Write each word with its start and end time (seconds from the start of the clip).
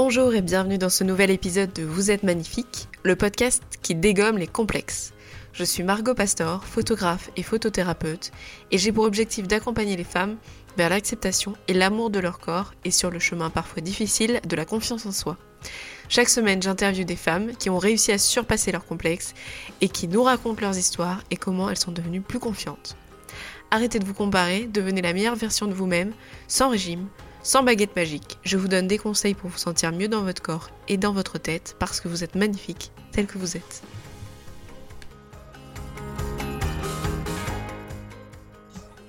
Bonjour 0.00 0.32
et 0.32 0.42
bienvenue 0.42 0.78
dans 0.78 0.90
ce 0.90 1.02
nouvel 1.02 1.28
épisode 1.28 1.72
de 1.72 1.82
Vous 1.82 2.12
êtes 2.12 2.22
magnifique, 2.22 2.86
le 3.02 3.16
podcast 3.16 3.64
qui 3.82 3.96
dégomme 3.96 4.38
les 4.38 4.46
complexes. 4.46 5.12
Je 5.52 5.64
suis 5.64 5.82
Margot 5.82 6.14
Pastor, 6.14 6.64
photographe 6.64 7.32
et 7.34 7.42
photothérapeute, 7.42 8.30
et 8.70 8.78
j'ai 8.78 8.92
pour 8.92 9.02
objectif 9.02 9.48
d'accompagner 9.48 9.96
les 9.96 10.04
femmes 10.04 10.36
vers 10.76 10.88
l'acceptation 10.88 11.54
et 11.66 11.74
l'amour 11.74 12.10
de 12.10 12.20
leur 12.20 12.38
corps 12.38 12.74
et 12.84 12.92
sur 12.92 13.10
le 13.10 13.18
chemin 13.18 13.50
parfois 13.50 13.82
difficile 13.82 14.40
de 14.48 14.54
la 14.54 14.64
confiance 14.64 15.04
en 15.04 15.10
soi. 15.10 15.36
Chaque 16.08 16.28
semaine, 16.28 16.62
j'interviewe 16.62 17.04
des 17.04 17.16
femmes 17.16 17.56
qui 17.56 17.68
ont 17.68 17.78
réussi 17.78 18.12
à 18.12 18.18
surpasser 18.18 18.70
leurs 18.70 18.86
complexes 18.86 19.34
et 19.80 19.88
qui 19.88 20.06
nous 20.06 20.22
racontent 20.22 20.60
leurs 20.60 20.78
histoires 20.78 21.24
et 21.32 21.36
comment 21.36 21.70
elles 21.70 21.76
sont 21.76 21.90
devenues 21.90 22.20
plus 22.20 22.38
confiantes. 22.38 22.96
Arrêtez 23.72 23.98
de 23.98 24.04
vous 24.04 24.14
comparer, 24.14 24.68
devenez 24.72 25.02
la 25.02 25.12
meilleure 25.12 25.34
version 25.34 25.66
de 25.66 25.74
vous-même, 25.74 26.12
sans 26.46 26.68
régime, 26.68 27.08
sans 27.48 27.62
baguette 27.62 27.96
magique. 27.96 28.36
Je 28.44 28.58
vous 28.58 28.68
donne 28.68 28.86
des 28.88 28.98
conseils 28.98 29.32
pour 29.32 29.48
vous 29.48 29.56
sentir 29.56 29.90
mieux 29.90 30.08
dans 30.08 30.20
votre 30.20 30.42
corps 30.42 30.68
et 30.86 30.98
dans 30.98 31.14
votre 31.14 31.38
tête 31.38 31.76
parce 31.78 31.98
que 31.98 32.06
vous 32.06 32.22
êtes 32.22 32.34
magnifique 32.34 32.92
tel 33.10 33.26
que 33.26 33.38
vous 33.38 33.56
êtes. 33.56 33.82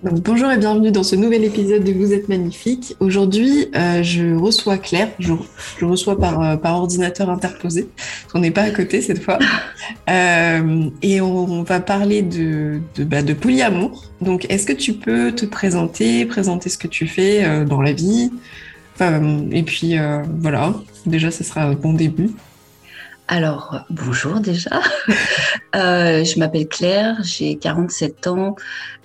Bonjour 0.04 0.50
et 0.52 0.58
bienvenue 0.58 0.92
dans 0.92 1.04
ce 1.04 1.16
nouvel 1.16 1.44
épisode 1.44 1.84
de 1.84 1.92
Vous 1.92 2.14
êtes 2.14 2.30
magnifique. 2.30 2.96
Aujourd'hui, 3.00 3.68
euh, 3.76 4.02
je 4.02 4.34
reçois 4.36 4.78
Claire. 4.78 5.10
Je, 5.20 5.34
reçois 5.82 6.18
par, 6.18 6.42
euh, 6.42 6.56
par 6.56 6.78
ordinateur 6.78 7.30
interposé. 7.30 7.90
On 8.34 8.40
n'est 8.40 8.52
pas 8.52 8.64
à 8.64 8.72
côté 8.72 9.02
cette 9.02 9.22
fois. 9.22 9.40
Euh, 10.08 10.90
et 11.02 11.22
on, 11.22 11.64
va 11.64 11.80
parler 11.80 12.22
de, 12.22 12.80
de, 12.96 13.04
bah, 13.04 13.22
de 13.22 13.34
polyamour. 13.34 14.06
Donc, 14.22 14.46
est-ce 14.50 14.66
que 14.66 14.74
tu 14.74 14.94
peux 14.94 15.32
te 15.32 15.46
présenter, 15.46 16.26
présenter 16.26 16.70
ce 16.70 16.78
que 16.78 16.88
tu 16.88 17.08
fais 17.08 17.66
dans 17.66 17.82
la 17.82 17.92
vie? 17.92 18.32
Et 19.52 19.64
puis, 19.64 19.96
voilà. 20.42 20.76
Déjà, 21.06 21.32
ce 21.32 21.44
sera 21.44 21.62
un 21.62 21.74
bon 21.74 21.94
début. 21.94 22.32
Alors, 23.32 23.86
bonjour 23.92 24.40
déjà. 24.40 24.82
Euh, 25.76 26.24
je 26.24 26.40
m'appelle 26.40 26.68
Claire, 26.68 27.18
j'ai 27.22 27.56
47 27.56 28.26
ans, 28.26 28.56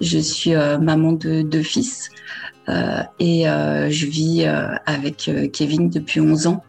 je 0.01 0.19
suis 0.19 0.55
euh, 0.55 0.79
maman 0.79 1.13
de 1.13 1.43
deux 1.43 1.63
fils 1.63 2.09
euh, 2.71 3.03
et 3.19 3.43
je 3.45 4.07
vis 4.07 4.47
avec 4.87 5.31
Kevin 5.53 5.91
depuis 5.91 6.21
11 6.21 6.47
ans. 6.47 6.65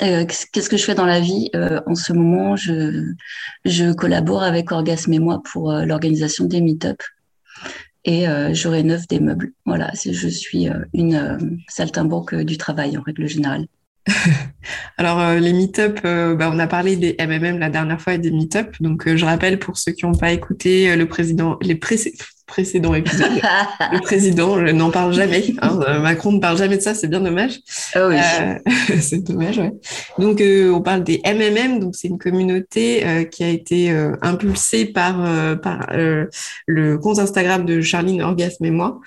Qu'est-ce 0.00 0.68
que 0.68 0.76
je 0.76 0.84
fais 0.84 0.96
dans 0.96 1.06
la 1.06 1.20
vie? 1.20 1.50
En 1.86 1.94
ce 1.94 2.12
moment, 2.12 2.56
je, 2.56 3.92
collabore 3.92 4.42
avec 4.42 4.72
Orgasme 4.72 5.12
et 5.12 5.20
moi 5.20 5.40
pour 5.52 5.72
l'organisation 5.72 6.46
des 6.46 6.60
meet-up 6.60 7.00
et 8.04 8.24
je 8.24 8.68
rénove 8.68 9.06
des 9.06 9.20
meubles. 9.20 9.52
Voilà, 9.66 9.92
je 9.94 10.28
suis 10.28 10.68
une 10.94 11.60
saltimbanque 11.68 12.34
du 12.34 12.58
travail 12.58 12.98
en 12.98 13.02
règle 13.02 13.28
générale. 13.28 13.66
Alors, 14.98 15.20
euh, 15.20 15.38
les 15.38 15.52
meet-up, 15.52 16.00
euh, 16.04 16.34
bah, 16.34 16.50
on 16.52 16.58
a 16.58 16.66
parlé 16.66 16.96
des 16.96 17.16
MMM 17.18 17.58
la 17.58 17.70
dernière 17.70 18.00
fois 18.00 18.14
et 18.14 18.18
des 18.18 18.30
meet-up. 18.30 18.74
Donc, 18.80 19.06
euh, 19.06 19.16
je 19.16 19.24
rappelle 19.24 19.58
pour 19.58 19.76
ceux 19.78 19.92
qui 19.92 20.06
n'ont 20.06 20.14
pas 20.14 20.32
écouté 20.32 20.94
le 20.96 21.06
président, 21.06 21.58
les 21.62 21.74
précédents 22.46 22.94
épisodes, 22.94 23.40
le 23.92 24.00
président 24.00 24.56
n'en 24.56 24.90
parle 24.90 25.12
jamais. 25.12 25.54
Hein, 25.62 26.00
Macron 26.00 26.32
ne 26.32 26.40
parle 26.40 26.56
jamais 26.56 26.76
de 26.76 26.82
ça, 26.82 26.94
c'est 26.94 27.08
bien 27.08 27.20
dommage. 27.20 27.60
Ah 27.94 28.08
oui. 28.08 28.16
c'est 29.00 29.24
dommage, 29.24 29.58
ouais. 29.58 29.72
Donc, 30.18 30.42
on 30.42 30.80
parle 30.80 31.04
des 31.04 31.20
MMM. 31.24 31.80
Donc, 31.80 31.96
c'est 31.96 32.08
une 32.08 32.18
communauté 32.18 33.28
qui 33.30 33.44
a 33.44 33.48
été 33.48 33.90
impulsée 34.22 34.86
par, 34.86 35.60
par 35.60 35.88
le 36.66 36.98
compte 36.98 37.18
Instagram 37.18 37.64
de 37.64 37.80
Charline 37.80 38.22
Orgasme 38.22 38.64
et 38.64 38.70
moi. 38.70 39.00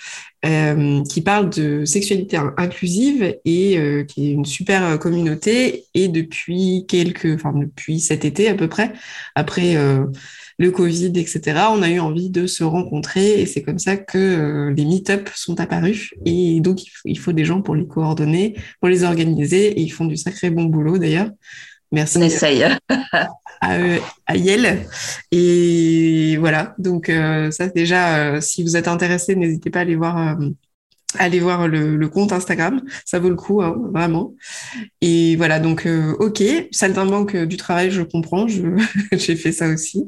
Euh, 0.45 1.03
qui 1.03 1.19
parle 1.19 1.49
de 1.49 1.83
sexualité 1.83 2.39
inclusive 2.55 3.35
et 3.43 3.77
euh, 3.77 4.05
qui 4.05 4.29
est 4.29 4.31
une 4.31 4.45
super 4.45 4.85
euh, 4.85 4.97
communauté. 4.97 5.87
Et 5.93 6.07
depuis 6.07 6.85
quelques, 6.87 7.35
enfin 7.35 7.51
depuis 7.51 7.99
cet 7.99 8.23
été 8.23 8.47
à 8.47 8.55
peu 8.55 8.69
près, 8.69 8.93
après 9.35 9.75
le 10.59 10.71
Covid, 10.71 11.13
etc., 11.15 11.41
on 11.71 11.81
a 11.81 11.89
eu 11.89 11.99
envie 11.99 12.29
de 12.29 12.45
se 12.45 12.63
rencontrer 12.63 13.41
et 13.41 13.45
c'est 13.45 13.63
comme 13.63 13.79
ça 13.79 13.97
que 13.97 14.71
les 14.75 14.85
meet-up 14.85 15.29
sont 15.33 15.59
apparus. 15.59 16.13
Et 16.25 16.59
donc 16.59 16.81
il 17.05 17.17
faut, 17.17 17.31
des 17.31 17.45
gens 17.45 17.61
pour 17.61 17.75
les 17.75 17.87
coordonner, 17.87 18.55
pour 18.79 18.89
les 18.89 19.03
organiser 19.03 19.67
et 19.67 19.81
ils 19.81 19.89
font 19.89 20.05
du 20.05 20.17
sacré 20.17 20.51
bon 20.51 20.65
boulot 20.65 20.97
d'ailleurs. 20.97 21.29
Merci. 21.91 22.17
On 22.19 22.21
essaye. 22.21 22.63
à, 23.61 23.77
à, 24.25 24.35
Yale. 24.35 24.85
Et 25.31 26.37
voilà, 26.37 26.75
donc 26.77 27.09
euh, 27.09 27.51
ça 27.51 27.67
déjà, 27.67 28.17
euh, 28.17 28.41
si 28.41 28.63
vous 28.63 28.77
êtes 28.77 28.87
intéressé, 28.87 29.35
n'hésitez 29.35 29.69
pas 29.69 29.79
à 29.79 29.81
aller 29.83 29.95
voir, 29.95 30.17
euh, 30.17 30.49
aller 31.17 31.39
voir 31.39 31.67
le, 31.67 32.07
compte 32.07 32.31
Instagram, 32.31 32.81
ça 33.05 33.19
vaut 33.19 33.29
le 33.29 33.35
coup, 33.35 33.61
hein, 33.61 33.75
vraiment. 33.93 34.33
Et 35.01 35.35
voilà, 35.35 35.59
donc 35.59 35.87
ok, 36.19 36.43
saltimbanque 36.71 37.35
du 37.35 37.57
travail, 37.57 37.91
je 37.91 38.01
comprends, 38.01 38.47
j'ai 39.11 39.35
fait 39.35 39.51
ça 39.51 39.69
aussi. 39.69 40.05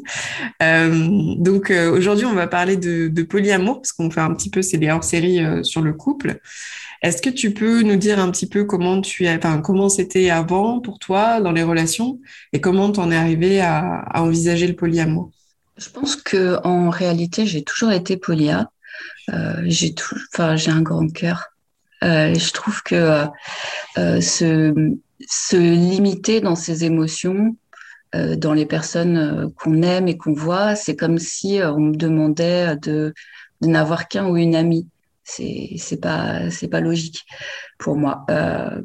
donc 0.60 1.72
aujourd'hui, 1.94 2.26
on 2.26 2.34
va 2.34 2.48
parler 2.48 2.78
de, 2.78 3.08
de 3.08 3.24
polyamour, 3.24 3.82
parce 3.82 3.94
qu'on 3.94 4.12
fait 4.12 4.22
un 4.22 4.34
petit 4.34 4.50
peu, 4.50 4.62
c'est 4.62 4.78
les 4.78 4.90
hors-séries 4.92 5.42
sur 5.64 5.82
le 5.82 5.94
couple. 5.94 6.40
Est-ce 7.02 7.22
que 7.22 7.32
tu 7.32 7.52
peux 7.52 7.82
nous 7.82 7.96
dire 7.96 8.20
un 8.20 8.30
petit 8.30 8.48
peu 8.48 8.64
comment 8.64 9.02
tu 9.02 9.28
enfin, 9.28 9.60
comment 9.60 9.90
c'était 9.90 10.30
avant 10.30 10.80
pour 10.80 11.00
toi 11.00 11.42
dans 11.42 11.52
les 11.52 11.64
relations 11.64 12.20
et 12.54 12.62
comment 12.62 12.92
tu 12.92 13.00
en 13.00 13.12
es 13.12 13.16
arrivé 13.16 13.60
à, 13.60 14.06
envisager 14.14 14.68
le 14.68 14.76
polyamour? 14.76 15.32
Je 15.78 15.90
pense 15.90 16.16
que 16.16 16.60
en 16.64 16.92
réalité, 16.92 17.48
j'ai 17.48 17.64
toujours 17.64 17.92
été 17.92 18.18
polia. 18.18 18.70
Euh, 19.30 19.62
j'ai 19.66 19.94
tout, 19.94 20.16
enfin, 20.34 20.56
j'ai 20.56 20.72
un 20.72 20.82
grand 20.82 21.08
cœur. 21.08 21.50
Euh, 22.04 22.34
je 22.34 22.52
trouve 22.52 22.82
que 22.84 23.26
euh, 23.98 24.22
se, 24.22 24.96
se, 25.28 25.56
limiter 25.56 26.42
dans 26.42 26.56
ses 26.56 26.84
émotions, 26.84 27.56
dans 28.14 28.52
les 28.52 28.66
personnes 28.66 29.54
qu'on 29.56 29.84
aime 29.84 30.10
et 30.10 30.18
qu'on 30.18 30.34
voit, 30.34 30.76
c'est 30.76 30.98
comme 30.98 31.18
si 31.18 31.62
on 31.64 31.80
me 31.80 31.96
demandait 31.96 32.76
de, 32.76 33.14
de 33.62 33.68
n'avoir 33.68 34.10
qu'un 34.10 34.28
ou 34.28 34.36
une 34.36 34.54
amie 34.56 34.86
c'est 35.24 35.76
c'est 35.78 36.00
pas 36.00 36.50
c'est 36.50 36.68
pas 36.68 36.82
logique 36.82 37.26
pour 37.78 37.96
moi. 37.96 38.26
Euh, 38.30 38.82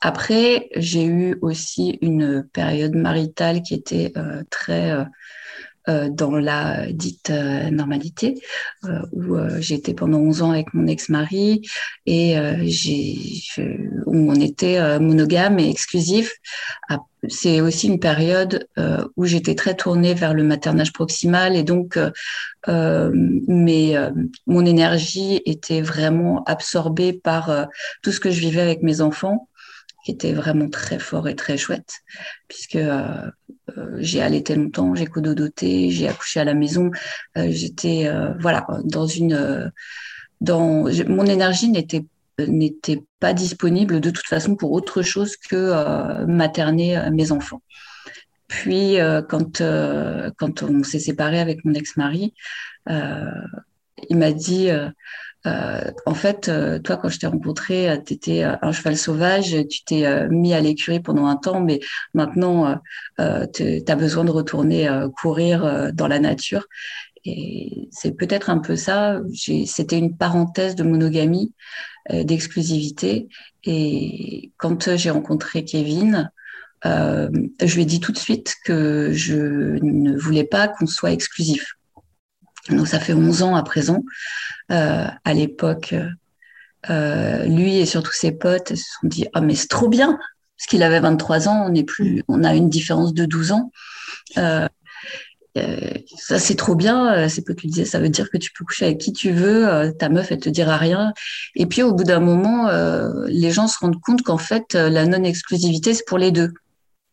après, 0.00 0.68
j'ai 0.76 1.04
eu 1.04 1.38
aussi 1.40 1.98
une 2.02 2.46
période 2.52 2.94
maritale 2.94 3.62
qui 3.62 3.74
était 3.74 4.12
euh, 4.16 4.42
très 4.50 4.94
euh, 5.88 6.08
dans 6.10 6.36
la 6.36 6.90
dite 6.90 7.30
euh, 7.30 7.70
normalité, 7.70 8.34
euh, 8.86 9.02
où 9.12 9.36
j'ai 9.60 9.76
été 9.76 9.94
pendant 9.94 10.18
11 10.18 10.42
ans 10.42 10.50
avec 10.50 10.74
mon 10.74 10.88
ex-mari 10.88 11.62
et 12.06 12.36
j'ai, 12.64 13.40
où 14.06 14.32
on 14.32 14.34
était 14.34 14.98
monogame 14.98 15.58
et 15.58 15.70
exclusif. 15.70 16.32
C'est 17.28 17.60
aussi 17.60 17.88
une 17.88 18.00
période 18.00 18.68
où 19.16 19.24
j'étais 19.24 19.54
très 19.54 19.74
tournée 19.74 20.14
vers 20.14 20.34
le 20.34 20.44
maternage 20.44 20.92
proximal 20.92 21.56
et 21.56 21.62
donc 21.62 21.98
mais 22.68 23.94
mon 24.46 24.66
énergie 24.66 25.42
était 25.44 25.80
vraiment 25.80 26.44
absorbée 26.44 27.12
par 27.12 27.68
tout 28.02 28.12
ce 28.12 28.20
que 28.20 28.30
je 28.30 28.40
vivais 28.40 28.60
avec 28.60 28.82
mes 28.82 29.00
enfants 29.00 29.48
qui 30.06 30.12
était 30.12 30.32
vraiment 30.32 30.70
très 30.70 31.00
fort 31.00 31.26
et 31.26 31.34
très 31.34 31.56
chouette, 31.58 31.94
puisque 32.46 32.76
euh, 32.76 33.28
euh, 33.76 33.96
j'ai 33.98 34.22
allaité 34.22 34.54
longtemps, 34.54 34.94
j'ai 34.94 35.06
cododoté, 35.06 35.90
j'ai 35.90 36.06
accouché 36.06 36.38
à 36.38 36.44
la 36.44 36.54
maison. 36.54 36.92
Euh, 37.36 37.48
j'étais 37.50 38.08
voilà 38.38 38.64
dans 38.84 39.08
une 39.08 39.72
dans 40.40 40.84
mon 41.08 41.26
énergie 41.26 41.68
n'était 41.70 42.04
n'était 42.38 43.02
pas 43.18 43.32
disponible 43.32 44.00
de 44.00 44.10
toute 44.10 44.28
façon 44.28 44.54
pour 44.54 44.70
autre 44.70 45.02
chose 45.02 45.36
que 45.36 46.24
materner 46.26 47.10
mes 47.10 47.32
enfants. 47.32 47.62
Puis 48.46 48.98
quand 49.28 49.60
quand 50.36 50.62
on 50.62 50.84
s'est 50.84 51.00
séparé 51.00 51.40
avec 51.40 51.64
mon 51.64 51.74
ex-mari, 51.74 52.32
il 52.88 54.16
m'a 54.16 54.30
dit 54.30 54.68
euh, 55.46 55.92
en 56.06 56.14
fait, 56.14 56.48
euh, 56.48 56.78
toi, 56.78 56.96
quand 56.96 57.08
je 57.08 57.18
t'ai 57.18 57.26
rencontré, 57.26 57.88
euh, 57.88 57.96
tu 58.04 58.14
étais 58.14 58.42
un 58.42 58.72
cheval 58.72 58.96
sauvage, 58.96 59.56
tu 59.68 59.84
t'es 59.84 60.28
mis 60.28 60.54
à 60.54 60.60
l'écurie 60.60 61.00
pendant 61.00 61.26
un 61.26 61.36
temps, 61.36 61.60
mais 61.60 61.80
maintenant, 62.14 62.80
tu 63.18 63.82
as 63.86 63.96
besoin 63.96 64.24
de 64.24 64.30
retourner 64.30 64.88
courir 65.16 65.92
dans 65.92 66.08
la 66.08 66.18
nature. 66.18 66.66
Et 67.24 67.88
c'est 67.90 68.12
peut-être 68.12 68.50
un 68.50 68.58
peu 68.58 68.76
ça. 68.76 69.20
C'était 69.66 69.98
une 69.98 70.16
parenthèse 70.16 70.74
de 70.74 70.84
monogamie, 70.84 71.52
d'exclusivité. 72.10 73.28
Et 73.64 74.52
quand 74.58 74.96
j'ai 74.96 75.10
rencontré 75.10 75.64
Kevin, 75.64 76.30
je 76.84 77.74
lui 77.74 77.82
ai 77.82 77.86
dit 77.86 78.00
tout 78.00 78.12
de 78.12 78.18
suite 78.18 78.54
que 78.64 79.10
je 79.12 79.78
ne 79.82 80.16
voulais 80.16 80.44
pas 80.44 80.68
qu'on 80.68 80.86
soit 80.86 81.12
exclusif. 81.12 81.75
Donc 82.70 82.88
ça 82.88 83.00
fait 83.00 83.12
11 83.12 83.42
ans 83.42 83.54
à 83.54 83.62
présent. 83.62 84.02
Euh, 84.72 85.06
à 85.24 85.34
l'époque, 85.34 85.94
euh, 86.90 87.44
lui 87.44 87.78
et 87.78 87.86
surtout 87.86 88.12
ses 88.12 88.32
potes 88.32 88.74
se 88.74 88.84
sont 89.00 89.06
dit 89.06 89.26
ah 89.32 89.40
mais 89.40 89.54
c'est 89.54 89.68
trop 89.68 89.88
bien 89.88 90.18
parce 90.58 90.66
qu'il 90.68 90.82
avait 90.82 91.00
23 91.00 91.48
ans, 91.48 91.66
on 91.68 91.74
est 91.74 91.84
plus, 91.84 92.22
on 92.28 92.42
a 92.42 92.54
une 92.54 92.68
différence 92.68 93.12
de 93.12 93.24
12 93.26 93.52
ans. 93.52 93.70
Euh, 94.38 94.66
ça 96.18 96.38
c'est 96.38 96.54
trop 96.54 96.74
bien. 96.74 97.28
C'est 97.28 97.42
que 97.42 97.52
tu 97.52 97.70
ça 97.86 97.98
veut 97.98 98.08
dire 98.08 98.28
que 98.30 98.36
tu 98.36 98.50
peux 98.52 98.64
coucher 98.64 98.86
avec 98.86 98.98
qui 98.98 99.12
tu 99.12 99.30
veux. 99.30 99.92
ta 99.98 100.08
meuf, 100.08 100.32
elle 100.32 100.40
te 100.40 100.50
dira 100.50 100.76
rien. 100.76 101.12
Et 101.54 101.66
puis 101.66 101.82
au 101.82 101.94
bout 101.94 102.04
d'un 102.04 102.20
moment, 102.20 102.68
les 103.26 103.50
gens 103.50 103.66
se 103.66 103.78
rendent 103.78 104.00
compte 104.00 104.22
qu'en 104.22 104.38
fait, 104.38 104.74
la 104.74 105.06
non-exclusivité, 105.06 105.94
c'est 105.94 106.06
pour 106.06 106.18
les 106.18 106.30
deux. 106.30 106.52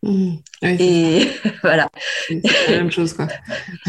Mmh. 0.04 0.36
et 0.64 1.30
voilà. 1.64 1.90
C'est 2.28 2.42
la 2.70 2.78
même 2.78 2.92
chose, 2.92 3.14
quoi. 3.14 3.28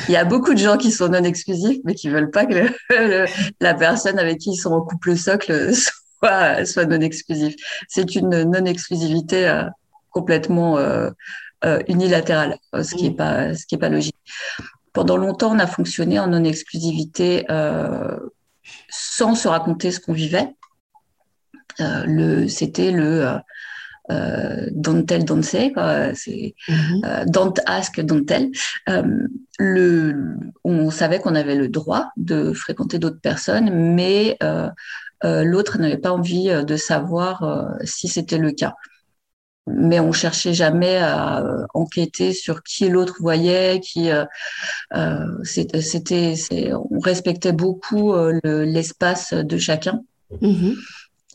Il 0.08 0.12
y 0.12 0.16
a 0.16 0.24
beaucoup 0.24 0.54
de 0.54 0.58
gens 0.58 0.76
qui 0.76 0.92
sont 0.92 1.08
non 1.08 1.24
exclusifs, 1.24 1.78
mais 1.84 1.94
qui 1.94 2.08
veulent 2.08 2.30
pas 2.30 2.46
que 2.46 2.70
la 3.60 3.74
personne 3.74 4.20
avec 4.20 4.38
qui 4.38 4.52
ils 4.52 4.56
sont 4.56 4.70
en 4.70 4.80
couple 4.80 5.16
socle 5.16 5.74
soit, 6.22 6.64
soit 6.66 6.86
non 6.86 7.00
exclusif. 7.00 7.56
C'est 7.88 8.14
une 8.14 8.44
non 8.44 8.64
exclusivité 8.64 9.48
euh, 9.48 9.64
complètement 10.10 10.78
euh, 10.78 11.10
euh, 11.64 11.82
unilatérale, 11.88 12.58
ce 12.72 12.94
qui 12.94 13.06
est 13.06 13.10
mmh. 13.10 13.16
pas, 13.16 13.54
ce 13.54 13.66
qui 13.66 13.74
est 13.74 13.78
pas 13.78 13.88
logique. 13.88 14.16
Pendant 14.92 15.16
longtemps, 15.16 15.52
on 15.52 15.58
a 15.58 15.66
fonctionné 15.66 16.20
en 16.20 16.28
non 16.28 16.44
exclusivité 16.44 17.44
sans 18.88 19.34
se 19.34 19.48
raconter 19.48 19.90
ce 19.90 19.98
qu'on 19.98 20.12
vivait. 20.12 20.54
c'était 22.46 22.92
le 22.92 23.40
euh, 24.10 24.68
don't 24.72 25.06
tell, 25.06 25.24
don't 25.24 25.42
say, 25.42 25.72
C'est 26.14 26.54
mhm. 26.68 27.04
euh, 27.04 27.24
don't 27.26 27.58
ask, 27.66 28.00
don't 28.00 28.24
tell. 28.26 28.50
Euh, 28.88 29.26
le, 29.58 30.36
on 30.64 30.90
savait 30.90 31.20
qu'on 31.20 31.34
avait 31.34 31.54
le 31.54 31.68
droit 31.68 32.10
de 32.16 32.52
fréquenter 32.52 32.98
d'autres 32.98 33.20
personnes, 33.20 33.94
mais 33.94 34.36
euh, 34.42 34.68
euh 35.24 35.44
l'autre 35.44 35.78
n'avait 35.78 35.96
pas 35.96 36.12
envie 36.12 36.50
euh, 36.50 36.64
de 36.64 36.76
savoir 36.76 37.76
si 37.84 38.08
c'était 38.08 38.38
le 38.38 38.52
cas. 38.52 38.74
Mais 39.66 39.98
on 39.98 40.12
cherchait 40.12 40.52
jamais 40.52 40.98
à 40.98 41.42
enquêter 41.72 42.34
sur 42.34 42.62
qui 42.62 42.90
l'autre 42.90 43.16
voyait, 43.20 43.80
qui 43.80 44.10
c'était, 45.42 46.74
on 46.74 46.98
respectait 46.98 47.52
beaucoup 47.52 48.14
l'espace 48.42 49.32
de 49.32 49.56
chacun. 49.56 50.02
Mhm. 50.42 50.76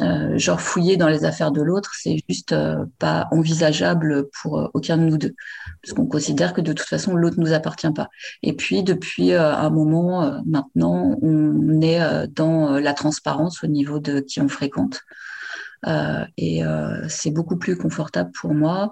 Euh, 0.02 0.38
genre 0.38 0.62
fouiller 0.62 0.96
dans 0.96 1.10
les 1.10 1.26
affaires 1.26 1.52
de 1.52 1.62
l'autre, 1.62 1.92
c'est 1.94 2.24
juste 2.30 2.54
euh, 2.54 2.86
pas 3.00 3.28
envisageable 3.32 4.30
pour 4.42 4.58
euh, 4.58 4.68
aucun 4.74 4.96
de 4.96 5.04
nous 5.04 5.18
deux, 5.18 5.36
parce 5.82 5.94
qu'on 5.94 6.06
considère 6.06 6.54
que 6.54 6.62
de 6.62 6.72
toute 6.72 6.88
façon 6.88 7.16
l'autre 7.16 7.36
nous 7.38 7.52
appartient 7.52 7.92
pas. 7.92 8.08
Et 8.42 8.54
puis 8.54 8.84
depuis 8.84 9.34
un 9.34 9.70
moment 9.70 10.42
maintenant, 10.46 11.18
on 11.22 11.82
est 11.82 12.28
dans 12.30 12.80
la 12.80 12.94
transparence 12.94 13.62
au 13.64 13.68
niveau 13.68 14.00
de 14.00 14.22
qui 14.22 14.40
on 14.40 14.48
fréquente, 14.48 15.02
et 16.38 16.62
c'est 17.08 17.32
beaucoup 17.32 17.58
plus 17.58 17.78
confortable 17.78 18.32
pour 18.40 18.54
moi. 18.54 18.92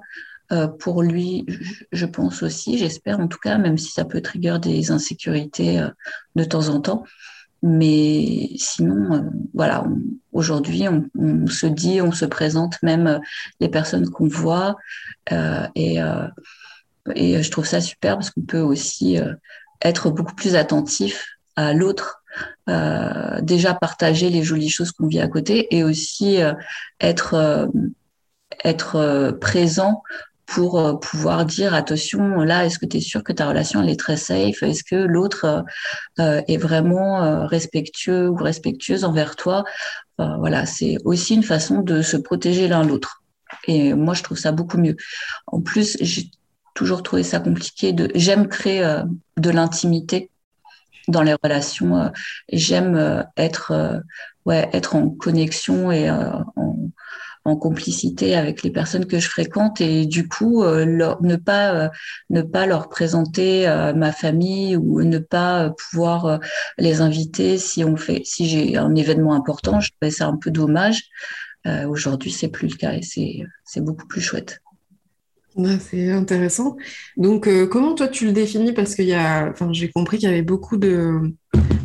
pour 0.79 1.03
lui, 1.03 1.45
je 1.91 2.05
pense 2.05 2.43
aussi, 2.43 2.77
j'espère 2.77 3.19
en 3.19 3.27
tout 3.27 3.39
cas, 3.39 3.57
même 3.57 3.77
si 3.77 3.91
ça 3.91 4.05
peut 4.05 4.21
trigger 4.21 4.57
des 4.61 4.91
insécurités 4.91 5.85
de 6.35 6.43
temps 6.43 6.69
en 6.69 6.81
temps. 6.81 7.03
Mais 7.63 8.51
sinon, 8.57 9.13
euh, 9.13 9.21
voilà, 9.53 9.85
aujourd'hui, 10.31 10.85
on, 10.87 11.47
se 11.47 11.65
dit, 11.65 12.01
on 12.01 12.11
se 12.11 12.25
présente 12.25 12.81
même 12.83 13.07
euh, 13.07 13.19
les 13.59 13.69
personnes 13.69 14.09
qu'on 14.09 14.27
voit. 14.27 14.75
Euh, 15.31 15.67
et, 15.75 15.99
je 17.41 17.51
trouve 17.51 17.65
ça 17.65 17.79
super 17.81 18.15
parce 18.15 18.31
qu'on 18.31 18.41
peut 18.41 18.59
aussi 18.59 19.17
être 19.81 20.09
beaucoup 20.09 20.35
plus 20.35 20.55
attentif 20.55 21.25
à 21.55 21.73
l'autre, 21.73 22.21
déjà 23.41 23.73
partager 23.73 24.29
les 24.29 24.43
jolies 24.43 24.69
choses 24.69 24.91
qu'on 24.91 25.07
vit 25.07 25.21
à 25.21 25.29
côté 25.29 25.73
et 25.73 25.85
aussi 25.85 26.39
être, 26.99 27.69
être 28.65 29.37
présent 29.39 30.03
pour 30.47 30.79
euh, 30.79 30.93
pouvoir 30.95 31.45
dire 31.45 31.73
attention 31.73 32.37
là 32.37 32.65
est-ce 32.65 32.79
que 32.79 32.85
tu 32.85 32.97
es 32.97 33.01
sûr 33.01 33.23
que 33.23 33.33
ta 33.33 33.47
relation 33.47 33.83
elle 33.83 33.89
est 33.89 33.99
très 33.99 34.17
safe? 34.17 34.63
Est-ce 34.63 34.83
que 34.83 34.95
l'autre 34.95 35.45
euh, 35.45 35.61
euh, 36.19 36.41
est 36.47 36.57
vraiment 36.57 37.45
respectueux 37.45 38.29
ou 38.29 38.35
respectueuse 38.35 39.03
envers 39.03 39.35
toi? 39.35 39.63
Voilà 40.17 40.65
c'est 40.65 40.97
aussi 41.05 41.35
une 41.35 41.43
façon 41.43 41.81
de 41.81 42.01
se 42.01 42.17
protéger 42.17 42.67
l'un 42.67 42.83
l'autre. 42.83 43.21
Et 43.67 43.93
moi 43.93 44.15
je 44.15 44.23
trouve 44.23 44.39
ça 44.39 44.51
beaucoup 44.51 44.77
mieux. 44.77 44.95
En 45.45 45.61
plus 45.61 45.97
j'ai 46.01 46.31
toujours 46.73 47.03
trouvé 47.03 47.23
ça 47.23 47.39
compliqué 47.39 47.93
de 47.93 48.09
j'aime 48.15 48.47
créer 48.47 48.81
de 49.37 49.49
l'intimité 49.49 50.31
dans 51.07 51.21
les 51.21 51.35
relations 51.43 52.11
j'aime 52.51 53.25
être 53.37 54.01
ouais 54.45 54.69
être 54.73 54.95
en 54.95 55.09
connexion 55.09 55.91
et 55.91 56.09
en 56.09 56.76
en 57.47 57.55
complicité 57.55 58.35
avec 58.35 58.61
les 58.61 58.71
personnes 58.71 59.05
que 59.05 59.19
je 59.19 59.29
fréquente 59.29 59.79
et 59.79 60.05
du 60.05 60.27
coup 60.27 60.63
euh, 60.63 60.85
ne 60.85 61.35
pas 61.37 61.73
euh, 61.73 61.89
ne 62.29 62.41
pas 62.41 62.65
leur 62.65 62.89
présenter 62.89 63.67
euh, 63.67 63.93
ma 63.93 64.11
famille 64.11 64.75
ou 64.75 65.01
ne 65.01 65.17
pas 65.17 65.71
pouvoir 65.77 66.41
les 66.77 66.99
inviter 66.99 67.57
si 67.57 67.85
on 67.85 67.95
fait 67.95 68.21
si 68.25 68.49
j'ai 68.49 68.75
un 68.75 68.93
événement 68.95 69.33
important 69.33 69.79
je 69.79 69.91
trouvais 69.91 70.11
ça 70.11 70.27
un 70.27 70.37
peu 70.37 70.51
dommage. 70.51 71.03
Aujourd'hui 71.89 72.31
c'est 72.31 72.47
plus 72.47 72.69
le 72.69 72.75
cas 72.75 72.93
et 72.93 73.01
c'est 73.01 73.81
beaucoup 73.81 74.07
plus 74.07 74.21
chouette. 74.21 74.61
C'est 75.81 76.11
intéressant. 76.11 76.77
Donc, 77.17 77.49
comment 77.69 77.93
toi 77.93 78.07
tu 78.07 78.25
le 78.25 78.31
définis? 78.31 78.71
Parce 78.71 78.93
enfin, 78.93 79.73
j'ai 79.73 79.89
compris 79.89 80.17
qu'il 80.17 80.29
y 80.29 80.31
avait 80.31 80.43
beaucoup 80.43 80.77
de, 80.77 81.33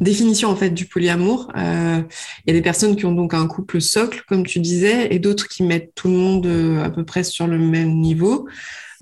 définition 0.00 0.48
en 0.48 0.56
fait 0.56 0.70
du 0.70 0.86
polyamour. 0.86 1.50
Euh, 1.56 2.02
il 2.44 2.52
y 2.52 2.56
a 2.56 2.58
des 2.58 2.62
personnes 2.62 2.96
qui 2.96 3.06
ont 3.06 3.12
donc 3.12 3.34
un 3.34 3.46
couple 3.46 3.80
socle, 3.80 4.22
comme 4.28 4.44
tu 4.46 4.60
disais, 4.60 5.14
et 5.14 5.18
d'autres 5.18 5.48
qui 5.48 5.62
mettent 5.62 5.92
tout 5.94 6.08
le 6.08 6.14
monde 6.14 6.46
euh, 6.46 6.82
à 6.82 6.90
peu 6.90 7.04
près 7.04 7.24
sur 7.24 7.46
le 7.46 7.58
même 7.58 8.00
niveau. 8.00 8.48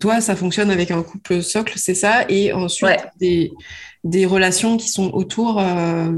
Toi, 0.00 0.20
ça 0.20 0.34
fonctionne 0.34 0.70
avec 0.70 0.90
un 0.90 1.02
couple 1.02 1.42
socle, 1.42 1.74
c'est 1.76 1.94
ça, 1.94 2.24
et 2.28 2.52
ensuite 2.52 3.00
des, 3.18 3.52
des 4.04 4.26
relations 4.26 4.76
qui 4.76 4.88
sont 4.88 5.10
autour. 5.12 5.60
Euh, 5.60 6.12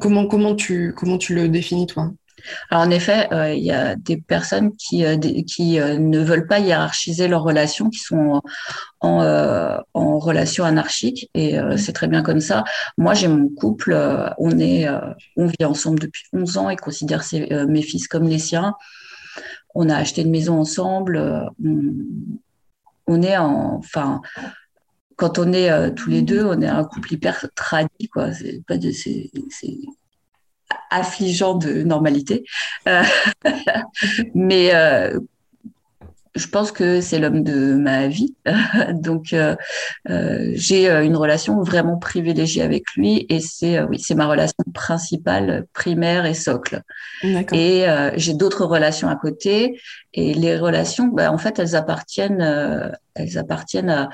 comment 0.00 0.26
comment 0.26 0.54
tu 0.54 0.92
comment 0.96 1.18
tu 1.18 1.34
le 1.34 1.48
définis 1.48 1.86
toi? 1.86 2.12
Alors 2.70 2.84
en 2.84 2.90
effet, 2.90 3.32
euh, 3.32 3.52
il 3.52 3.64
y 3.64 3.72
a 3.72 3.96
des 3.96 4.16
personnes 4.16 4.74
qui, 4.76 5.04
euh, 5.04 5.16
qui 5.46 5.80
euh, 5.80 5.98
ne 5.98 6.18
veulent 6.20 6.46
pas 6.46 6.60
hiérarchiser 6.60 7.28
leurs 7.28 7.42
relations, 7.42 7.90
qui 7.90 7.98
sont 7.98 8.40
en, 9.00 9.78
en 9.94 10.18
relation 10.18 10.64
anarchique, 10.64 11.30
et 11.34 11.56
c'est 11.76 11.92
très 11.92 12.08
bien 12.08 12.22
comme 12.22 12.40
ça. 12.40 12.64
Moi, 12.96 13.14
j'ai 13.14 13.28
mon 13.28 13.48
couple, 13.48 13.96
on 14.38 14.58
est, 14.58 14.88
on 15.36 15.46
vit 15.46 15.64
ensemble 15.64 16.00
depuis 16.00 16.24
11 16.32 16.56
ans 16.58 16.70
et 16.70 16.76
considère 16.76 17.22
mes 17.68 17.82
fils 17.82 18.08
comme 18.08 18.28
les 18.28 18.40
siens. 18.40 18.74
On 19.74 19.88
a 19.88 19.96
acheté 19.96 20.22
une 20.22 20.32
maison 20.32 20.58
ensemble. 20.58 21.48
On, 23.06 23.22
est 23.22 23.36
en, 23.36 23.76
enfin, 23.76 24.20
quand 25.14 25.38
on 25.38 25.52
est 25.52 25.94
tous 25.94 26.10
les 26.10 26.22
deux, 26.22 26.44
on 26.44 26.60
est 26.60 26.66
un 26.66 26.84
couple 26.84 27.14
hyper 27.14 27.46
tradit, 27.54 28.08
quoi. 28.12 28.32
C'est 28.32 28.64
pas 28.66 28.78
de, 28.78 28.90
c'est, 28.90 29.30
affligeant 30.90 31.54
de 31.54 31.82
normalité. 31.82 32.44
Euh, 32.88 33.02
mais 34.34 34.74
euh, 34.74 35.18
je 36.34 36.46
pense 36.46 36.70
que 36.70 37.00
c'est 37.00 37.18
l'homme 37.18 37.42
de 37.42 37.74
ma 37.74 38.06
vie. 38.06 38.34
Donc, 38.92 39.32
euh, 39.32 39.56
j'ai 40.54 40.88
une 40.88 41.16
relation 41.16 41.60
vraiment 41.62 41.98
privilégiée 41.98 42.62
avec 42.62 42.84
lui 42.96 43.26
et 43.28 43.40
c'est 43.40 43.82
oui, 43.82 43.98
c'est 43.98 44.14
ma 44.14 44.26
relation 44.26 44.62
principale, 44.72 45.66
primaire 45.72 46.26
et 46.26 46.34
socle. 46.34 46.82
Et 47.24 47.86
j'ai 48.14 48.34
d'autres 48.34 48.64
relations 48.66 49.08
à 49.08 49.16
côté 49.16 49.80
et 50.14 50.34
les 50.34 50.56
relations, 50.56 51.08
bah, 51.08 51.32
en 51.32 51.38
fait, 51.38 51.58
elles 51.58 51.74
appartiennent, 51.74 52.92
elles 53.14 53.38
appartiennent 53.38 53.90
à, 53.90 54.08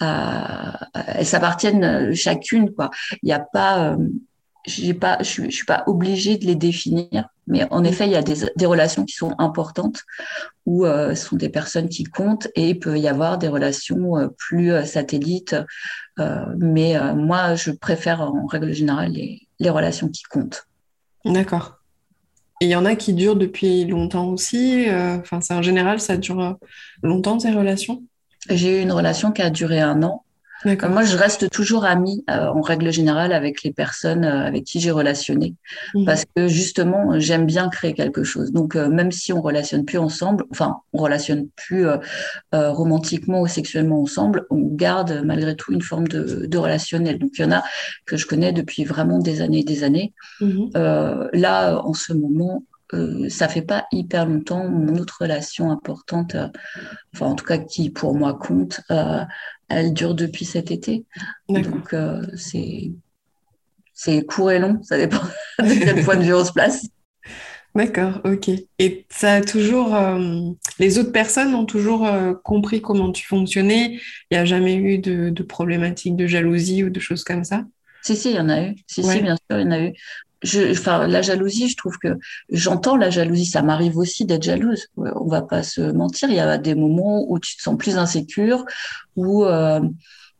à, 0.00 0.88
elles 1.14 1.26
s'appartiennent 1.26 2.12
chacune 2.12 2.72
quoi. 2.72 2.90
Il 3.22 3.26
n'y 3.26 3.32
a 3.32 3.40
pas 3.52 3.96
j'ai 4.66 4.94
pas, 4.94 5.18
je, 5.22 5.44
je 5.44 5.50
suis 5.50 5.64
pas 5.64 5.84
obligée 5.86 6.36
de 6.36 6.44
les 6.46 6.54
définir, 6.54 7.28
mais 7.46 7.66
en 7.70 7.84
effet, 7.84 8.06
il 8.06 8.12
y 8.12 8.16
a 8.16 8.22
des, 8.22 8.46
des 8.56 8.66
relations 8.66 9.04
qui 9.04 9.14
sont 9.14 9.34
importantes 9.38 10.04
où 10.66 10.84
euh, 10.84 11.14
ce 11.14 11.28
sont 11.28 11.36
des 11.36 11.48
personnes 11.48 11.88
qui 11.88 12.04
comptent 12.04 12.48
et 12.54 12.70
il 12.70 12.78
peut 12.78 12.98
y 12.98 13.08
avoir 13.08 13.38
des 13.38 13.48
relations 13.48 14.18
euh, 14.18 14.28
plus 14.36 14.72
euh, 14.72 14.84
satellites. 14.84 15.56
Euh, 16.18 16.44
mais 16.58 16.96
moi, 17.14 17.54
je 17.54 17.70
préfère 17.70 18.20
en 18.20 18.46
règle 18.46 18.72
générale 18.72 19.12
les, 19.12 19.46
les 19.58 19.70
relations 19.70 20.08
qui 20.08 20.24
comptent. 20.24 20.66
D'accord. 21.24 21.78
Et 22.60 22.66
il 22.66 22.70
y 22.70 22.76
en 22.76 22.84
a 22.84 22.96
qui 22.96 23.14
durent 23.14 23.36
depuis 23.36 23.84
longtemps 23.84 24.26
aussi. 24.26 24.86
Enfin, 24.90 25.40
c'est 25.40 25.54
en 25.54 25.62
général, 25.62 26.00
ça 26.00 26.16
dure 26.16 26.58
longtemps 27.04 27.38
ces 27.38 27.52
relations? 27.52 28.02
J'ai 28.50 28.80
eu 28.80 28.82
une 28.82 28.90
relation 28.90 29.30
qui 29.30 29.42
a 29.42 29.50
duré 29.50 29.80
un 29.80 30.02
an 30.02 30.24
moi, 30.64 31.04
je 31.04 31.16
reste 31.16 31.50
toujours 31.50 31.84
amie, 31.84 32.24
euh, 32.30 32.48
en 32.48 32.60
règle 32.60 32.92
générale, 32.92 33.32
avec 33.32 33.62
les 33.62 33.72
personnes 33.72 34.24
euh, 34.24 34.46
avec 34.46 34.64
qui 34.64 34.80
j'ai 34.80 34.90
relationné, 34.90 35.54
mmh. 35.94 36.04
parce 36.04 36.24
que 36.24 36.48
justement, 36.48 37.18
j'aime 37.18 37.46
bien 37.46 37.68
créer 37.68 37.94
quelque 37.94 38.24
chose. 38.24 38.52
Donc, 38.52 38.74
euh, 38.74 38.88
même 38.88 39.12
si 39.12 39.32
on 39.32 39.40
relationne 39.40 39.84
plus 39.84 39.98
ensemble, 39.98 40.44
enfin, 40.50 40.78
on 40.92 40.98
relationne 40.98 41.48
plus 41.56 41.86
romantiquement 42.52 43.42
ou 43.42 43.46
sexuellement 43.46 44.02
ensemble, 44.02 44.46
on 44.50 44.60
garde 44.62 45.22
malgré 45.24 45.54
tout 45.54 45.72
une 45.72 45.82
forme 45.82 46.08
de, 46.08 46.46
de 46.46 46.58
relationnel. 46.58 47.18
Donc, 47.18 47.30
il 47.38 47.42
y 47.42 47.44
en 47.44 47.52
a 47.52 47.62
que 48.06 48.16
je 48.16 48.26
connais 48.26 48.52
depuis 48.52 48.84
vraiment 48.84 49.18
des 49.18 49.40
années 49.40 49.60
et 49.60 49.64
des 49.64 49.84
années. 49.84 50.12
Mmh. 50.40 50.70
là, 51.32 51.80
en 51.84 51.94
ce 51.94 52.12
moment, 52.12 52.62
euh, 52.94 53.28
ça 53.28 53.48
fait 53.48 53.62
pas 53.62 53.86
hyper 53.92 54.26
longtemps 54.26 54.68
mon 54.68 54.96
autre 54.96 55.18
relation 55.20 55.70
importante, 55.70 56.34
euh, 56.34 56.48
enfin 57.14 57.26
en 57.26 57.34
tout 57.34 57.44
cas 57.44 57.58
qui 57.58 57.90
pour 57.90 58.14
moi 58.14 58.34
compte, 58.34 58.80
euh, 58.90 59.24
elle 59.68 59.92
dure 59.92 60.14
depuis 60.14 60.44
cet 60.44 60.70
été. 60.70 61.04
Donc 61.48 61.94
c'est 62.36 62.90
c'est 63.92 64.24
court 64.24 64.52
et 64.52 64.58
long, 64.58 64.80
ça 64.82 64.96
dépend 64.96 65.22
de 65.58 65.84
quel 65.84 66.04
point 66.04 66.16
de 66.16 66.22
vue 66.22 66.34
on 66.34 66.44
se 66.44 66.52
place. 66.52 66.86
D'accord, 67.74 68.20
ok. 68.24 68.50
Et 68.78 69.06
ça 69.10 69.34
a 69.34 69.40
toujours, 69.40 69.96
les 70.78 70.98
autres 70.98 71.12
personnes 71.12 71.54
ont 71.54 71.66
toujours 71.66 72.08
compris 72.42 72.80
comment 72.80 73.12
tu 73.12 73.26
fonctionnais? 73.26 74.00
Il 74.30 74.34
n'y 74.34 74.38
a 74.38 74.44
jamais 74.44 74.74
eu 74.74 74.98
de, 74.98 75.28
de 75.28 75.42
problématiques 75.42 76.16
de 76.16 76.26
jalousie 76.26 76.82
ou 76.82 76.90
de 76.90 76.98
choses 76.98 77.22
comme 77.22 77.44
ça? 77.44 77.64
Si, 78.02 78.16
si, 78.16 78.30
il 78.30 78.36
y 78.36 78.40
en 78.40 78.48
a 78.48 78.62
eu. 78.62 78.74
Si, 78.86 79.02
si, 79.02 79.20
bien 79.20 79.36
sûr, 79.36 79.58
il 79.58 79.64
y 79.64 79.68
en 79.68 79.70
a 79.70 79.80
eu 79.80 79.92
je, 80.42 80.70
enfin, 80.70 81.06
la 81.06 81.22
jalousie, 81.22 81.68
je 81.68 81.76
trouve 81.76 81.98
que 81.98 82.18
j'entends 82.48 82.96
la 82.96 83.10
jalousie. 83.10 83.46
Ça 83.46 83.62
m'arrive 83.62 83.96
aussi 83.96 84.24
d'être 84.24 84.44
jalouse. 84.44 84.86
On 84.96 85.26
va 85.26 85.42
pas 85.42 85.62
se 85.62 85.80
mentir. 85.80 86.28
Il 86.30 86.36
y 86.36 86.40
a 86.40 86.58
des 86.58 86.74
moments 86.74 87.24
où 87.28 87.38
tu 87.38 87.56
te 87.56 87.62
sens 87.62 87.76
plus 87.76 87.98
insécure, 87.98 88.64
où 89.16 89.44
euh, 89.44 89.80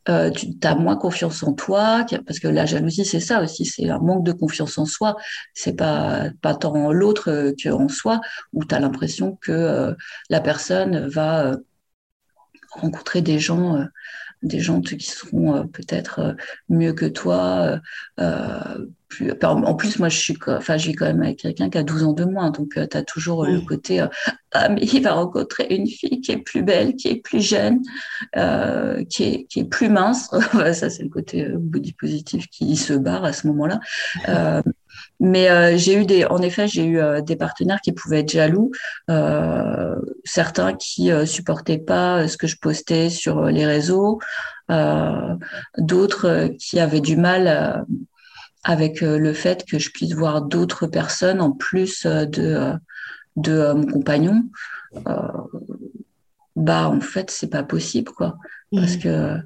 euh, 0.08 0.30
tu 0.30 0.48
as 0.62 0.74
moins 0.74 0.96
confiance 0.96 1.42
en 1.42 1.52
toi, 1.52 2.06
parce 2.26 2.38
que 2.38 2.48
la 2.48 2.64
jalousie, 2.64 3.04
c'est 3.04 3.20
ça 3.20 3.42
aussi. 3.42 3.66
C'est 3.66 3.90
un 3.90 3.98
manque 3.98 4.24
de 4.24 4.32
confiance 4.32 4.78
en 4.78 4.86
soi. 4.86 5.16
C'est 5.52 5.74
pas 5.74 6.30
pas 6.40 6.54
tant 6.54 6.74
en 6.74 6.92
l'autre 6.92 7.30
euh, 7.30 7.52
qu'en 7.62 7.88
soi, 7.88 8.20
où 8.52 8.64
tu 8.64 8.74
as 8.74 8.80
l'impression 8.80 9.36
que 9.42 9.52
euh, 9.52 9.94
la 10.30 10.40
personne 10.40 11.08
va 11.08 11.56
rencontrer 12.70 13.22
des 13.22 13.38
gens 13.38 13.84
des 14.42 14.60
gens 14.60 14.80
qui 14.80 15.00
seront 15.00 15.66
peut-être 15.68 16.36
mieux 16.68 16.92
que 16.92 17.06
toi, 17.06 17.80
euh, 18.20 18.86
en 19.42 19.74
plus, 19.74 19.98
moi, 19.98 20.08
je 20.08 20.18
suis, 20.18 20.38
enfin, 20.46 20.76
je 20.76 20.88
vis 20.88 20.94
quand 20.94 21.06
même 21.06 21.22
avec 21.22 21.38
quelqu'un 21.38 21.70
qui 21.70 21.78
a 21.78 21.82
12 21.82 22.04
ans 22.04 22.12
de 22.12 22.24
moins, 22.24 22.50
donc 22.50 22.76
euh, 22.76 22.86
tu 22.88 22.96
as 22.96 23.02
toujours 23.02 23.44
euh, 23.44 23.52
le 23.52 23.60
côté 23.62 24.00
euh, 24.00 24.06
ah 24.52 24.68
mais 24.68 24.80
il 24.82 25.02
va 25.02 25.12
rencontrer 25.12 25.66
une 25.70 25.86
fille 25.86 26.20
qui 26.20 26.32
est 26.32 26.38
plus 26.38 26.62
belle, 26.62 26.94
qui 26.94 27.08
est 27.08 27.16
plus 27.16 27.40
jeune, 27.40 27.80
qui 29.10 29.24
est 29.24 29.44
qui 29.44 29.60
est 29.60 29.68
plus 29.68 29.88
mince. 29.88 30.30
ça, 30.72 30.90
c'est 30.90 31.02
le 31.02 31.10
côté 31.10 31.46
body 31.48 31.92
positif 31.92 32.46
qui 32.48 32.76
se 32.76 32.94
barre 32.94 33.24
à 33.24 33.32
ce 33.32 33.46
moment-là. 33.48 33.80
mais 35.20 35.76
j'ai 35.78 35.94
eu 35.94 36.06
des, 36.06 36.24
en 36.26 36.40
effet, 36.42 36.68
j'ai 36.68 36.86
eu 36.86 37.00
des 37.22 37.36
partenaires 37.36 37.80
qui 37.80 37.92
pouvaient 37.92 38.20
être 38.20 38.30
jaloux, 38.30 38.70
certains 40.24 40.74
qui 40.74 41.10
supportaient 41.26 41.78
pas 41.78 42.28
ce 42.28 42.36
que 42.36 42.46
je 42.46 42.56
postais 42.60 43.10
sur 43.10 43.46
les 43.46 43.66
réseaux, 43.66 44.20
d'autres 45.78 46.50
qui 46.58 46.78
avaient 46.78 47.00
du 47.00 47.16
mal 47.16 47.84
avec 48.64 49.02
euh, 49.02 49.18
le 49.18 49.32
fait 49.32 49.64
que 49.64 49.78
je 49.78 49.90
puisse 49.90 50.12
voir 50.12 50.42
d'autres 50.42 50.86
personnes 50.86 51.40
en 51.40 51.52
plus 51.52 52.04
euh, 52.04 52.26
de, 52.26 52.42
euh, 52.42 52.74
de 53.36 53.72
mon 53.72 53.86
compagnon, 53.86 54.44
bah 56.56 56.88
en 56.88 57.00
fait 57.00 57.30
c'est 57.30 57.50
pas 57.50 57.62
possible 57.62 58.10
quoi, 58.10 58.36
parce 58.72 58.96
mmh. 58.96 59.00
que 59.00 59.36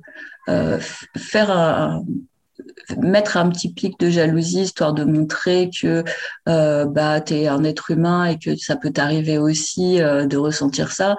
faire 1.19 1.51
un, 1.51 2.05
mettre 2.99 3.37
un 3.37 3.49
petit 3.51 3.73
pic 3.73 3.99
de 3.99 4.11
jalousie 4.11 4.63
histoire 4.63 4.93
de 4.93 5.05
montrer 5.05 5.71
que 5.71 6.05
euh, 6.49 6.85
bah 6.87 7.21
tu 7.21 7.35
es 7.35 7.49
un 7.49 7.65
être 7.65 7.91
humain 7.91 8.25
et 8.27 8.39
que 8.39 8.57
ça 8.57 8.77
peut 8.77 8.91
t'arriver 8.91 9.39
aussi 9.39 9.99
de 9.99 10.37
ressentir 10.37 10.93
ça 10.93 11.17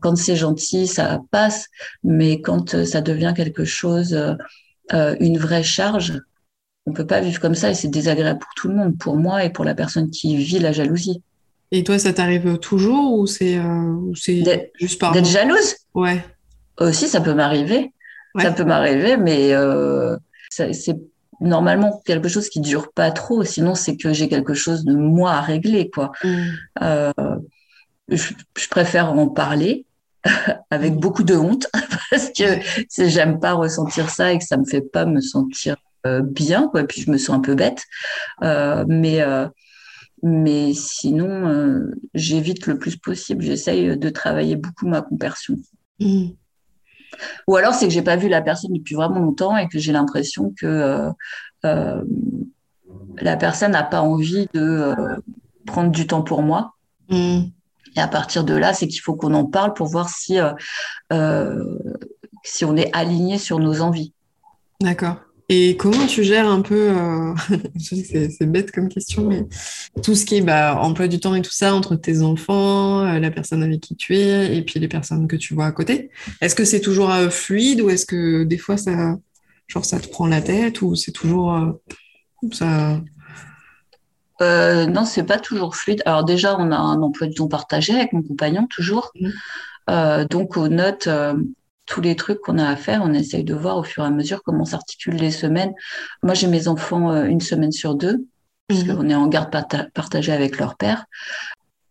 quand 0.00 0.16
c'est 0.16 0.36
gentil 0.36 0.86
ça 0.86 1.20
passe 1.30 1.66
mais 2.02 2.40
quand 2.40 2.84
ça 2.84 3.00
devient 3.00 3.34
quelque 3.36 3.64
chose 3.64 4.36
une 4.92 5.38
vraie 5.38 5.62
charge 5.62 6.20
on 6.86 6.92
peut 6.92 7.06
pas 7.06 7.20
vivre 7.20 7.40
comme 7.40 7.54
ça 7.54 7.70
et 7.70 7.74
c'est 7.74 7.88
désagréable 7.88 8.40
pour 8.40 8.52
tout 8.56 8.68
le 8.68 8.74
monde, 8.74 8.98
pour 8.98 9.16
moi 9.16 9.44
et 9.44 9.50
pour 9.50 9.64
la 9.64 9.74
personne 9.74 10.10
qui 10.10 10.36
vit 10.36 10.58
la 10.58 10.72
jalousie. 10.72 11.22
Et 11.72 11.84
toi, 11.84 11.98
ça 11.98 12.12
t'arrive 12.12 12.58
toujours 12.58 13.18
ou 13.18 13.26
c'est 13.26 13.56
euh, 13.58 14.12
juste 14.80 14.98
par 14.98 15.12
d'être 15.12 15.26
jalouse? 15.26 15.76
Ouais. 15.94 16.24
Aussi, 16.78 17.06
ça 17.06 17.20
peut 17.20 17.34
m'arriver. 17.34 17.92
Ça 18.40 18.52
peut 18.52 18.64
m'arriver, 18.64 19.16
mais 19.16 19.52
euh, 19.52 20.16
c'est 20.50 20.96
normalement 21.40 22.00
quelque 22.04 22.28
chose 22.28 22.48
qui 22.48 22.60
dure 22.60 22.92
pas 22.92 23.10
trop. 23.10 23.44
Sinon, 23.44 23.74
c'est 23.74 23.96
que 23.96 24.12
j'ai 24.12 24.28
quelque 24.28 24.54
chose 24.54 24.84
de 24.84 24.94
moi 24.94 25.32
à 25.32 25.40
régler, 25.40 25.90
quoi. 25.90 26.12
Mm. 26.22 26.44
Euh, 26.82 27.12
je, 28.08 28.68
préfère 28.68 29.12
en 29.12 29.28
parler 29.28 29.86
avec 30.70 30.94
mm. 30.94 31.00
beaucoup 31.00 31.22
de 31.22 31.34
honte 31.34 31.66
parce 32.10 32.30
que 32.30 32.60
j'aime 32.98 33.40
pas 33.40 33.52
ressentir 33.52 34.10
ça 34.10 34.32
et 34.32 34.38
que 34.38 34.44
ça 34.44 34.56
me 34.56 34.64
fait 34.64 34.82
pas 34.82 35.06
me 35.06 35.20
sentir 35.20 35.76
euh, 36.06 36.22
bien, 36.22 36.68
quoi. 36.68 36.84
Puis 36.84 37.02
je 37.02 37.10
me 37.10 37.18
sens 37.18 37.36
un 37.36 37.40
peu 37.40 37.54
bête, 37.54 37.84
euh, 38.42 38.84
mais 38.86 39.22
mais 40.22 40.74
sinon, 40.74 41.82
j'évite 42.12 42.66
le 42.66 42.78
plus 42.78 42.96
possible. 42.96 43.42
J'essaye 43.42 43.96
de 43.96 44.10
travailler 44.10 44.56
beaucoup 44.56 44.86
ma 44.86 45.00
compersion. 45.00 45.56
Mmh. 45.98 46.32
Ou 47.46 47.56
alors, 47.56 47.74
c'est 47.74 47.86
que 47.86 47.92
j'ai 47.92 48.02
pas 48.02 48.16
vu 48.16 48.28
la 48.28 48.42
personne 48.42 48.72
depuis 48.72 48.94
vraiment 48.94 49.18
longtemps 49.20 49.56
et 49.56 49.68
que 49.68 49.78
j'ai 49.78 49.92
l'impression 49.92 50.52
que 50.58 51.10
la 51.62 53.36
personne 53.36 53.72
n'a 53.72 53.82
pas 53.82 54.00
envie 54.00 54.48
de 54.54 54.94
prendre 55.66 55.90
du 55.90 56.06
temps 56.06 56.22
pour 56.22 56.42
moi. 56.42 56.74
Mmh. 57.08 57.40
Et 57.96 58.00
à 58.00 58.08
partir 58.08 58.44
de 58.44 58.54
là, 58.54 58.72
c'est 58.72 58.86
qu'il 58.86 59.00
faut 59.00 59.14
qu'on 59.14 59.34
en 59.34 59.44
parle 59.44 59.74
pour 59.74 59.88
voir 59.88 60.08
si, 60.08 60.38
si 62.44 62.64
on 62.64 62.76
est 62.76 62.94
aligné 62.96 63.38
sur 63.38 63.58
nos 63.58 63.80
envies. 63.80 64.12
D'accord. 64.80 65.16
Et 65.52 65.76
comment 65.76 66.06
tu 66.06 66.22
gères 66.22 66.48
un 66.48 66.60
peu, 66.60 66.90
euh, 66.90 67.34
je 67.74 67.96
sais 67.96 68.28
que 68.28 68.30
c'est 68.30 68.46
bête 68.46 68.70
comme 68.70 68.88
question, 68.88 69.26
mais 69.26 69.46
tout 70.00 70.14
ce 70.14 70.24
qui 70.24 70.36
est 70.36 70.42
bah, 70.42 70.78
emploi 70.80 71.08
du 71.08 71.18
temps 71.18 71.34
et 71.34 71.42
tout 71.42 71.50
ça 71.50 71.74
entre 71.74 71.96
tes 71.96 72.22
enfants, 72.22 73.04
euh, 73.04 73.18
la 73.18 73.32
personne 73.32 73.64
avec 73.64 73.80
qui 73.80 73.96
tu 73.96 74.16
es 74.16 74.56
et 74.56 74.62
puis 74.62 74.78
les 74.78 74.86
personnes 74.86 75.26
que 75.26 75.34
tu 75.34 75.54
vois 75.54 75.66
à 75.66 75.72
côté. 75.72 76.12
Est-ce 76.40 76.54
que 76.54 76.64
c'est 76.64 76.80
toujours 76.80 77.10
euh, 77.10 77.30
fluide 77.30 77.80
ou 77.80 77.90
est-ce 77.90 78.06
que 78.06 78.44
des 78.44 78.58
fois 78.58 78.76
ça, 78.76 79.16
genre 79.66 79.84
ça 79.84 79.98
te 79.98 80.06
prend 80.06 80.28
la 80.28 80.40
tête 80.40 80.82
ou 80.82 80.94
c'est 80.94 81.10
toujours 81.10 81.80
ça 82.52 83.00
euh, 84.42 84.86
non, 84.86 85.04
c'est 85.04 85.24
pas 85.24 85.38
toujours 85.38 85.76
fluide. 85.76 86.00
Alors 86.06 86.24
déjà, 86.24 86.56
on 86.58 86.70
a 86.70 86.76
un 86.76 87.02
emploi 87.02 87.26
du 87.26 87.34
temps 87.34 87.48
partagé 87.48 87.92
avec 87.92 88.14
mon 88.14 88.22
compagnon 88.22 88.66
toujours. 88.70 89.12
Mmh. 89.20 90.24
donc 90.30 90.56
aux 90.56 90.68
notes, 90.68 91.08
tous 91.90 92.00
les 92.00 92.14
trucs 92.14 92.40
qu'on 92.40 92.58
a 92.58 92.68
à 92.68 92.76
faire, 92.76 93.02
on 93.04 93.12
essaye 93.12 93.42
de 93.42 93.52
voir 93.52 93.76
au 93.76 93.82
fur 93.82 94.04
et 94.04 94.06
à 94.06 94.10
mesure 94.10 94.42
comment 94.44 94.64
s'articulent 94.64 95.16
les 95.16 95.32
semaines. 95.32 95.74
Moi, 96.22 96.34
j'ai 96.34 96.46
mes 96.46 96.68
enfants 96.68 97.10
euh, 97.10 97.24
une 97.24 97.40
semaine 97.40 97.72
sur 97.72 97.96
deux, 97.96 98.26
puisqu'on 98.68 99.02
mhm. 99.02 99.10
est 99.10 99.14
en 99.16 99.26
garde 99.26 99.50
partagée 99.92 100.32
avec 100.32 100.58
leur 100.58 100.76
père. 100.76 101.06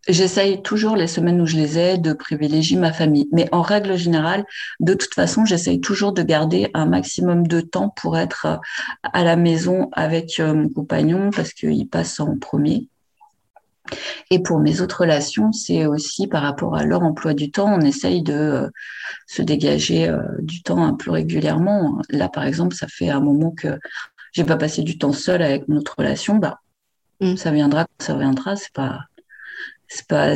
J'essaye 0.08 0.62
toujours 0.62 0.96
les 0.96 1.06
semaines 1.06 1.38
où 1.42 1.46
je 1.46 1.56
les 1.56 1.78
ai 1.78 1.98
de 1.98 2.14
privilégier 2.14 2.78
ma 2.78 2.94
famille. 2.94 3.28
Mais 3.30 3.46
en 3.52 3.60
règle 3.60 3.98
générale, 3.98 4.46
de 4.80 4.94
toute 4.94 5.12
façon, 5.12 5.44
j'essaye 5.44 5.82
toujours 5.82 6.14
de 6.14 6.22
garder 6.22 6.70
un 6.72 6.86
maximum 6.86 7.46
de 7.46 7.60
temps 7.60 7.90
pour 7.90 8.16
être 8.16 8.46
euh, 8.46 8.56
à 9.02 9.22
la 9.22 9.36
maison 9.36 9.90
avec 9.92 10.40
euh, 10.40 10.54
mon 10.54 10.70
compagnon 10.70 11.28
parce 11.30 11.52
qu'il 11.52 11.86
passe 11.90 12.20
en 12.20 12.38
premier. 12.38 12.88
Et 14.30 14.40
pour 14.40 14.60
mes 14.60 14.80
autres 14.80 15.00
relations, 15.00 15.52
c'est 15.52 15.86
aussi 15.86 16.26
par 16.26 16.42
rapport 16.42 16.76
à 16.76 16.84
leur 16.84 17.02
emploi 17.02 17.34
du 17.34 17.50
temps, 17.50 17.74
on 17.74 17.80
essaye 17.80 18.22
de 18.22 18.34
euh, 18.34 18.68
se 19.26 19.42
dégager 19.42 20.08
euh, 20.08 20.22
du 20.40 20.62
temps 20.62 20.84
un 20.84 20.94
peu 20.94 21.10
régulièrement. 21.10 22.00
Là, 22.10 22.28
par 22.28 22.44
exemple, 22.44 22.74
ça 22.74 22.86
fait 22.88 23.10
un 23.10 23.20
moment 23.20 23.50
que 23.50 23.78
j'ai 24.32 24.44
pas 24.44 24.56
passé 24.56 24.82
du 24.82 24.98
temps 24.98 25.12
seul 25.12 25.42
avec 25.42 25.68
notre 25.68 25.96
relation. 25.98 26.36
Bah, 26.36 26.60
mm. 27.20 27.36
ça 27.36 27.50
viendra 27.50 27.86
ça 27.98 28.16
viendra. 28.16 28.56
C'est 28.56 28.72
pas, 28.72 29.00
c'est 29.88 30.06
pas, 30.06 30.34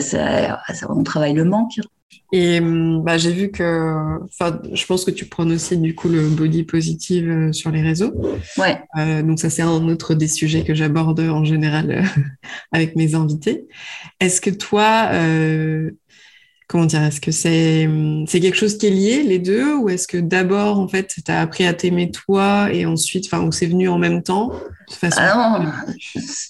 on 0.88 1.02
travaille 1.04 1.34
le 1.34 1.44
manque. 1.44 1.78
Et 2.36 2.58
hum, 2.58 3.04
bah, 3.04 3.16
j'ai 3.16 3.30
vu 3.30 3.52
que, 3.52 4.18
enfin, 4.24 4.60
je 4.72 4.84
pense 4.86 5.04
que 5.04 5.12
tu 5.12 5.26
prends 5.26 5.48
aussi 5.48 5.78
du 5.78 5.94
coup 5.94 6.08
le 6.08 6.28
body 6.28 6.64
positive 6.64 7.30
euh, 7.30 7.52
sur 7.52 7.70
les 7.70 7.80
réseaux. 7.80 8.12
Ouais. 8.58 8.82
Euh, 8.98 9.22
donc 9.22 9.38
ça 9.38 9.50
c'est 9.50 9.62
un 9.62 9.88
autre 9.88 10.14
des 10.14 10.26
sujets 10.26 10.64
que 10.64 10.74
j'aborde 10.74 11.20
en 11.20 11.44
général 11.44 12.02
avec 12.72 12.96
mes 12.96 13.14
invités. 13.14 13.68
Est-ce 14.18 14.40
que 14.40 14.50
toi, 14.50 15.10
euh, 15.12 15.92
comment 16.74 16.86
dire, 16.86 17.04
est-ce 17.04 17.20
que 17.20 17.30
c'est 17.30 17.88
c'est 18.26 18.40
quelque 18.40 18.56
chose 18.56 18.76
qui 18.78 18.88
est 18.88 18.90
lié 18.90 19.22
les 19.22 19.38
deux 19.38 19.76
ou 19.76 19.88
est-ce 19.90 20.08
que 20.08 20.16
d'abord 20.16 20.80
en 20.80 20.88
fait 20.88 21.06
tu 21.24 21.30
as 21.30 21.40
appris 21.40 21.64
à 21.64 21.72
t'aimer 21.72 22.10
toi 22.10 22.68
et 22.72 22.84
ensuite, 22.84 23.26
enfin, 23.26 23.44
ou 23.44 23.52
c'est 23.52 23.66
venu 23.66 23.88
en 23.88 23.96
même 23.96 24.24
temps 24.24 24.50
ah 25.16 25.60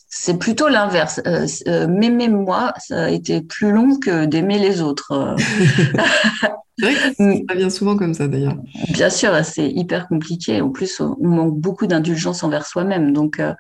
c'est 0.09 0.39
plutôt 0.39 0.69
l'inverse. 0.69 1.21
Euh, 1.27 1.47
euh, 1.69 1.87
m'aimer 1.87 2.29
moi, 2.29 2.73
ça 2.79 3.05
a 3.05 3.11
été 3.11 3.43
plus 3.43 3.71
long 3.71 3.99
que 3.99 4.25
d'aimer 4.25 4.59
les 4.59 4.81
autres. 4.81 5.37
ça 6.81 7.55
vient 7.55 7.71
souvent 7.71 7.97
comme 7.97 8.15
ça 8.15 8.27
d'ailleurs. 8.27 8.57
Bien 8.93 9.11
sûr, 9.11 9.33
c'est 9.45 9.69
hyper 9.69 10.09
compliqué. 10.09 10.61
En 10.63 10.71
plus, 10.71 11.01
on 11.01 11.17
manque 11.21 11.59
beaucoup 11.59 11.87
d'indulgence 11.87 12.43
envers 12.43 12.67
soi-même. 12.67 13.13
Donc, 13.13 13.41
euh, 13.41 13.55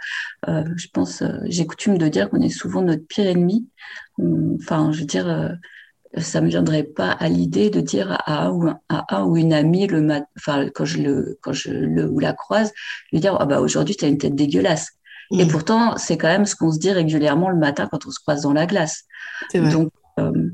je 0.77 0.87
pense, 0.93 1.23
j'ai 1.45 1.67
coutume 1.67 1.99
de 1.99 2.09
dire 2.09 2.31
qu'on 2.31 2.41
est 2.41 2.49
souvent 2.49 2.83
notre 2.83 3.07
pire 3.07 3.27
ennemi. 3.27 3.69
Enfin, 4.19 4.91
je 4.93 5.01
veux 5.01 5.07
dire, 5.07 5.57
ça 6.19 6.41
me 6.41 6.49
viendrait 6.49 6.85
pas 6.85 7.11
à 7.11 7.29
l'idée 7.29 7.71
de 7.71 7.81
dire 7.81 8.13
à 8.25 8.47
un 8.47 8.51
ou, 8.51 8.69
à 8.89 9.17
un 9.17 9.25
ou 9.25 9.37
une 9.37 9.53
amie 9.53 9.87
le 9.87 10.01
mat 10.01 10.25
enfin 10.37 10.69
quand 10.75 10.85
je 10.85 11.03
le 11.03 11.39
quand 11.43 11.53
je 11.53 11.71
le 11.71 12.09
ou 12.09 12.19
la 12.21 12.33
croise 12.33 12.73
lui 13.13 13.21
dire 13.21 13.37
ah 13.41 13.47
bah 13.47 13.61
aujourd'hui 13.61 13.97
tu 13.97 14.05
as 14.05 14.09
une 14.09 14.19
tête 14.19 14.35
dégueulasse 14.35 14.93
Et 15.31 15.47
pourtant, 15.47 15.97
c'est 15.97 16.19
quand 16.19 16.29
même 16.29 16.47
ce 16.47 16.55
qu'on 16.55 16.71
se 16.71 16.79
dit 16.79 16.93
régulièrement 16.93 17.51
le 17.51 17.57
matin 17.57 17.89
quand 17.91 18.07
on 18.07 18.11
se 18.11 18.21
croise 18.21 18.43
dans 18.43 18.53
la 18.53 18.67
glace. 18.67 19.05
Vrai. 19.53 19.71
Donc, 19.71 19.91
euh, 20.21 20.51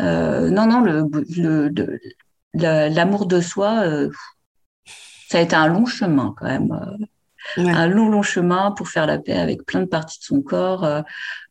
euh, 0.00 0.50
non, 0.50 0.66
non, 0.66 0.80
le, 0.80 1.06
le, 1.36 2.88
l'amour 2.88 3.26
de 3.26 3.40
soi, 3.40 3.82
euh, 3.84 4.10
ça 5.28 5.38
a 5.38 5.42
été 5.42 5.54
un 5.54 5.68
long 5.68 5.86
chemin 5.86 6.34
quand 6.38 6.46
même. 6.46 6.68
Euh. 7.58 7.66
Un 7.66 7.86
long, 7.86 8.08
long 8.08 8.22
chemin 8.22 8.72
pour 8.72 8.88
faire 8.88 9.06
la 9.06 9.18
paix 9.18 9.36
avec 9.36 9.64
plein 9.64 9.80
de 9.80 9.86
parties 9.86 10.18
de 10.18 10.24
son 10.24 10.42
corps, 10.42 10.84
euh, 10.84 11.02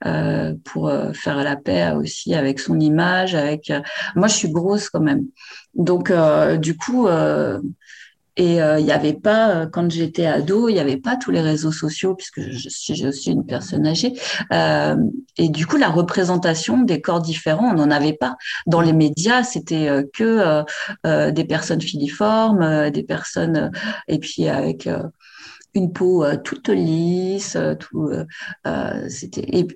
euh 0.06 0.54
pour 0.64 0.92
faire 1.14 1.44
la 1.44 1.56
paix 1.56 1.92
aussi 1.92 2.34
avec 2.34 2.60
son 2.60 2.80
image. 2.80 3.36
Avec 3.36 3.72
moi, 4.16 4.28
je 4.28 4.36
suis 4.36 4.52
grosse 4.52 4.90
quand 4.90 5.02
même, 5.02 5.26
donc 5.74 6.12
du 6.60 6.78
coup, 6.78 7.08
et 8.38 8.56
il 8.56 8.60
euh, 8.60 8.82
n'y 8.82 8.92
avait 8.92 9.14
pas, 9.14 9.50
euh, 9.50 9.66
quand 9.66 9.90
j'étais 9.90 10.26
ado, 10.26 10.68
il 10.68 10.74
n'y 10.74 10.80
avait 10.80 10.98
pas 10.98 11.16
tous 11.16 11.32
les 11.32 11.40
réseaux 11.40 11.72
sociaux, 11.72 12.16
puisque 12.16 12.42
je 12.42 12.70
suis 12.70 13.06
aussi 13.06 13.32
une 13.32 13.46
personne 13.46 13.88
âgée. 13.88 14.14
Euh, 14.52 14.98
et 15.38 15.48
du 15.48 15.66
coup, 15.66 15.78
la 15.78 15.88
représentation 15.88 16.82
des 16.82 17.00
corps 17.00 17.22
différents, 17.22 17.70
on 17.72 17.76
n'en 17.76 17.92
avait 17.92 18.14
pas. 18.14 18.36
Dans 18.68 18.82
les 18.82 18.92
médias, 18.92 19.44
c'était 19.44 19.88
euh, 19.88 20.04
que 20.14 20.64
euh, 21.06 21.32
des 21.32 21.46
personnes 21.46 21.82
filiformes, 21.82 22.90
des 22.90 23.04
personnes, 23.04 23.72
et 24.08 24.20
puis 24.20 24.48
avec 24.50 24.90
une 25.76 25.92
peau 25.94 26.26
toute 26.44 26.70
lisse, 26.70 27.58
tout. 27.80 28.10
c'était. 29.10 29.46
Et 29.58 29.68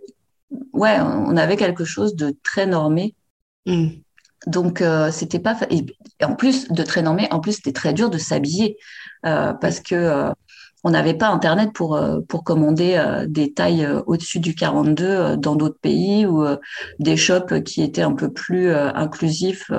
ouais, 0.73 0.99
on 0.99 1.37
avait 1.37 1.57
quelque 1.57 1.85
chose 1.85 2.15
de 2.15 2.35
très 2.43 2.65
normé. 2.65 3.15
Mmh. 3.65 3.89
Donc 4.47 4.81
euh, 4.81 5.11
c'était 5.11 5.39
pas 5.39 5.57
et, 5.69 5.85
en 6.23 6.35
plus 6.35 6.69
de 6.69 6.83
très 6.83 7.01
normé, 7.01 7.27
en 7.31 7.39
plus 7.39 7.53
c'était 7.53 7.73
très 7.73 7.93
dur 7.93 8.09
de 8.09 8.17
s'habiller 8.17 8.77
euh, 9.25 9.53
parce 9.53 9.81
que 9.81 9.95
euh, 9.95 10.31
on 10.83 10.91
n'avait 10.91 11.13
pas 11.13 11.27
internet 11.27 11.73
pour 11.73 11.97
euh, 11.97 12.21
pour 12.21 12.45
commander 12.45 12.95
euh, 12.95 13.25
des 13.27 13.53
tailles 13.53 13.87
au-dessus 14.07 14.39
du 14.39 14.55
42 14.55 15.35
dans 15.35 15.55
d'autres 15.55 15.79
pays 15.81 16.25
ou 16.25 16.45
des 16.99 17.17
shops 17.17 17.61
qui 17.65 17.81
étaient 17.81 18.01
un 18.01 18.13
peu 18.13 18.31
plus 18.31 18.71
inclusifs 18.73 19.71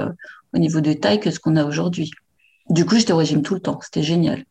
au 0.52 0.58
niveau 0.58 0.80
des 0.80 0.98
tailles 0.98 1.20
que 1.20 1.30
ce 1.30 1.40
qu'on 1.40 1.56
a 1.56 1.64
aujourd'hui. 1.64 2.10
Du 2.68 2.84
coup, 2.84 2.96
j'étais 2.96 3.12
au 3.12 3.16
régime 3.16 3.42
tout 3.42 3.54
le 3.54 3.60
temps, 3.60 3.80
c'était 3.82 4.02
génial. 4.02 4.44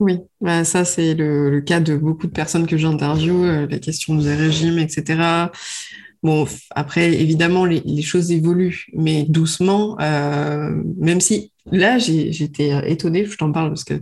Oui, 0.00 0.18
bah, 0.40 0.64
ça 0.64 0.84
c'est 0.84 1.14
le, 1.14 1.50
le, 1.50 1.60
cas 1.60 1.80
de 1.80 1.96
beaucoup 1.96 2.28
de 2.28 2.32
personnes 2.32 2.66
que 2.66 2.76
j'interviewe, 2.76 3.66
la 3.68 3.78
question 3.78 4.14
des 4.14 4.34
régimes, 4.34 4.78
etc. 4.78 5.50
Bon, 6.22 6.46
après, 6.70 7.12
évidemment, 7.14 7.64
les, 7.64 7.80
les 7.84 8.02
choses 8.02 8.32
évoluent, 8.32 8.86
mais 8.92 9.24
doucement, 9.28 9.96
euh, 10.00 10.70
même 10.96 11.20
si 11.20 11.52
là, 11.70 11.98
j'étais 11.98 12.72
étonnée, 12.90 13.24
je 13.24 13.36
t'en 13.36 13.52
parle 13.52 13.68
parce 13.68 13.84
que 13.84 13.94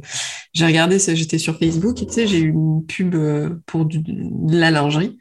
j'ai 0.55 0.65
regardé, 0.65 0.99
j'étais 0.99 1.39
sur 1.39 1.59
Facebook 1.59 2.01
et 2.03 2.07
tu 2.07 2.13
sais, 2.13 2.27
j'ai 2.27 2.39
eu 2.39 2.51
une 2.51 2.85
pub 2.87 3.15
euh, 3.15 3.51
pour 3.67 3.85
du, 3.85 3.99
de 3.99 4.57
la 4.57 4.71
lingerie. 4.71 5.19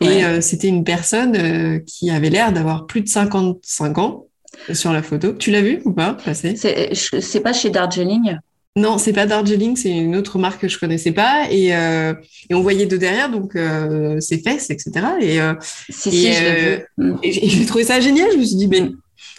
Et 0.00 0.24
euh, 0.24 0.40
c'était 0.40 0.68
une 0.68 0.82
personne 0.82 1.36
euh, 1.36 1.78
qui 1.86 2.10
avait 2.10 2.30
l'air 2.30 2.52
d'avoir 2.52 2.86
plus 2.86 3.02
de 3.02 3.08
55 3.08 3.98
ans 3.98 4.26
sur 4.72 4.92
la 4.92 5.02
photo. 5.02 5.32
Tu 5.32 5.52
l'as 5.52 5.62
vu 5.62 5.80
ou 5.84 5.92
pas 5.92 6.14
passer? 6.14 6.56
C'est 6.56 7.40
pas 7.40 7.52
chez 7.52 7.70
Darjeeling? 7.70 8.38
Non, 8.74 8.96
c'est 8.96 9.12
pas 9.12 9.26
Darjeeling, 9.26 9.76
c'est 9.76 9.90
une 9.90 10.16
autre 10.16 10.38
marque 10.38 10.62
que 10.62 10.68
je 10.68 10.78
connaissais 10.78 11.12
pas. 11.12 11.46
Et, 11.50 11.76
euh, 11.76 12.14
et 12.48 12.54
on 12.54 12.62
voyait 12.62 12.86
de 12.86 12.96
derrière 12.96 13.30
donc 13.30 13.54
euh, 13.54 14.18
ses 14.20 14.38
fesses, 14.38 14.70
etc. 14.70 14.90
Et, 15.20 15.40
euh, 15.42 15.52
si, 15.90 16.08
et, 16.08 16.32
si, 16.32 16.44
euh, 16.44 16.78
et, 17.22 17.48
j'ai 17.50 17.66
trouvé 17.66 17.84
ça 17.84 18.00
génial. 18.00 18.30
Je 18.32 18.38
me 18.38 18.44
suis 18.44 18.56
dit, 18.56 18.68
mais 18.68 18.90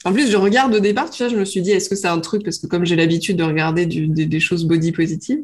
en 0.05 0.13
plus, 0.13 0.29
je 0.29 0.37
regarde 0.37 0.75
au 0.75 0.79
départ, 0.79 1.09
tu 1.09 1.23
vois, 1.23 1.31
je 1.31 1.37
me 1.37 1.45
suis 1.45 1.63
dit, 1.63 1.71
est-ce 1.71 1.89
que 1.89 1.95
c'est 1.95 2.07
un 2.07 2.19
truc 2.19 2.43
parce 2.43 2.59
que 2.59 2.67
comme 2.67 2.85
j'ai 2.85 2.95
l'habitude 2.95 3.37
de 3.37 3.43
regarder 3.43 3.87
du, 3.87 4.07
des, 4.07 4.27
des, 4.27 4.39
choses 4.39 4.65
body 4.65 4.91
positives, 4.91 5.41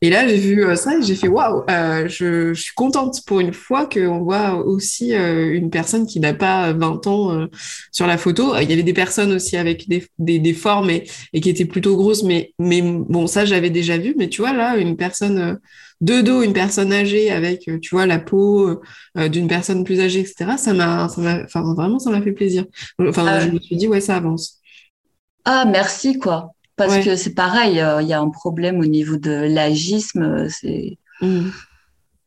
et 0.00 0.10
là, 0.10 0.28
j'ai 0.28 0.36
vu 0.36 0.64
euh, 0.64 0.76
ça 0.76 0.96
et 0.96 1.02
j'ai 1.02 1.16
fait 1.16 1.26
waouh, 1.26 1.64
euh, 1.68 2.06
je, 2.08 2.54
je, 2.54 2.62
suis 2.62 2.74
contente 2.74 3.24
pour 3.26 3.40
une 3.40 3.52
fois 3.52 3.86
qu'on 3.86 4.20
voit 4.20 4.54
aussi 4.54 5.12
euh, 5.14 5.52
une 5.52 5.70
personne 5.70 6.06
qui 6.06 6.20
n'a 6.20 6.34
pas 6.34 6.72
20 6.72 7.06
ans 7.08 7.32
euh, 7.32 7.46
sur 7.90 8.06
la 8.06 8.16
photo. 8.16 8.54
Il 8.60 8.70
y 8.70 8.72
avait 8.72 8.84
des 8.84 8.92
personnes 8.92 9.32
aussi 9.32 9.56
avec 9.56 9.88
des, 9.88 10.06
des, 10.18 10.38
des 10.38 10.54
formes 10.54 10.90
et, 10.90 11.08
et, 11.32 11.40
qui 11.40 11.50
étaient 11.50 11.64
plutôt 11.64 11.96
grosses, 11.96 12.22
mais, 12.22 12.52
mais 12.60 12.80
bon, 12.80 13.26
ça, 13.26 13.44
j'avais 13.44 13.70
déjà 13.70 13.98
vu. 13.98 14.14
Mais 14.16 14.28
tu 14.28 14.40
vois, 14.40 14.52
là, 14.52 14.76
une 14.76 14.96
personne 14.96 15.58
de 16.00 16.20
dos, 16.20 16.42
une 16.42 16.52
personne 16.52 16.92
âgée 16.92 17.32
avec, 17.32 17.68
tu 17.82 17.90
vois, 17.90 18.06
la 18.06 18.20
peau 18.20 18.80
d'une 19.16 19.48
personne 19.48 19.82
plus 19.82 20.00
âgée, 20.00 20.20
etc., 20.20 20.52
ça 20.58 20.74
m'a, 20.74 21.06
enfin, 21.06 21.74
vraiment, 21.74 21.98
ça 21.98 22.10
m'a 22.10 22.22
fait 22.22 22.32
plaisir. 22.32 22.66
Enfin, 23.00 23.26
ah 23.26 23.40
je 23.40 23.48
me 23.50 23.58
suis 23.58 23.76
dit, 23.76 23.88
ouais, 23.88 24.00
ça 24.00 24.16
avance. 24.16 24.60
Ah, 25.44 25.64
merci, 25.64 26.18
quoi. 26.20 26.52
Parce 26.78 26.94
ouais. 26.94 27.02
que 27.04 27.16
c'est 27.16 27.34
pareil, 27.34 27.74
il 27.74 27.80
euh, 27.80 28.02
y 28.02 28.12
a 28.12 28.20
un 28.20 28.30
problème 28.30 28.78
au 28.78 28.86
niveau 28.86 29.16
de 29.16 29.32
l'agisme. 29.32 30.48
C'est 30.48 30.96
mmh. 31.20 31.48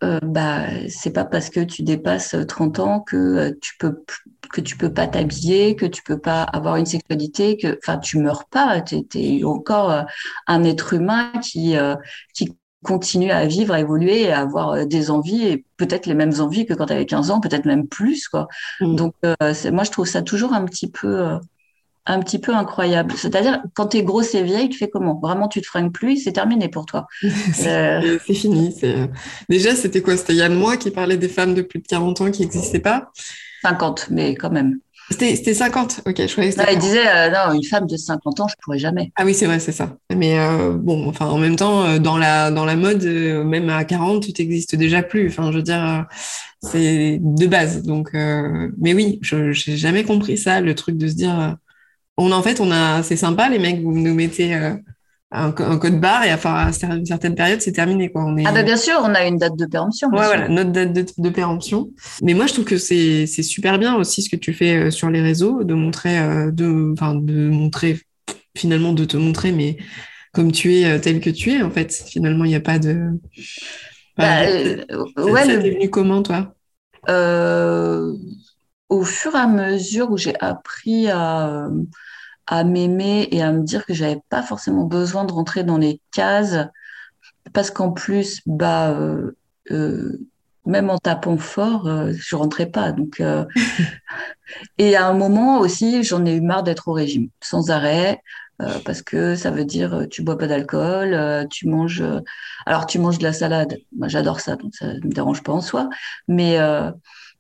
euh, 0.03 0.19
bah, 0.21 0.65
c'est 0.89 1.13
pas 1.13 1.23
parce 1.23 1.49
que 1.49 1.61
tu 1.61 1.83
dépasses 1.83 2.35
30 2.47 2.79
ans 2.79 2.99
que 2.99 3.15
euh, 3.15 3.51
tu 3.61 3.77
peux 3.79 4.03
que 4.51 4.59
tu 4.59 4.75
peux 4.75 4.93
pas 4.93 5.07
t'habiller, 5.07 5.77
que 5.77 5.85
tu 5.85 6.03
peux 6.03 6.19
pas 6.19 6.43
avoir 6.43 6.75
une 6.75 6.85
sexualité, 6.85 7.55
que 7.55 7.79
enfin 7.81 7.97
tu 7.97 8.19
meurs 8.19 8.45
pas. 8.49 8.81
Tu 8.81 9.05
es, 9.15 9.43
encore 9.45 9.89
euh, 9.89 10.03
un 10.47 10.65
être 10.65 10.93
humain 10.93 11.31
qui 11.41 11.75
qui 12.33 12.53
continue 12.83 13.31
à 13.31 13.45
vivre, 13.45 13.73
à 13.73 13.79
évoluer, 13.79 14.33
à 14.33 14.41
avoir 14.41 14.85
des 14.85 15.11
envies 15.11 15.47
et 15.47 15.65
peut-être 15.77 16.07
les 16.07 16.15
mêmes 16.15 16.33
envies 16.41 16.65
que 16.65 16.73
quand 16.73 16.87
tu 16.87 16.93
avais 16.93 17.05
15 17.05 17.31
ans, 17.31 17.39
peut-être 17.39 17.65
même 17.65 17.87
plus 17.87 18.27
quoi. 18.27 18.49
Mmh. 18.81 18.95
Donc 18.97 19.15
moi 19.23 19.83
je 19.85 19.91
trouve 19.91 20.07
ça 20.07 20.21
toujours 20.21 20.51
un 20.51 20.65
petit 20.65 20.89
peu 20.91 21.39
un 22.05 22.19
petit 22.19 22.39
peu 22.39 22.53
incroyable. 22.53 23.13
C'est-à-dire, 23.15 23.61
quand 23.73 23.87
tu 23.87 23.97
es 23.97 24.03
grosse 24.03 24.33
et 24.35 24.43
vieille, 24.43 24.69
tu 24.69 24.77
fais 24.77 24.89
comment? 24.89 25.19
Vraiment, 25.21 25.47
tu 25.47 25.61
te 25.61 25.67
fringues 25.67 25.91
plus, 25.91 26.17
c'est 26.17 26.33
terminé 26.33 26.67
pour 26.67 26.85
toi. 26.85 27.07
c'est 27.53 28.19
fini. 28.33 28.75
Déjà, 29.49 29.75
c'était 29.75 30.01
quoi? 30.01 30.17
C'était 30.17 30.35
Yann 30.35 30.53
Moi 30.53 30.77
qui 30.77 30.91
parlait 30.91 31.17
des 31.17 31.29
femmes 31.29 31.53
de 31.53 31.61
plus 31.61 31.79
de 31.79 31.87
40 31.87 32.21
ans 32.21 32.31
qui 32.31 32.41
n'existaient 32.41 32.79
pas? 32.79 33.11
50, 33.61 34.07
mais 34.09 34.35
quand 34.35 34.49
même. 34.49 34.79
C'était 35.11 35.53
50, 35.53 36.01
ok, 36.05 36.15
je 36.17 36.31
croyais 36.31 36.51
non, 36.57 36.63
Il 36.71 36.77
disait, 36.77 37.07
euh, 37.07 37.29
non, 37.29 37.53
une 37.53 37.63
femme 37.63 37.85
de 37.85 37.97
50 37.97 38.39
ans, 38.39 38.47
je 38.47 38.55
pourrais 38.63 38.77
jamais. 38.77 39.11
Ah 39.15 39.25
oui, 39.25 39.33
c'est 39.33 39.45
vrai, 39.45 39.59
c'est 39.59 39.71
ça. 39.71 39.97
Mais 40.15 40.39
euh, 40.39 40.77
bon, 40.77 41.09
enfin, 41.09 41.27
en 41.27 41.37
même 41.37 41.55
temps, 41.55 41.83
euh, 41.83 41.99
dans 41.99 42.17
la, 42.17 42.49
dans 42.49 42.65
la 42.65 42.75
mode, 42.75 43.03
euh, 43.03 43.43
même 43.43 43.69
à 43.69 43.83
40, 43.83 44.33
tu 44.33 44.41
n'existes 44.41 44.75
déjà 44.75 45.03
plus. 45.03 45.27
Enfin, 45.27 45.51
je 45.51 45.57
veux 45.57 45.63
dire, 45.63 45.83
euh, 45.83 46.01
c'est 46.61 47.19
de 47.21 47.47
base. 47.47 47.83
Donc, 47.83 48.11
mais 48.13 48.93
oui, 48.93 49.19
je 49.21 49.69
n'ai 49.69 49.77
jamais 49.77 50.03
compris 50.03 50.37
ça, 50.37 50.61
le 50.61 50.75
truc 50.75 50.97
de 50.97 51.07
se 51.07 51.13
dire 51.15 51.57
on 52.17 52.31
en 52.31 52.41
fait, 52.41 52.59
on 52.59 52.71
a, 52.71 53.03
c'est 53.03 53.15
sympa, 53.15 53.49
les 53.49 53.59
mecs, 53.59 53.81
vous 53.81 53.93
nous 53.93 54.13
mettez 54.13 54.53
euh, 54.55 54.73
un, 55.31 55.47
un, 55.47 55.77
code 55.77 55.99
barre 55.99 56.25
et 56.25 56.33
enfin, 56.33 56.69
à 56.69 56.95
une 56.95 57.05
certaine 57.05 57.35
période, 57.35 57.61
c'est 57.61 57.71
terminé. 57.71 58.11
Quoi. 58.11 58.25
On 58.25 58.37
est... 58.37 58.45
Ah 58.45 58.51
bah 58.51 58.63
bien 58.63 58.77
sûr, 58.77 58.99
on 59.01 59.13
a 59.15 59.25
une 59.25 59.37
date 59.37 59.55
de 59.55 59.65
péremption. 59.65 60.09
Ouais, 60.09 60.25
voilà, 60.25 60.49
notre 60.49 60.71
date 60.71 60.93
de, 60.93 61.05
de, 61.17 61.29
péremption. 61.29 61.89
Mais 62.21 62.33
moi, 62.33 62.47
je 62.47 62.53
trouve 62.53 62.65
que 62.65 62.77
c'est, 62.77 63.25
c'est 63.27 63.43
super 63.43 63.79
bien 63.79 63.95
aussi 63.95 64.21
ce 64.21 64.29
que 64.29 64.35
tu 64.35 64.53
fais 64.53 64.75
euh, 64.75 64.91
sur 64.91 65.09
les 65.09 65.21
réseaux, 65.21 65.63
de 65.63 65.73
montrer, 65.73 66.19
euh, 66.19 66.51
de, 66.51 66.91
enfin, 66.93 67.15
de 67.15 67.49
montrer, 67.49 67.99
finalement, 68.57 68.93
de 68.93 69.05
te 69.05 69.17
montrer, 69.17 69.51
mais 69.51 69.77
comme 70.33 70.51
tu 70.51 70.75
es, 70.75 70.99
tel 70.99 71.19
que 71.21 71.29
tu 71.29 71.51
es, 71.51 71.61
en 71.61 71.71
fait. 71.71 71.93
Finalement, 71.93 72.43
il 72.45 72.49
n'y 72.49 72.55
a 72.55 72.61
pas 72.61 72.79
de... 72.79 73.11
Bah, 74.17 74.41
euh, 74.43 74.83
ouais, 75.17 75.45
ça, 75.45 75.55
le... 75.55 75.61
venu 75.61 75.89
comment, 75.89 76.21
toi? 76.23 76.53
Au 78.91 79.03
fur 79.05 79.33
et 79.35 79.39
à 79.39 79.47
mesure 79.47 80.11
où 80.11 80.17
j'ai 80.17 80.39
appris 80.41 81.09
à, 81.09 81.69
à 82.45 82.63
m'aimer 82.65 83.27
et 83.31 83.41
à 83.41 83.53
me 83.53 83.63
dire 83.63 83.85
que 83.85 83.93
j'avais 83.93 84.19
pas 84.29 84.43
forcément 84.43 84.83
besoin 84.83 85.23
de 85.23 85.31
rentrer 85.31 85.63
dans 85.63 85.77
les 85.77 86.01
cases, 86.11 86.57
parce 87.53 87.71
qu'en 87.71 87.91
plus, 87.91 88.41
bah, 88.45 88.91
euh, 88.91 89.31
euh, 89.71 90.19
même 90.65 90.89
en 90.89 90.97
tapant 90.97 91.37
fort, 91.37 91.87
euh, 91.87 92.11
je 92.13 92.35
rentrais 92.35 92.65
pas. 92.65 92.91
Donc, 92.91 93.21
euh, 93.21 93.45
et 94.77 94.97
à 94.97 95.07
un 95.07 95.13
moment 95.13 95.59
aussi, 95.59 96.03
j'en 96.03 96.25
ai 96.25 96.33
eu 96.35 96.41
marre 96.41 96.63
d'être 96.63 96.89
au 96.89 96.93
régime, 96.93 97.29
sans 97.41 97.71
arrêt. 97.71 98.21
Parce 98.85 99.01
que 99.01 99.33
ça 99.33 99.49
veut 99.49 99.65
dire 99.65 100.05
tu 100.11 100.21
bois 100.21 100.37
pas 100.37 100.45
d'alcool, 100.45 101.47
tu 101.49 101.67
manges, 101.67 102.03
alors 102.67 102.85
tu 102.85 102.99
manges 102.99 103.17
de 103.17 103.23
la 103.23 103.33
salade. 103.33 103.79
Moi, 103.97 104.07
j'adore 104.07 104.39
ça, 104.39 104.55
donc 104.55 104.75
ça 104.75 104.85
me 104.85 105.11
dérange 105.11 105.41
pas 105.41 105.51
en 105.51 105.61
soi. 105.61 105.89
Mais 106.27 106.59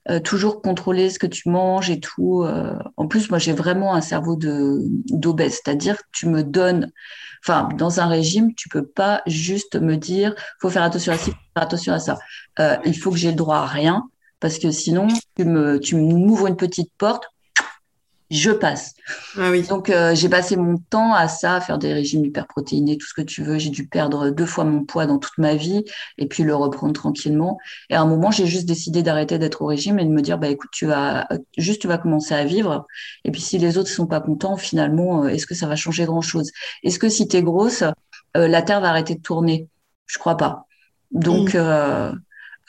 euh, 0.09 0.19
toujours 0.19 0.61
contrôler 0.61 1.09
ce 1.09 1.19
que 1.19 1.27
tu 1.27 1.49
manges 1.49 1.89
et 1.89 1.99
tout. 1.99 2.43
Euh. 2.43 2.73
En 2.97 3.07
plus, 3.07 3.29
moi, 3.29 3.37
j'ai 3.37 3.53
vraiment 3.53 3.93
un 3.93 4.01
cerveau 4.01 4.35
d'obèse, 4.35 5.59
c'est-à-dire 5.63 5.97
tu 6.11 6.27
me 6.27 6.43
donnes, 6.43 6.91
enfin, 7.43 7.69
dans 7.77 7.99
un 7.99 8.07
régime, 8.07 8.53
tu 8.55 8.67
peux 8.67 8.85
pas 8.85 9.21
juste 9.27 9.79
me 9.79 9.97
dire, 9.97 10.33
faut 10.59 10.69
faire 10.69 10.83
attention 10.83 11.13
à 11.13 11.17
ci, 11.17 11.31
faut 11.31 11.37
faire 11.53 11.63
attention 11.63 11.93
à 11.93 11.99
ça. 11.99 12.17
Euh, 12.59 12.77
il 12.83 12.97
faut 12.97 13.11
que 13.11 13.17
j'ai 13.17 13.29
le 13.29 13.35
droit 13.35 13.57
à 13.57 13.67
rien, 13.67 14.09
parce 14.39 14.57
que 14.57 14.71
sinon, 14.71 15.07
tu 15.37 15.45
me, 15.45 15.79
tu 15.79 15.95
m'ouvres 15.95 16.47
une 16.47 16.57
petite 16.57 16.91
porte, 16.97 17.25
je 18.31 18.51
passe. 18.51 18.93
Ah 19.37 19.51
oui. 19.51 19.61
Donc, 19.63 19.89
euh, 19.89 20.15
j'ai 20.15 20.29
passé 20.29 20.55
mon 20.55 20.77
temps 20.77 21.13
à 21.13 21.27
ça, 21.27 21.55
à 21.55 21.61
faire 21.61 21.77
des 21.77 21.91
régimes 21.91 22.23
hyperprotéinés, 22.23 22.97
tout 22.97 23.05
ce 23.05 23.13
que 23.13 23.21
tu 23.21 23.43
veux. 23.43 23.57
J'ai 23.57 23.69
dû 23.69 23.87
perdre 23.87 24.29
deux 24.29 24.45
fois 24.45 24.63
mon 24.63 24.85
poids 24.85 25.05
dans 25.05 25.19
toute 25.19 25.37
ma 25.37 25.55
vie 25.55 25.83
et 26.17 26.27
puis 26.27 26.43
le 26.43 26.55
reprendre 26.55 26.93
tranquillement. 26.93 27.57
Et 27.89 27.95
à 27.95 28.01
un 28.01 28.05
moment, 28.05 28.31
j'ai 28.31 28.47
juste 28.47 28.65
décidé 28.65 29.03
d'arrêter 29.03 29.37
d'être 29.37 29.61
au 29.61 29.65
régime 29.65 29.99
et 29.99 30.05
de 30.05 30.09
me 30.09 30.21
dire, 30.21 30.37
bah 30.37 30.47
écoute, 30.47 30.69
tu 30.71 30.85
vas 30.85 31.27
juste, 31.57 31.81
tu 31.81 31.87
vas 31.87 31.97
commencer 31.97 32.33
à 32.33 32.45
vivre. 32.45 32.87
Et 33.25 33.31
puis, 33.31 33.41
si 33.41 33.57
les 33.57 33.77
autres 33.77 33.89
sont 33.89 34.07
pas 34.07 34.21
contents, 34.21 34.55
finalement, 34.55 35.25
euh, 35.25 35.27
est-ce 35.27 35.45
que 35.45 35.55
ça 35.55 35.67
va 35.67 35.75
changer 35.75 36.05
grand 36.05 36.21
chose 36.21 36.51
Est-ce 36.83 36.99
que 36.99 37.09
si 37.09 37.27
tu 37.27 37.35
es 37.35 37.43
grosse, 37.43 37.83
euh, 38.37 38.47
la 38.47 38.61
Terre 38.61 38.79
va 38.79 38.89
arrêter 38.89 39.15
de 39.15 39.21
tourner? 39.21 39.67
Je 40.05 40.17
crois 40.17 40.37
pas. 40.37 40.67
Donc, 41.11 41.53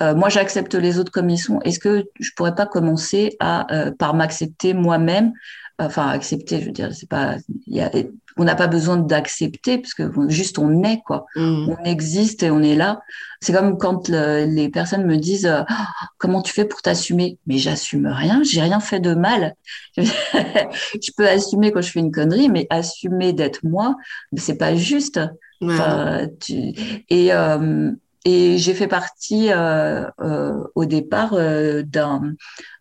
mm. 0.03 0.19
moi, 0.19 0.29
j'accepte 0.29 0.75
les 0.75 0.99
autres 0.99 1.13
comme 1.13 1.31
ils 1.31 1.39
sont. 1.39 1.61
Est-ce 1.61 1.79
que 1.79 2.05
je 2.19 2.31
pourrais 2.37 2.55
pas 2.55 2.67
commencer 2.67 3.37
à 3.41 3.67
par 3.99 4.15
m'accepter 4.15 4.75
moi-même? 4.75 5.33
Enfin 5.79 6.09
accepter 6.09 6.61
je 6.61 6.67
veux 6.67 6.73
dire 6.73 6.95
c'est 6.95 7.09
pas 7.09 7.37
y 7.67 7.81
a, 7.81 7.91
on 8.37 8.45
n'a 8.45 8.55
pas 8.55 8.67
besoin 8.67 8.97
d'accepter 8.99 9.79
parce 9.79 9.95
que 9.95 10.05
juste 10.29 10.59
on 10.59 10.83
est 10.83 11.01
quoi 11.05 11.27
mm. 11.35 11.69
on 11.71 11.85
existe 11.85 12.43
et 12.43 12.51
on 12.51 12.63
est 12.63 12.77
là 12.77 13.01
c'est 13.41 13.53
comme 13.53 13.79
quand 13.79 14.09
les 14.09 14.69
personnes 14.69 15.07
me 15.07 15.17
disent 15.17 15.51
oh, 15.51 15.75
comment 16.19 16.43
tu 16.43 16.53
fais 16.53 16.65
pour 16.67 16.83
t'assumer? 16.83 17.39
Mais 17.47 17.59
j'assume 17.59 18.07
rien 18.07 18.43
j'ai 18.45 18.61
rien 18.61 18.81
fait 18.81 19.01
de 19.01 19.15
mal 19.15 19.55
je 19.97 21.11
peux 21.17 21.29
assumer 21.29 21.73
quand 21.73 21.81
je 21.81 21.91
fais 21.91 22.01
une 22.01 22.13
connerie 22.13 22.49
mais 22.49 22.67
assumer 22.71 23.33
d'être 23.33 23.65
moi 23.65 23.97
c'est 24.37 24.59
pas 24.59 24.77
juste 24.77 25.21
enfin, 25.63 26.27
tu... 26.41 26.75
et 27.09 27.33
euh, 27.33 27.93
et 28.25 28.59
j'ai 28.59 28.75
fait 28.75 28.89
partie 28.89 29.53
euh, 29.53 30.07
euh, 30.21 30.63
au 30.75 30.85
départ 30.85 31.33
euh, 31.35 31.83
d'un 31.83 32.35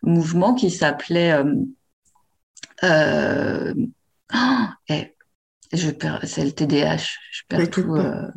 mouvement 0.04 0.54
qui 0.54 0.70
s'appelait 0.70 1.34
euh, 2.84 3.74
oh, 4.34 4.66
eh, 4.90 5.16
je 5.74 5.90
perds, 5.92 6.22
c'est 6.26 6.44
le 6.44 6.52
TDAH, 6.52 6.98
je 7.32 7.42
perds 7.48 7.70
tout. 7.70 7.96
Euh, 7.96 8.28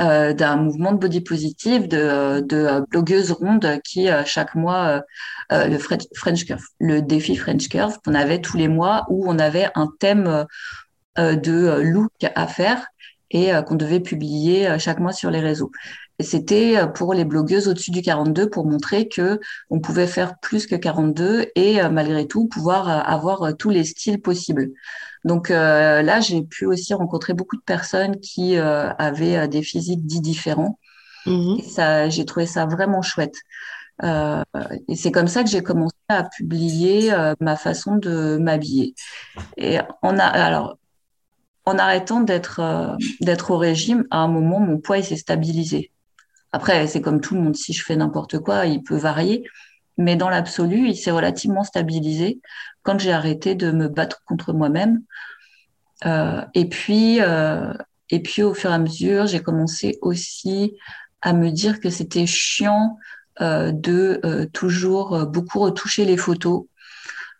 euh, 0.00 0.32
d'un 0.32 0.56
mouvement 0.56 0.90
de 0.90 0.98
body 0.98 1.20
positive 1.20 1.86
de, 1.86 2.40
de 2.40 2.84
blogueuses 2.90 3.30
rondes 3.30 3.78
qui 3.84 4.08
chaque 4.26 4.56
mois 4.56 5.02
le 5.52 5.78
French 5.78 6.44
Curve, 6.46 6.64
le 6.80 7.00
défi 7.00 7.36
French 7.36 7.68
Curve 7.68 8.00
qu'on 8.04 8.14
avait 8.14 8.40
tous 8.40 8.56
les 8.56 8.66
mois 8.66 9.06
où 9.08 9.24
on 9.30 9.38
avait 9.38 9.68
un 9.76 9.88
thème 10.00 10.46
de 11.16 11.80
look 11.80 12.10
à 12.34 12.48
faire 12.48 12.84
et 13.30 13.52
qu'on 13.68 13.76
devait 13.76 14.00
publier 14.00 14.80
chaque 14.80 14.98
mois 14.98 15.12
sur 15.12 15.30
les 15.30 15.38
réseaux. 15.38 15.70
C'était 16.20 16.76
euh, 16.76 16.86
pour 16.86 17.12
les 17.12 17.24
blogueuses 17.24 17.66
au-dessus 17.66 17.90
du 17.90 18.00
42 18.00 18.48
pour 18.48 18.66
montrer 18.66 19.08
que 19.08 19.40
on 19.68 19.80
pouvait 19.80 20.06
faire 20.06 20.38
plus 20.38 20.66
que 20.66 20.76
42 20.76 21.46
et 21.56 21.80
euh, 21.80 21.90
malgré 21.90 22.26
tout 22.26 22.46
pouvoir 22.46 22.88
euh, 22.88 23.00
avoir 23.00 23.56
tous 23.56 23.70
les 23.70 23.84
styles 23.84 24.20
possibles. 24.20 24.70
Donc 25.24 25.48
là, 25.48 26.20
j'ai 26.20 26.42
pu 26.42 26.66
aussi 26.66 26.92
rencontrer 26.92 27.32
beaucoup 27.32 27.56
de 27.56 27.62
personnes 27.62 28.20
qui 28.20 28.58
avaient 28.58 29.48
des 29.48 29.62
physiques 29.62 30.04
dits 30.04 30.20
différents. 30.20 30.78
Mmh 31.24 31.56
et 31.60 31.62
ça, 31.62 32.10
j'ai 32.10 32.26
trouvé 32.26 32.44
ça 32.44 32.66
vraiment 32.66 33.00
chouette. 33.00 33.36
Euh, 34.02 34.42
et 34.86 34.96
c'est 34.96 35.12
comme 35.12 35.28
ça 35.28 35.42
que 35.42 35.48
j'ai 35.48 35.62
commencé 35.62 35.96
à 36.10 36.24
publier 36.24 37.10
ma 37.40 37.56
façon 37.56 37.96
de 37.96 38.36
m'habiller. 38.36 38.94
Et 39.56 39.78
on 40.02 40.18
a 40.18 40.26
alors 40.26 40.76
en 41.64 41.78
arrêtant 41.78 42.20
d'être 42.20 42.98
d'être 43.22 43.50
au 43.52 43.56
régime, 43.56 44.04
à 44.10 44.18
un 44.18 44.28
moment, 44.28 44.60
mon 44.60 44.76
poids 44.76 45.00
s'est 45.00 45.16
stabilisé. 45.16 45.90
Après, 46.54 46.86
c'est 46.86 47.00
comme 47.00 47.20
tout 47.20 47.34
le 47.34 47.40
monde, 47.40 47.56
si 47.56 47.72
je 47.72 47.84
fais 47.84 47.96
n'importe 47.96 48.38
quoi, 48.38 48.66
il 48.66 48.84
peut 48.84 48.96
varier. 48.96 49.42
Mais 49.98 50.14
dans 50.14 50.28
l'absolu, 50.28 50.86
il 50.86 50.96
s'est 50.96 51.10
relativement 51.10 51.64
stabilisé 51.64 52.40
quand 52.84 53.00
j'ai 53.00 53.10
arrêté 53.10 53.56
de 53.56 53.72
me 53.72 53.88
battre 53.88 54.22
contre 54.24 54.52
moi-même. 54.52 55.02
Euh, 56.06 56.42
et 56.54 56.68
puis, 56.68 57.20
euh, 57.20 57.72
et 58.08 58.22
puis 58.22 58.44
au 58.44 58.54
fur 58.54 58.70
et 58.70 58.74
à 58.74 58.78
mesure, 58.78 59.26
j'ai 59.26 59.42
commencé 59.42 59.98
aussi 60.00 60.76
à 61.22 61.32
me 61.32 61.50
dire 61.50 61.80
que 61.80 61.90
c'était 61.90 62.26
chiant 62.26 62.98
euh, 63.40 63.72
de 63.72 64.48
toujours 64.52 65.26
beaucoup 65.26 65.58
retoucher 65.58 66.04
les 66.04 66.16
photos 66.16 66.66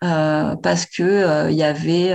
parce 0.01 0.87
que 0.87 1.49
il 1.51 1.57
y 1.57 1.63
avait 1.63 2.15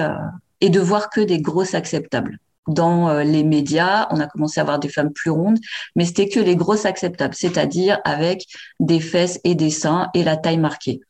et 0.60 0.70
de 0.70 0.80
voir 0.82 1.10
que 1.10 1.22
des 1.22 1.40
grosses 1.40 1.76
acceptables 1.76 2.40
dans 2.70 3.10
euh, 3.10 3.24
les 3.24 3.44
médias, 3.44 4.08
on 4.12 4.20
a 4.20 4.28
commencé 4.28 4.60
à 4.60 4.64
avoir 4.64 4.80
des 4.80 4.90
femmes 4.90 5.12
plus 5.12 5.32
rondes, 5.32 5.60
mais 5.96 6.06
c'était 6.06 6.30
que 6.30 6.40
les 6.40 6.56
grosses 6.56 6.86
acceptables, 6.86 7.36
c'est-à-dire 7.36 8.00
avec 8.06 8.46
des 8.80 9.00
fesses 9.00 9.40
et 9.44 9.56
des 9.56 9.72
seins 9.72 10.10
et 10.14 10.24
la 10.24 10.38
taille 10.38 10.58
marquée. 10.58 11.02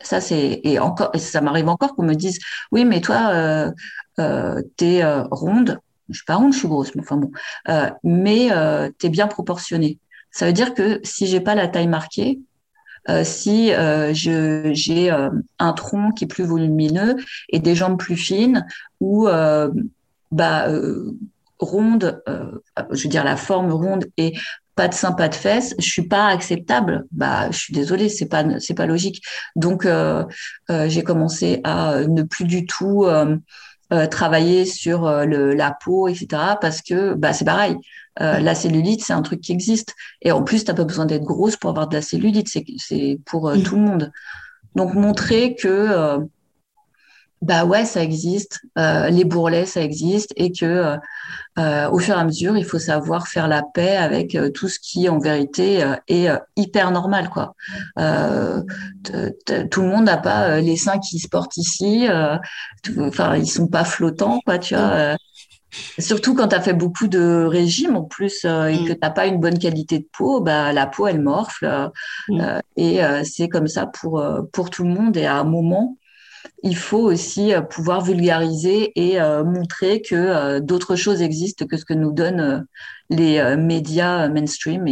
Ça 0.00 0.20
c'est 0.20 0.60
et 0.64 0.78
encore 0.80 1.10
ça 1.14 1.40
m'arrive 1.40 1.68
encore 1.68 1.94
qu'on 1.94 2.02
me 2.02 2.14
dise 2.14 2.38
oui 2.72 2.84
mais 2.84 3.00
toi 3.00 3.30
euh, 3.32 3.70
euh, 4.18 4.60
t'es 4.76 5.02
euh, 5.02 5.22
ronde, 5.30 5.78
je 6.08 6.16
suis 6.16 6.24
pas 6.24 6.36
ronde, 6.36 6.52
je 6.52 6.58
suis 6.58 6.68
grosse, 6.68 6.94
mais 6.94 7.02
enfin 7.02 7.16
bon, 7.16 7.30
euh, 7.68 7.90
mais 8.02 8.52
euh, 8.52 8.90
t'es 8.98 9.08
bien 9.08 9.26
proportionnée. 9.26 9.98
Ça 10.30 10.46
veut 10.46 10.52
dire 10.52 10.74
que 10.74 11.00
si 11.04 11.26
j'ai 11.26 11.40
pas 11.40 11.54
la 11.54 11.68
taille 11.68 11.88
marquée, 11.88 12.40
si 13.22 13.68
je 13.68 14.70
j'ai 14.72 15.10
un 15.10 15.72
tronc 15.74 16.12
qui 16.12 16.24
est 16.24 16.26
plus 16.26 16.44
volumineux 16.44 17.16
et 17.50 17.58
des 17.58 17.74
jambes 17.74 17.98
plus 17.98 18.16
fines 18.16 18.66
ou 18.98 19.28
bah, 20.34 20.68
euh, 20.68 21.12
ronde, 21.60 22.20
euh, 22.28 22.50
je 22.90 23.04
veux 23.04 23.08
dire 23.08 23.24
la 23.24 23.36
forme 23.36 23.72
ronde 23.72 24.06
et 24.16 24.34
pas 24.74 24.88
de 24.88 24.94
sein, 24.94 25.12
pas 25.12 25.28
de 25.28 25.36
fesses, 25.36 25.74
je 25.78 25.88
suis 25.88 26.08
pas 26.08 26.26
acceptable. 26.26 27.06
Bah, 27.12 27.50
je 27.52 27.58
suis 27.58 27.72
désolée, 27.72 28.08
c'est 28.08 28.26
pas 28.26 28.44
c'est 28.58 28.74
pas 28.74 28.86
logique. 28.86 29.22
Donc 29.54 29.86
euh, 29.86 30.24
j'ai 30.68 31.04
commencé 31.04 31.60
à 31.62 32.00
ne 32.00 32.22
plus 32.24 32.44
du 32.44 32.66
tout 32.66 33.06
travailler 34.10 34.64
sur 34.64 35.08
le, 35.24 35.54
la 35.54 35.76
peau, 35.84 36.08
etc. 36.08 36.26
Parce 36.60 36.82
que 36.82 37.14
bah 37.14 37.32
c'est 37.32 37.44
pareil. 37.44 37.76
la 38.18 38.54
cellulite, 38.56 39.04
c'est 39.04 39.12
un 39.12 39.22
truc 39.22 39.40
qui 39.40 39.52
existe. 39.52 39.94
Et 40.22 40.32
en 40.32 40.42
plus, 40.42 40.64
t'as 40.64 40.74
pas 40.74 40.84
besoin 40.84 41.06
d'être 41.06 41.22
grosse 41.22 41.56
pour 41.56 41.70
avoir 41.70 41.86
de 41.86 41.94
la 41.94 42.02
cellulite. 42.02 42.48
C'est 42.48 42.64
c'est 42.78 43.20
pour 43.24 43.52
tout 43.64 43.76
le 43.76 43.82
monde. 43.82 44.12
Donc 44.74 44.94
montrer 44.94 45.54
que 45.54 46.18
bah 47.44 47.66
ouais, 47.66 47.84
ça 47.84 48.02
existe, 48.02 48.62
euh, 48.78 49.10
les 49.10 49.24
bourrelets, 49.24 49.66
ça 49.66 49.82
existe, 49.82 50.32
et 50.36 50.50
que 50.50 50.64
euh, 50.64 50.96
euh, 51.58 51.90
au 51.90 51.98
fur 51.98 52.16
et 52.16 52.18
à 52.18 52.24
mesure, 52.24 52.56
il 52.56 52.64
faut 52.64 52.78
savoir 52.78 53.28
faire 53.28 53.48
la 53.48 53.62
paix 53.62 53.96
avec 53.96 54.36
tout 54.54 54.68
ce 54.68 54.78
qui, 54.80 55.10
en 55.10 55.18
vérité, 55.18 55.84
est 56.08 56.28
hyper 56.56 56.90
normal, 56.90 57.28
quoi. 57.28 57.54
tout 57.96 59.82
le 59.82 59.88
monde 59.88 60.04
n'a 60.04 60.16
pas 60.16 60.60
les 60.60 60.76
seins 60.76 60.98
qui 60.98 61.18
se 61.18 61.28
portent 61.28 61.56
ici, 61.58 62.06
enfin, 62.98 63.36
ils 63.36 63.46
sont 63.46 63.68
pas 63.68 63.84
flottants, 63.84 64.40
quoi, 64.46 64.58
tu 64.58 64.74
vois. 64.74 65.16
Surtout 65.98 66.34
quand 66.34 66.48
tu 66.48 66.54
as 66.54 66.60
fait 66.60 66.72
beaucoup 66.72 67.08
de 67.08 67.44
régimes 67.44 67.96
en 67.96 68.04
plus 68.04 68.44
et 68.44 68.78
que 68.78 68.92
mm. 68.92 68.94
tu 68.94 68.98
n'as 69.02 69.10
pas 69.10 69.26
une 69.26 69.40
bonne 69.40 69.58
qualité 69.58 69.98
de 69.98 70.06
peau, 70.16 70.40
bah, 70.40 70.72
la 70.72 70.86
peau 70.86 71.08
elle 71.08 71.20
morfle. 71.20 71.90
Mm. 72.28 72.60
et 72.76 73.00
c'est 73.24 73.48
comme 73.48 73.66
ça 73.68 73.86
pour, 73.86 74.24
pour 74.52 74.70
tout 74.70 74.84
le 74.84 74.90
monde. 74.90 75.16
Et 75.16 75.26
à 75.26 75.36
un 75.36 75.44
moment, 75.44 75.98
il 76.64 76.76
faut 76.76 77.02
aussi 77.02 77.52
euh, 77.52 77.60
pouvoir 77.60 78.00
vulgariser 78.00 78.90
et 78.96 79.20
euh, 79.20 79.44
montrer 79.44 80.00
que 80.00 80.14
euh, 80.14 80.60
d'autres 80.60 80.96
choses 80.96 81.20
existent 81.20 81.66
que 81.66 81.76
ce 81.76 81.84
que 81.84 81.92
nous 81.92 82.10
donnent 82.10 82.66
les 83.10 83.56
médias 83.56 84.28
mainstream. 84.28 84.86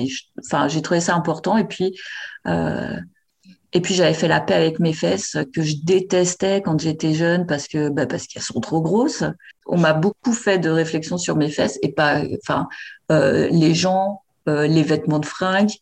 Enfin, 0.45 0.69
j'ai 0.69 0.83
trouvé 0.83 1.01
ça 1.01 1.15
important. 1.15 1.57
Et 1.57 1.65
puis, 1.65 1.99
et 2.47 3.81
puis 3.81 3.95
j'avais 3.95 4.13
fait 4.13 4.29
la 4.29 4.43
paix 4.43 4.53
avec 4.53 4.81
mes 4.81 4.93
fesses 4.93 5.39
que 5.55 5.63
je 5.63 5.77
détestais 5.83 6.61
quand 6.61 6.79
j'étais 6.79 7.15
jeune 7.15 7.47
parce 7.47 7.67
que 7.69 7.89
bah, 7.89 8.05
parce 8.05 8.27
qu'elles 8.27 8.43
sont 8.43 8.61
trop 8.61 8.83
grosses. 8.83 9.25
On 9.65 9.79
m'a 9.79 9.95
beaucoup 9.95 10.35
fait 10.35 10.59
de 10.59 10.69
réflexions 10.69 11.17
sur 11.17 11.37
mes 11.37 11.49
fesses 11.49 11.79
et 11.81 11.91
pas, 11.91 12.21
enfin, 12.43 12.69
les 13.09 13.75
gens, 13.75 14.21
les 14.47 14.83
vêtements 14.83 15.19
de 15.19 15.27
fringues, 15.27 15.73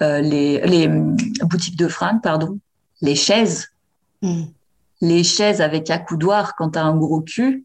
les, 0.00 0.60
les 0.60 0.88
boutiques 1.42 1.76
de 1.76 1.88
fringues, 1.88 2.22
pardon, 2.22 2.60
les 3.00 3.16
chaises. 3.16 3.66
Mmh 4.22 4.44
les 5.02 5.24
chaises 5.24 5.60
avec 5.60 5.90
accoudoir 5.90 6.54
quand 6.56 6.70
tu 6.70 6.78
as 6.78 6.84
un 6.84 6.96
gros 6.96 7.20
cul, 7.20 7.64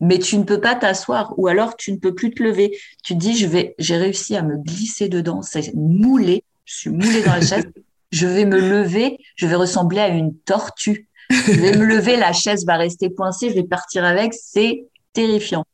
mais 0.00 0.18
tu 0.18 0.38
ne 0.38 0.44
peux 0.44 0.60
pas 0.60 0.74
t'asseoir 0.74 1.34
ou 1.36 1.48
alors 1.48 1.76
tu 1.76 1.92
ne 1.92 1.98
peux 1.98 2.14
plus 2.14 2.32
te 2.32 2.42
lever. 2.42 2.78
Tu 3.02 3.14
te 3.14 3.18
dis, 3.18 3.36
je 3.36 3.46
vais, 3.46 3.74
j'ai 3.78 3.96
réussi 3.96 4.36
à 4.36 4.42
me 4.42 4.56
glisser 4.56 5.08
dedans, 5.08 5.42
c'est 5.42 5.74
moulé, 5.74 6.44
je 6.64 6.74
suis 6.74 6.90
moulée 6.90 7.22
dans 7.22 7.34
la 7.34 7.40
chaise, 7.46 7.66
je 8.12 8.26
vais 8.26 8.46
me 8.46 8.58
lever, 8.58 9.18
je 9.36 9.46
vais 9.46 9.56
ressembler 9.56 10.00
à 10.00 10.08
une 10.08 10.34
tortue. 10.34 11.08
Je 11.30 11.52
vais 11.52 11.76
me 11.76 11.84
lever, 11.84 12.16
la 12.16 12.32
chaise 12.32 12.64
va 12.66 12.76
rester 12.76 13.12
coincée, 13.12 13.48
je 13.48 13.54
vais 13.54 13.64
partir 13.64 14.04
avec, 14.04 14.34
c'est 14.34 14.86
terrifiant. 15.12 15.64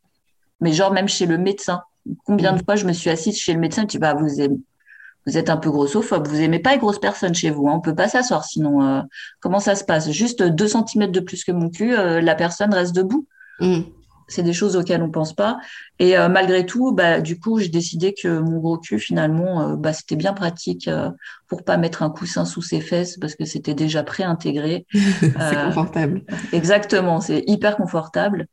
Mais 0.61 0.73
genre 0.73 0.93
même 0.93 1.09
chez 1.09 1.27
le 1.27 1.39
médecin, 1.39 1.83
combien 2.25 2.55
de 2.55 2.63
fois 2.65 2.77
je 2.77 2.87
me 2.87 2.93
suis 2.93 3.11
assise 3.11 3.37
chez 3.37 3.53
le 3.53 3.61
médecin, 3.61 3.85
tu 3.85 3.99
vas 3.99 4.15
vous 4.15 4.41
vous 5.27 5.37
êtes 5.37 5.51
un 5.51 5.57
peu 5.57 5.71
grossophobe, 5.71 6.27
vous 6.29 6.41
aimez 6.41 6.59
pas 6.59 6.73
les 6.73 6.79
grosses 6.79 6.99
personnes 6.99 7.35
chez 7.35 7.51
vous, 7.51 7.69
hein. 7.69 7.75
on 7.77 7.81
peut 7.81 7.95
pas 7.95 8.09
s'asseoir 8.09 8.45
sinon. 8.45 8.83
Euh, 8.83 9.03
comment 9.41 9.61
ça 9.61 9.75
se 9.75 9.85
passe? 9.85 10.11
Juste 10.11 10.43
deux 10.43 10.69
centimètres 10.69 11.13
de 11.13 11.21
plus 11.21 11.45
que 11.45 11.53
mon 11.53 11.69
cul, 11.69 11.95
euh, 11.95 12.21
la 12.21 12.35
personne 12.35 12.73
reste 12.73 12.95
debout. 12.95 13.27
Mm. 13.61 13.81
C'est 14.29 14.45
des 14.45 14.53
choses 14.53 14.77
auxquelles 14.77 15.03
on 15.03 15.11
pense 15.11 15.35
pas. 15.35 15.59
Et 15.99 16.17
euh, 16.17 16.29
malgré 16.29 16.65
tout, 16.65 16.93
bah, 16.93 17.21
du 17.21 17.41
coup, 17.41 17.59
j'ai 17.59 17.69
décidé 17.69 18.15
que 18.15 18.39
mon 18.39 18.59
gros 18.59 18.79
cul, 18.79 19.01
finalement, 19.01 19.75
bah, 19.75 19.93
c'était 19.93 20.15
bien 20.15 20.33
pratique 20.33 20.89
pour 21.49 21.65
pas 21.65 21.77
mettre 21.77 22.05
un 22.05 22.11
coussin 22.11 22.45
sous 22.45 22.63
ses 22.63 22.81
fesses 22.81 23.17
parce 23.17 23.35
que 23.35 23.45
c'était 23.45 23.75
déjà 23.75 24.05
préintégré. 24.05 24.87
c'est 24.93 25.65
confortable. 25.65 26.23
Exactement, 26.53 27.21
c'est 27.21 27.43
hyper 27.49 27.77
confortable. 27.77 28.47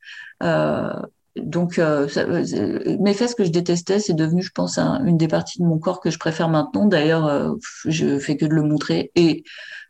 Donc, 1.44 1.80
euh, 1.80 2.08
euh, 2.18 2.98
mes 3.00 3.14
fesses 3.14 3.36
que 3.36 3.44
je 3.44 3.52
détestais, 3.52 4.00
c'est 4.00 4.14
devenu, 4.14 4.42
je 4.42 4.52
pense, 4.52 4.78
une 4.78 5.18
des 5.18 5.28
parties 5.28 5.60
de 5.60 5.66
mon 5.66 5.78
corps 5.78 6.00
que 6.00 6.10
je 6.10 6.18
préfère 6.18 6.50
maintenant. 6.50 6.86
D'ailleurs, 6.86 7.26
euh, 7.28 7.54
je 7.86 8.20
fais 8.20 8.38
que 8.38 8.46
de 8.46 8.54
le 8.54 8.64
montrer 8.64 9.12
et 9.16 9.44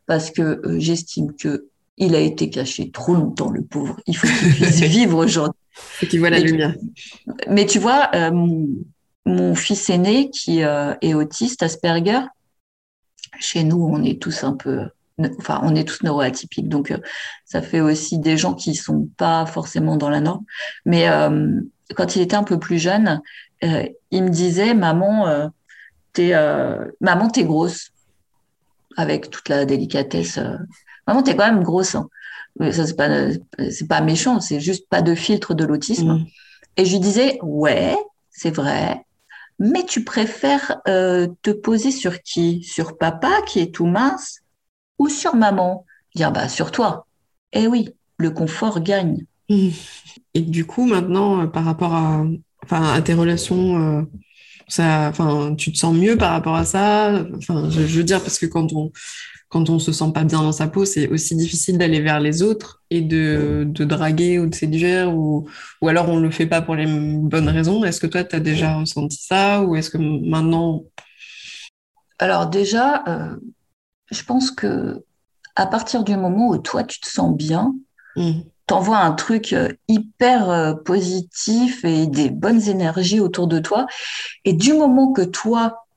parce 0.06 0.32
que 0.32 0.62
j'estime 0.78 1.34
que 1.34 1.68
il 1.98 2.14
a 2.16 2.20
été 2.20 2.50
caché 2.50 2.92
trop 2.92 3.16
longtemps, 3.16 3.50
le 3.50 3.64
pauvre. 3.64 3.98
Il 4.06 4.16
faut 4.16 4.28
qu'il 4.28 4.54
puisse 4.54 4.82
vivre 4.82 5.18
aujourd'hui. 5.18 5.60
Et 6.02 6.08
qu'il 6.08 6.20
voit 6.20 6.30
la 6.30 6.40
lumière. 6.40 6.76
Mais 7.50 7.66
tu 7.66 7.80
vois, 7.80 8.12
mon 9.26 9.56
fils 9.56 9.90
aîné 9.90 10.30
qui 10.30 10.60
est 10.60 11.14
autiste, 11.14 11.64
Asperger. 11.64 12.22
Chez 13.40 13.64
nous, 13.64 13.84
on 13.84 14.04
est 14.04 14.22
tous 14.22 14.44
un 14.44 14.54
peu 14.54 14.88
enfin, 15.40 15.62
on 15.64 15.76
est 15.76 15.88
tous 15.88 16.04
neuroatypiques, 16.04 16.70
donc 16.70 16.94
ça 17.46 17.62
fait 17.62 17.82
aussi 17.82 18.20
des 18.20 18.38
gens 18.38 18.54
qui 18.54 18.76
sont 18.76 19.08
pas 19.18 19.46
forcément 19.46 19.98
dans 19.98 20.10
la 20.10 20.22
norme. 20.22 20.44
Mais 20.86 21.08
quand 21.96 22.16
il 22.16 22.22
était 22.22 22.36
un 22.36 22.44
peu 22.44 22.60
plus 22.60 22.80
jeune, 22.80 23.22
il 23.62 24.24
me 24.24 24.30
disait, 24.30 24.74
maman, 24.74 25.52
t'es, 26.14 26.34
maman, 27.02 27.30
t'es 27.30 27.44
grosse, 27.44 27.92
avec 28.96 29.30
toute 29.30 29.50
la 29.50 29.66
délicatesse. 29.66 30.40
Maman, 31.08 31.24
t'es 31.24 31.36
quand 31.36 31.52
même 31.52 31.64
grosse. 31.64 31.96
Hein. 31.96 32.10
Ça, 32.72 32.86
c'est 32.86 32.96
pas, 32.96 33.10
c'est 33.72 33.88
pas 33.88 34.02
méchant, 34.02 34.40
c'est 34.40 34.60
juste 34.60 34.90
pas 34.90 35.02
de 35.02 35.16
filtre 35.16 35.54
de 35.54 35.66
l'autisme. 35.66 36.14
Mm. 36.14 36.26
Et 36.78 36.86
je 36.86 36.92
lui 36.92 37.00
disais, 37.00 37.40
ouais, 37.42 37.96
c'est 38.30 38.52
vrai, 38.52 39.04
mais 39.60 39.84
tu 39.86 40.04
préfères 40.04 40.82
euh, 40.88 41.28
te 41.42 41.50
poser 41.50 41.92
sur 41.92 42.22
qui? 42.22 42.64
Sur 42.64 42.98
papa 42.98 43.42
qui 43.48 43.60
est 43.60 43.74
tout 43.74 43.88
mince 43.88 44.42
ou 45.00 45.10
sur 45.10 45.36
maman 45.36 45.86
Dire, 46.16 46.32
bah, 46.32 46.50
sur 46.50 46.72
toi. 46.72 47.06
Eh 47.54 47.68
oui, 47.68 47.90
le 48.18 48.32
confort 48.32 48.82
gagne. 48.82 49.26
Et 50.34 50.42
du 50.42 50.66
coup, 50.66 50.86
maintenant, 50.86 51.42
euh, 51.42 51.48
par 51.48 51.66
rapport 51.66 51.94
à, 51.94 52.26
enfin, 52.64 52.94
à 52.94 53.02
tes 53.02 53.14
relations, 53.14 54.00
euh, 54.00 54.02
ça, 54.68 55.08
enfin, 55.10 55.56
tu 55.56 55.72
te 55.72 55.78
sens 55.78 55.96
mieux 55.96 56.18
par 56.18 56.32
rapport 56.32 56.56
à 56.56 56.66
ça? 56.66 57.26
Enfin, 57.38 57.70
je, 57.70 57.86
je 57.86 57.98
veux 57.98 58.04
dire, 58.04 58.22
parce 58.22 58.40
que 58.40 58.46
quand 58.46 58.74
on, 58.74 58.92
quand 59.50 59.70
on 59.70 59.80
se 59.80 59.92
sent 59.92 60.12
pas 60.14 60.24
bien 60.24 60.42
dans 60.42 60.52
sa 60.52 60.68
peau, 60.68 60.86
c'est 60.86 61.08
aussi 61.08 61.36
difficile 61.36 61.78
d'aller 61.78 62.02
vers 62.02 62.20
les 62.20 62.42
autres 62.44 62.84
et 62.90 63.02
de, 63.02 63.66
de, 63.66 63.86
draguer 63.86 64.40
ou 64.40 64.48
de 64.48 64.56
séduire 64.56 65.16
ou, 65.16 65.48
ou 65.82 65.88
alors 65.88 66.10
on 66.10 66.20
le 66.20 66.32
fait 66.32 66.48
pas 66.48 66.62
pour 66.62 66.76
les 66.76 66.86
bonnes 66.86 67.48
raisons. 67.48 67.84
Est-ce 67.86 68.02
que 68.02 68.08
toi, 68.08 68.24
tu 68.24 68.36
as 68.36 68.40
déjà 68.40 68.76
ressenti 68.76 69.20
ça 69.22 69.64
ou 69.64 69.76
est-ce 69.76 69.90
que 69.90 69.98
maintenant... 69.98 70.84
Alors 72.20 72.48
déjà, 72.48 73.04
euh, 73.08 73.36
je 74.12 74.24
pense 74.24 74.52
que 74.52 75.04
à 75.56 75.66
partir 75.66 76.04
du 76.04 76.16
moment 76.16 76.50
où 76.50 76.58
toi, 76.58 76.84
tu 76.84 77.00
te 77.00 77.08
sens 77.08 77.36
bien, 77.36 77.74
mmh. 78.16 78.42
t'envoies 78.68 79.00
un 79.00 79.12
truc 79.14 79.54
euh, 79.54 79.74
hyper 79.88 80.50
euh, 80.50 80.74
positif 80.76 81.84
et 81.84 82.06
des 82.06 82.30
bonnes 82.30 82.62
énergies 82.70 83.20
autour 83.20 83.48
de 83.48 83.60
toi. 83.60 83.88
Et 84.46 84.54
du 84.54 84.74
moment 84.74 85.12
que 85.12 85.24
toi, 85.24 85.88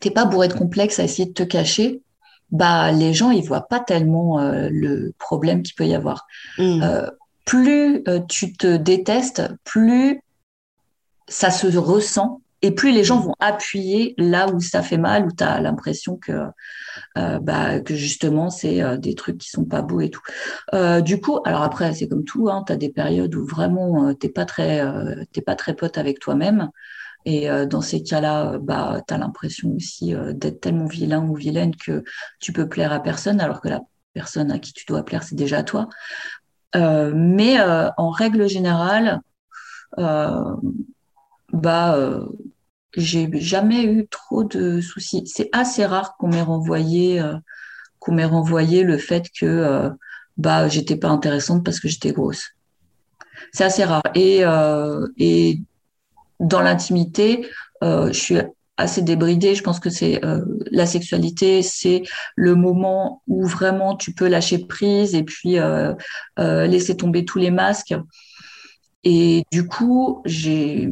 t'es 0.00 0.10
pas 0.10 0.24
bourré 0.24 0.48
de 0.48 0.54
complexes 0.54 0.98
à 0.98 1.04
essayer 1.04 1.26
de 1.26 1.32
te 1.32 1.42
cacher, 1.42 2.02
bah 2.52 2.92
les 2.92 3.14
gens 3.14 3.30
ils 3.30 3.44
voient 3.44 3.66
pas 3.66 3.80
tellement 3.80 4.38
euh, 4.38 4.68
le 4.70 5.12
problème 5.18 5.62
qu'il 5.62 5.74
peut 5.74 5.86
y 5.86 5.94
avoir. 5.94 6.26
Mm. 6.58 6.82
Euh, 6.82 7.10
plus 7.44 8.02
euh, 8.06 8.20
tu 8.28 8.52
te 8.52 8.76
détestes, 8.76 9.42
plus 9.64 10.20
ça 11.28 11.50
se 11.50 11.66
ressent 11.76 12.41
et 12.62 12.70
plus 12.70 12.92
les 12.92 13.04
gens 13.04 13.18
vont 13.18 13.34
appuyer 13.40 14.14
là 14.18 14.48
où 14.48 14.60
ça 14.60 14.82
fait 14.82 14.98
mal, 14.98 15.26
où 15.26 15.32
tu 15.32 15.44
as 15.44 15.60
l'impression 15.60 16.16
que, 16.16 16.46
bah, 17.16 17.80
que 17.80 17.94
justement 17.94 18.50
c'est 18.50 18.98
des 18.98 19.14
trucs 19.14 19.38
qui 19.38 19.50
sont 19.50 19.64
pas 19.64 19.82
beaux 19.82 20.00
et 20.00 20.10
tout. 20.10 20.22
du 21.02 21.20
coup, 21.20 21.40
alors 21.44 21.62
après 21.62 21.92
c'est 21.94 22.08
comme 22.08 22.24
tout, 22.24 22.48
hein, 22.48 22.62
tu 22.66 22.72
as 22.72 22.76
des 22.76 22.90
périodes 22.90 23.34
où 23.34 23.44
vraiment 23.46 24.14
t'es 24.14 24.28
pas 24.28 24.46
pas 24.46 25.56
très 25.56 25.74
pote 25.74 25.98
avec 25.98 26.20
toi-même. 26.20 26.70
Et 27.24 27.50
euh, 27.50 27.66
dans 27.66 27.80
ces 27.80 28.02
cas-là, 28.02 28.52
euh, 28.52 28.58
bah, 28.58 29.00
tu 29.06 29.14
as 29.14 29.18
l'impression 29.18 29.70
aussi 29.72 30.14
euh, 30.14 30.32
d'être 30.32 30.60
tellement 30.60 30.86
vilain 30.86 31.22
ou 31.22 31.34
vilaine 31.34 31.74
que 31.76 32.02
tu 32.40 32.52
peux 32.52 32.68
plaire 32.68 32.92
à 32.92 33.00
personne, 33.00 33.40
alors 33.40 33.60
que 33.60 33.68
la 33.68 33.80
personne 34.12 34.50
à 34.50 34.58
qui 34.58 34.72
tu 34.72 34.84
dois 34.86 35.04
plaire, 35.04 35.22
c'est 35.22 35.36
déjà 35.36 35.62
toi. 35.62 35.88
mais 36.74 37.60
en 37.60 38.10
règle 38.10 38.48
générale, 38.48 39.20
bah, 41.52 41.96
j'ai 42.96 43.30
jamais 43.40 43.84
eu 43.84 44.06
trop 44.08 44.44
de 44.44 44.80
soucis. 44.80 45.24
C'est 45.26 45.48
assez 45.52 45.84
rare 45.84 46.16
qu'on 46.16 46.28
m'ait 46.28 46.42
renvoyé, 46.42 47.22
qu'on 47.98 48.12
m'ait 48.12 48.24
renvoyé 48.24 48.82
le 48.82 48.98
fait 48.98 49.26
que 49.38 49.90
bah, 50.36 50.68
j'étais 50.68 50.96
pas 50.96 51.08
intéressante 51.08 51.64
parce 51.64 51.80
que 51.80 51.88
j'étais 51.88 52.12
grosse. 52.12 52.50
C'est 53.52 53.64
assez 53.64 53.84
rare. 53.84 54.02
Et, 54.14 54.42
et 55.18 55.60
dans 56.42 56.60
l'intimité, 56.60 57.48
euh, 57.82 58.08
je 58.08 58.18
suis 58.18 58.36
assez 58.76 59.02
débridée. 59.02 59.54
Je 59.54 59.62
pense 59.62 59.80
que 59.80 59.90
c'est 59.90 60.24
euh, 60.24 60.44
la 60.70 60.86
sexualité, 60.86 61.62
c'est 61.62 62.02
le 62.36 62.54
moment 62.54 63.22
où 63.26 63.46
vraiment 63.46 63.96
tu 63.96 64.12
peux 64.12 64.28
lâcher 64.28 64.58
prise 64.58 65.14
et 65.14 65.22
puis 65.22 65.58
euh, 65.58 65.94
laisser 66.38 66.96
tomber 66.96 67.24
tous 67.24 67.38
les 67.38 67.50
masques. 67.50 67.94
Et 69.04 69.44
du 69.50 69.66
coup, 69.66 70.22
j'ai 70.24 70.90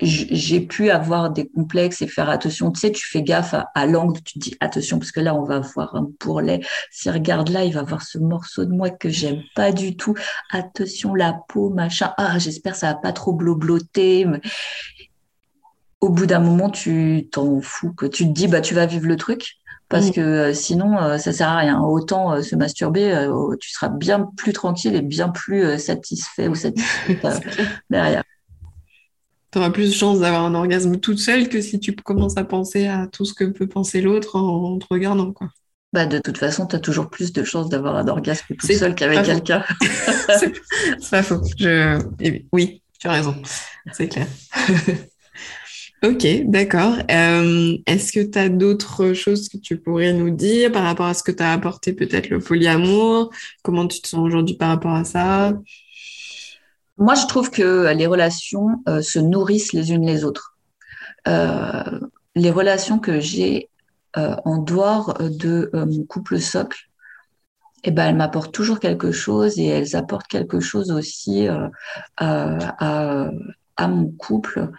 j'ai 0.00 0.60
pu 0.60 0.90
avoir 0.90 1.30
des 1.30 1.46
complexes 1.48 2.02
et 2.02 2.06
faire 2.06 2.28
attention. 2.28 2.70
Tu 2.70 2.80
sais, 2.80 2.92
tu 2.92 3.06
fais 3.06 3.22
gaffe 3.22 3.54
à, 3.74 3.86
l'angle, 3.86 4.20
tu 4.22 4.34
te 4.34 4.38
dis 4.38 4.56
attention 4.60 4.98
parce 4.98 5.12
que 5.12 5.20
là, 5.20 5.34
on 5.34 5.44
va 5.44 5.60
voir 5.60 5.94
un 5.94 6.08
bourrelet. 6.20 6.60
Si 6.90 7.10
regarde 7.10 7.48
là, 7.48 7.64
il 7.64 7.72
va 7.72 7.82
voir 7.82 8.02
ce 8.02 8.18
morceau 8.18 8.64
de 8.64 8.72
moi 8.72 8.90
que 8.90 9.08
j'aime 9.08 9.42
pas 9.54 9.72
du 9.72 9.96
tout. 9.96 10.14
Attention, 10.50 11.14
la 11.14 11.38
peau, 11.48 11.70
machin. 11.70 12.12
Ah, 12.16 12.38
j'espère 12.38 12.76
ça 12.76 12.88
va 12.88 12.94
pas 12.94 13.12
trop 13.12 13.32
blobloter. 13.32 14.26
Au 16.00 16.08
bout 16.10 16.26
d'un 16.26 16.40
moment, 16.40 16.70
tu 16.70 17.28
t'en 17.30 17.60
fous. 17.60 17.92
Que 17.92 18.06
tu 18.06 18.24
te 18.24 18.32
dis, 18.32 18.48
bah, 18.48 18.60
tu 18.60 18.74
vas 18.74 18.86
vivre 18.86 19.06
le 19.06 19.16
truc. 19.16 19.58
Parce 19.88 20.08
mm. 20.08 20.12
que 20.12 20.20
euh, 20.20 20.54
sinon, 20.54 20.98
euh, 20.98 21.18
ça 21.18 21.32
sert 21.32 21.48
à 21.48 21.56
rien. 21.56 21.80
Autant 21.80 22.32
euh, 22.32 22.42
se 22.42 22.56
masturber, 22.56 23.28
tu 23.60 23.70
seras 23.70 23.88
bien 23.88 24.28
plus 24.36 24.52
tranquille 24.52 24.94
et 24.94 25.02
bien 25.02 25.28
plus 25.28 25.78
satisfait 25.78 26.48
ou 26.48 26.54
satisfait 26.54 27.18
derrière 27.90 28.22
tu 29.50 29.58
auras 29.58 29.70
plus 29.70 29.90
de 29.90 29.94
chances 29.94 30.20
d'avoir 30.20 30.44
un 30.44 30.54
orgasme 30.54 30.98
toute 30.98 31.18
seule 31.18 31.48
que 31.48 31.60
si 31.60 31.80
tu 31.80 31.94
commences 31.94 32.36
à 32.36 32.44
penser 32.44 32.86
à 32.86 33.06
tout 33.06 33.24
ce 33.24 33.34
que 33.34 33.44
peut 33.44 33.66
penser 33.66 34.00
l'autre 34.00 34.36
en, 34.36 34.78
te 34.78 34.86
regardant. 34.90 35.32
Quoi. 35.32 35.48
Bah, 35.92 36.04
de 36.04 36.18
toute 36.18 36.36
façon, 36.36 36.66
tu 36.66 36.76
as 36.76 36.80
toujours 36.80 37.08
plus 37.08 37.32
de 37.32 37.42
chances 37.44 37.70
d'avoir 37.70 37.96
un 37.96 38.08
orgasme 38.08 38.54
toute 38.54 38.72
seule 38.72 38.94
qu'avec 38.94 39.24
quelqu'un. 39.24 39.64
c'est 40.38 41.10
pas 41.10 41.22
faux. 41.22 41.40
Je... 41.58 41.98
Eh 42.20 42.46
oui, 42.52 42.82
tu 42.98 43.08
as 43.08 43.12
raison. 43.12 43.34
C'est 43.92 44.08
clair. 44.08 44.26
ok, 46.04 46.26
d'accord. 46.44 46.94
Euh, 47.10 47.78
est-ce 47.86 48.12
que 48.12 48.20
tu 48.20 48.38
as 48.38 48.50
d'autres 48.50 49.14
choses 49.14 49.48
que 49.48 49.56
tu 49.56 49.78
pourrais 49.78 50.12
nous 50.12 50.30
dire 50.30 50.70
par 50.72 50.82
rapport 50.82 51.06
à 51.06 51.14
ce 51.14 51.22
que 51.22 51.32
tu 51.32 51.42
as 51.42 51.52
apporté 51.52 51.94
peut-être 51.94 52.28
le 52.28 52.38
polyamour 52.38 53.30
Comment 53.62 53.88
tu 53.88 54.02
te 54.02 54.08
sens 54.08 54.20
aujourd'hui 54.20 54.56
par 54.56 54.68
rapport 54.68 54.94
à 54.94 55.04
ça? 55.04 55.54
Moi, 56.98 57.14
je 57.14 57.26
trouve 57.26 57.50
que 57.50 57.92
les 57.92 58.06
relations 58.06 58.82
euh, 58.88 59.02
se 59.02 59.20
nourrissent 59.20 59.72
les 59.72 59.92
unes 59.92 60.04
les 60.04 60.24
autres. 60.24 60.56
Euh, 61.28 62.00
les 62.34 62.50
relations 62.50 62.98
que 62.98 63.20
j'ai 63.20 63.70
euh, 64.16 64.34
en 64.44 64.58
dehors 64.58 65.14
de 65.20 65.70
mon 65.72 66.04
couple 66.04 66.40
socle, 66.40 66.88
eh 67.84 67.92
ben, 67.92 68.08
elles 68.08 68.16
m'apportent 68.16 68.52
toujours 68.52 68.80
quelque 68.80 69.12
chose 69.12 69.58
et 69.58 69.66
elles 69.66 69.94
apportent 69.94 70.26
quelque 70.26 70.58
chose 70.58 70.90
aussi 70.90 71.46
à, 72.16 73.30
mon 73.80 74.10
couple. 74.18 74.70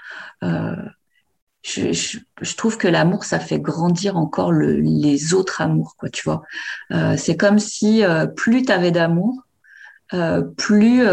Je, 0.42 2.56
trouve 2.58 2.78
que 2.78 2.90
l'amour, 2.90 3.24
ça 3.24 3.40
fait 3.40 3.60
grandir 3.60 4.18
encore 4.18 4.52
les 4.52 5.34
autres 5.34 5.62
amours, 5.62 5.96
quoi, 5.98 6.10
tu 6.10 6.24
vois. 6.24 6.42
c'est 7.16 7.38
comme 7.38 7.60
si 7.60 8.04
plus 8.36 8.64
tu 8.64 8.72
avais 8.74 8.92
d'amour, 8.92 9.48
plus 10.58 11.06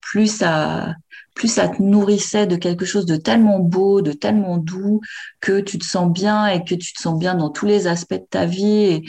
plus 0.00 0.26
ça, 0.26 0.94
plus 1.34 1.48
ça 1.48 1.68
te 1.68 1.82
nourrissait 1.82 2.46
de 2.46 2.56
quelque 2.56 2.84
chose 2.84 3.06
de 3.06 3.16
tellement 3.16 3.58
beau, 3.58 4.02
de 4.02 4.12
tellement 4.12 4.56
doux, 4.56 5.00
que 5.40 5.60
tu 5.60 5.78
te 5.78 5.84
sens 5.84 6.12
bien 6.12 6.46
et 6.46 6.64
que 6.64 6.74
tu 6.74 6.92
te 6.92 7.00
sens 7.00 7.18
bien 7.18 7.34
dans 7.34 7.50
tous 7.50 7.66
les 7.66 7.86
aspects 7.86 8.14
de 8.14 8.26
ta 8.28 8.46
vie. 8.46 8.66
Et 8.66 9.04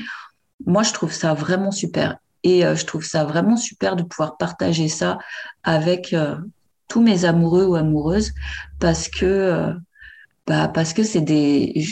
moi, 0.65 0.83
je 0.83 0.93
trouve 0.93 1.11
ça 1.11 1.33
vraiment 1.33 1.71
super. 1.71 2.17
Et 2.43 2.65
euh, 2.65 2.75
je 2.75 2.85
trouve 2.85 3.03
ça 3.03 3.23
vraiment 3.23 3.57
super 3.57 3.95
de 3.95 4.03
pouvoir 4.03 4.37
partager 4.37 4.87
ça 4.87 5.19
avec 5.63 6.13
euh, 6.13 6.35
tous 6.87 7.01
mes 7.01 7.25
amoureux 7.25 7.65
ou 7.65 7.75
amoureuses 7.75 8.31
parce 8.79 9.07
que, 9.07 9.25
euh, 9.25 9.73
bah, 10.47 10.67
parce 10.67 10.93
que 10.93 11.03
c'est 11.03 11.21
des, 11.21 11.85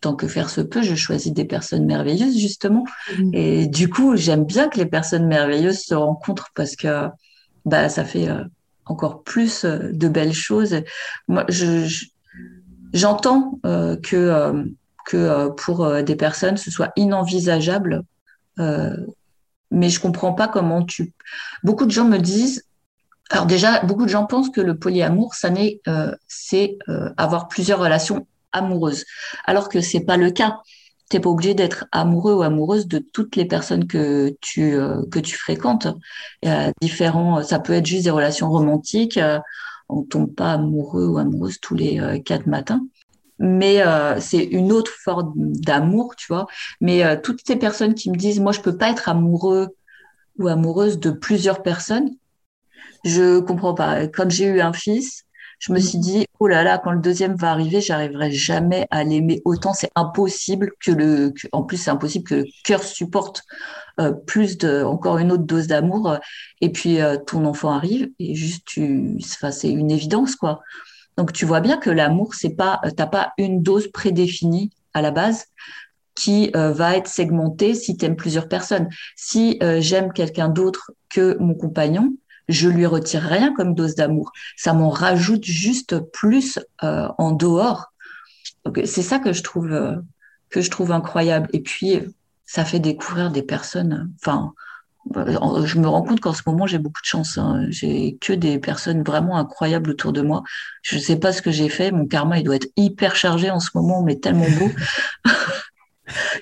tant 0.00 0.14
que 0.14 0.26
faire 0.26 0.50
se 0.50 0.60
peut, 0.60 0.82
je 0.82 0.94
choisis 0.94 1.32
des 1.32 1.44
personnes 1.44 1.86
merveilleuses 1.86 2.38
justement. 2.38 2.84
Mmh. 3.16 3.30
Et 3.34 3.66
du 3.66 3.88
coup, 3.88 4.16
j'aime 4.16 4.44
bien 4.44 4.68
que 4.68 4.78
les 4.78 4.86
personnes 4.86 5.26
merveilleuses 5.26 5.84
se 5.84 5.94
rencontrent 5.94 6.50
parce 6.54 6.74
que 6.74 7.08
bah, 7.64 7.88
ça 7.88 8.04
fait 8.04 8.28
euh, 8.28 8.44
encore 8.86 9.22
plus 9.22 9.64
euh, 9.64 9.90
de 9.92 10.08
belles 10.08 10.32
choses. 10.32 10.82
Moi, 11.28 11.44
je, 11.48 12.06
j'entends 12.92 13.60
euh, 13.64 13.96
que, 13.96 14.64
que 15.06 15.48
pour 15.50 16.02
des 16.02 16.16
personnes, 16.16 16.56
ce 16.56 16.70
soit 16.70 16.92
inenvisageable, 16.96 18.02
mais 18.58 19.88
je 19.88 20.00
comprends 20.00 20.34
pas 20.34 20.48
comment 20.48 20.84
tu. 20.84 21.12
Beaucoup 21.64 21.86
de 21.86 21.90
gens 21.90 22.04
me 22.04 22.18
disent. 22.18 22.64
Alors 23.30 23.46
déjà, 23.46 23.80
beaucoup 23.84 24.04
de 24.04 24.10
gens 24.10 24.26
pensent 24.26 24.50
que 24.50 24.60
le 24.60 24.78
polyamour, 24.78 25.34
ça 25.34 25.48
n'est, 25.48 25.80
c'est 26.28 26.78
avoir 27.16 27.48
plusieurs 27.48 27.80
relations 27.80 28.26
amoureuses, 28.52 29.04
alors 29.46 29.70
que 29.70 29.80
c'est 29.80 30.04
pas 30.04 30.18
le 30.18 30.30
cas 30.30 30.58
t'es 31.12 31.20
pas 31.20 31.30
obligé 31.30 31.54
d'être 31.54 31.86
amoureux 31.92 32.34
ou 32.34 32.42
amoureuse 32.42 32.88
de 32.88 32.98
toutes 32.98 33.36
les 33.36 33.44
personnes 33.44 33.86
que 33.86 34.34
tu 34.40 34.74
euh, 34.74 35.02
que 35.10 35.18
tu 35.20 35.36
fréquentes. 35.36 35.88
Différents, 36.80 37.42
ça 37.42 37.58
peut 37.60 37.74
être 37.74 37.86
juste 37.86 38.04
des 38.04 38.10
relations 38.10 38.50
romantiques. 38.50 39.18
Euh, 39.18 39.38
on 39.92 40.02
tombe 40.02 40.34
pas 40.34 40.52
amoureux 40.52 41.06
ou 41.06 41.18
amoureuse 41.18 41.60
tous 41.60 41.74
les 41.74 42.00
euh, 42.00 42.18
quatre 42.18 42.46
matins. 42.46 42.84
Mais 43.38 43.82
euh, 43.82 44.20
c'est 44.20 44.42
une 44.44 44.72
autre 44.72 44.92
forme 44.92 45.32
d'amour, 45.36 46.14
tu 46.16 46.26
vois. 46.28 46.46
Mais 46.80 47.04
euh, 47.04 47.16
toutes 47.20 47.40
ces 47.46 47.56
personnes 47.56 47.94
qui 47.94 48.10
me 48.10 48.16
disent, 48.16 48.40
moi, 48.40 48.52
je 48.52 48.60
peux 48.60 48.76
pas 48.76 48.90
être 48.90 49.08
amoureux 49.08 49.76
ou 50.38 50.48
amoureuse 50.48 50.98
de 50.98 51.10
plusieurs 51.10 51.62
personnes, 51.62 52.10
je 53.04 53.40
comprends 53.40 53.74
pas. 53.74 54.06
Quand 54.06 54.30
j'ai 54.30 54.46
eu 54.46 54.60
un 54.60 54.72
fils, 54.72 55.24
je 55.62 55.72
me 55.72 55.78
suis 55.78 55.98
dit, 55.98 56.26
oh 56.40 56.48
là 56.48 56.64
là, 56.64 56.76
quand 56.76 56.90
le 56.90 56.98
deuxième 56.98 57.36
va 57.36 57.52
arriver, 57.52 57.80
j'arriverai 57.80 58.32
jamais 58.32 58.88
à 58.90 59.04
l'aimer 59.04 59.40
autant. 59.44 59.72
C'est 59.72 59.92
impossible 59.94 60.72
que 60.84 60.90
le, 60.90 61.32
en 61.52 61.62
plus, 61.62 61.76
c'est 61.76 61.90
impossible 61.90 62.24
que 62.24 62.34
le 62.34 62.46
cœur 62.64 62.82
supporte 62.82 63.44
euh, 64.00 64.10
plus 64.10 64.58
de, 64.58 64.82
encore 64.82 65.18
une 65.18 65.30
autre 65.30 65.44
dose 65.44 65.68
d'amour. 65.68 66.18
Et 66.60 66.72
puis, 66.72 67.00
euh, 67.00 67.16
ton 67.16 67.44
enfant 67.44 67.70
arrive 67.70 68.10
et 68.18 68.34
juste, 68.34 68.64
tu, 68.66 69.16
c'est 69.20 69.70
une 69.70 69.92
évidence, 69.92 70.34
quoi. 70.34 70.62
Donc, 71.16 71.32
tu 71.32 71.44
vois 71.44 71.60
bien 71.60 71.76
que 71.76 71.90
l'amour, 71.90 72.34
c'est 72.34 72.56
pas, 72.56 72.80
t'as 72.96 73.06
pas 73.06 73.32
une 73.38 73.62
dose 73.62 73.86
prédéfinie 73.86 74.72
à 74.94 75.00
la 75.00 75.12
base 75.12 75.44
qui 76.16 76.50
euh, 76.56 76.72
va 76.72 76.96
être 76.96 77.06
segmentée 77.06 77.76
si 77.76 77.96
tu 77.96 78.04
aimes 78.04 78.16
plusieurs 78.16 78.48
personnes. 78.48 78.88
Si 79.14 79.60
j'aime 79.78 80.12
quelqu'un 80.12 80.48
d'autre 80.48 80.90
que 81.08 81.36
mon 81.38 81.54
compagnon, 81.54 82.14
je 82.48 82.68
lui 82.68 82.86
retire 82.86 83.22
rien 83.22 83.54
comme 83.54 83.74
dose 83.74 83.94
d'amour. 83.94 84.32
Ça 84.56 84.72
m'en 84.72 84.90
rajoute 84.90 85.44
juste 85.44 85.98
plus 86.12 86.58
euh, 86.82 87.08
en 87.18 87.32
dehors. 87.32 87.92
C'est 88.84 89.02
ça 89.02 89.18
que 89.18 89.32
je 89.32 89.42
trouve 89.42 89.72
euh, 89.72 89.96
que 90.50 90.60
je 90.60 90.70
trouve 90.70 90.92
incroyable. 90.92 91.48
Et 91.52 91.60
puis 91.60 92.00
ça 92.46 92.64
fait 92.64 92.80
découvrir 92.80 93.30
des 93.30 93.42
personnes. 93.42 94.10
Enfin, 94.20 94.52
je 95.64 95.78
me 95.78 95.88
rends 95.88 96.02
compte 96.02 96.20
qu'en 96.20 96.32
ce 96.32 96.42
moment 96.46 96.66
j'ai 96.66 96.78
beaucoup 96.78 97.00
de 97.00 97.06
chance. 97.06 97.38
Hein. 97.38 97.66
J'ai 97.70 98.16
que 98.20 98.32
des 98.32 98.58
personnes 98.58 99.02
vraiment 99.02 99.36
incroyables 99.36 99.90
autour 99.90 100.12
de 100.12 100.22
moi. 100.22 100.42
Je 100.82 100.96
ne 100.96 101.00
sais 101.00 101.16
pas 101.16 101.32
ce 101.32 101.42
que 101.42 101.50
j'ai 101.50 101.68
fait. 101.68 101.90
Mon 101.90 102.06
karma 102.06 102.38
il 102.38 102.44
doit 102.44 102.56
être 102.56 102.70
hyper 102.76 103.16
chargé 103.16 103.50
en 103.50 103.60
ce 103.60 103.70
moment, 103.74 104.02
mais 104.02 104.16
tellement 104.16 104.48
beau. 104.58 104.70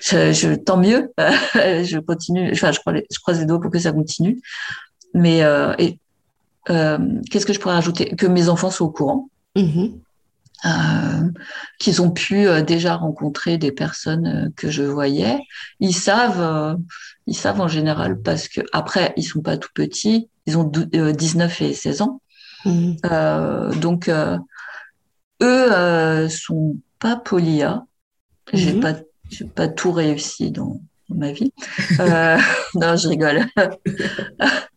je, 0.01 0.55
tant 0.55 0.77
mieux. 0.77 1.11
je 1.17 1.99
continue. 1.99 2.51
Enfin, 2.51 2.71
je 2.71 2.79
je 3.09 3.19
croise 3.19 3.39
les 3.39 3.45
doigts 3.45 3.61
pour 3.61 3.71
que 3.71 3.79
ça 3.79 3.91
continue. 3.91 4.39
Mais 5.13 5.43
euh, 5.43 5.73
euh, 6.69 6.97
qu'est-ce 7.29 7.45
que 7.45 7.53
je 7.53 7.59
pourrais 7.59 7.75
rajouter? 7.75 8.15
Que 8.15 8.27
mes 8.27 8.49
enfants 8.49 8.71
soient 8.71 8.87
au 8.87 8.91
courant. 8.91 9.29
Mm-hmm. 9.55 9.99
Euh, 10.63 11.29
qu'ils 11.79 12.01
ont 12.03 12.11
pu 12.11 12.45
déjà 12.61 12.95
rencontrer 12.95 13.57
des 13.57 13.71
personnes 13.71 14.51
que 14.55 14.69
je 14.69 14.83
voyais. 14.83 15.39
Ils 15.79 15.95
savent, 15.95 16.77
ils 17.25 17.35
savent 17.35 17.61
en 17.61 17.67
général 17.67 18.21
parce 18.21 18.47
que 18.47 18.61
après 18.71 19.11
ils 19.17 19.23
sont 19.23 19.41
pas 19.41 19.57
tout 19.57 19.71
petits, 19.73 20.29
ils 20.45 20.59
ont 20.59 20.63
19 20.63 21.61
et 21.61 21.73
16 21.73 22.01
ans. 22.03 22.21
Mm-hmm. 22.65 23.79
donc 23.79 24.11
eux 25.41 26.29
sont 26.29 26.75
pas 26.99 27.15
polia. 27.15 27.83
J'ai 28.53 28.73
mm-hmm. 28.73 28.79
pas, 28.81 28.93
j'ai 29.31 29.45
pas 29.45 29.67
tout 29.67 29.91
réussi 29.91 30.51
dans, 30.51 30.79
dans 31.09 31.15
ma 31.15 31.31
vie. 31.31 31.51
non, 32.75 32.95
je 32.97 33.07
rigole. 33.07 33.45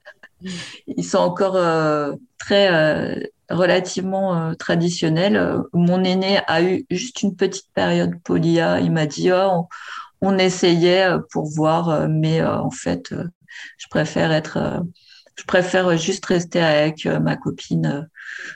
ils 0.87 1.04
sont 1.04 1.18
encore 1.18 1.57
euh, 1.57 2.12
très 2.38 2.72
euh, 2.72 3.20
relativement 3.50 4.37
euh, 4.37 4.54
traditionnels. 4.54 5.59
Mon 5.72 6.02
aîné 6.04 6.40
a 6.46 6.62
eu 6.62 6.87
juste 6.90 7.22
une 7.22 7.37
petite 7.37 7.70
période 7.74 8.20
polia. 8.22 8.80
Il 8.80 8.92
m'a 8.92 9.07
dit 9.07 9.30
oh, 9.33 9.68
on, 10.20 10.38
essayait 10.38 11.09
pour 11.30 11.46
voir, 11.46 12.09
mais 12.09 12.42
en 12.42 12.70
fait, 12.70 13.14
je 13.76 13.87
préfère 13.90 14.33
être, 14.33 14.83
je 15.37 15.44
préfère 15.44 15.96
juste 15.98 16.24
rester 16.26 16.61
avec 16.61 17.04
ma 17.04 17.37
copine 17.37 18.09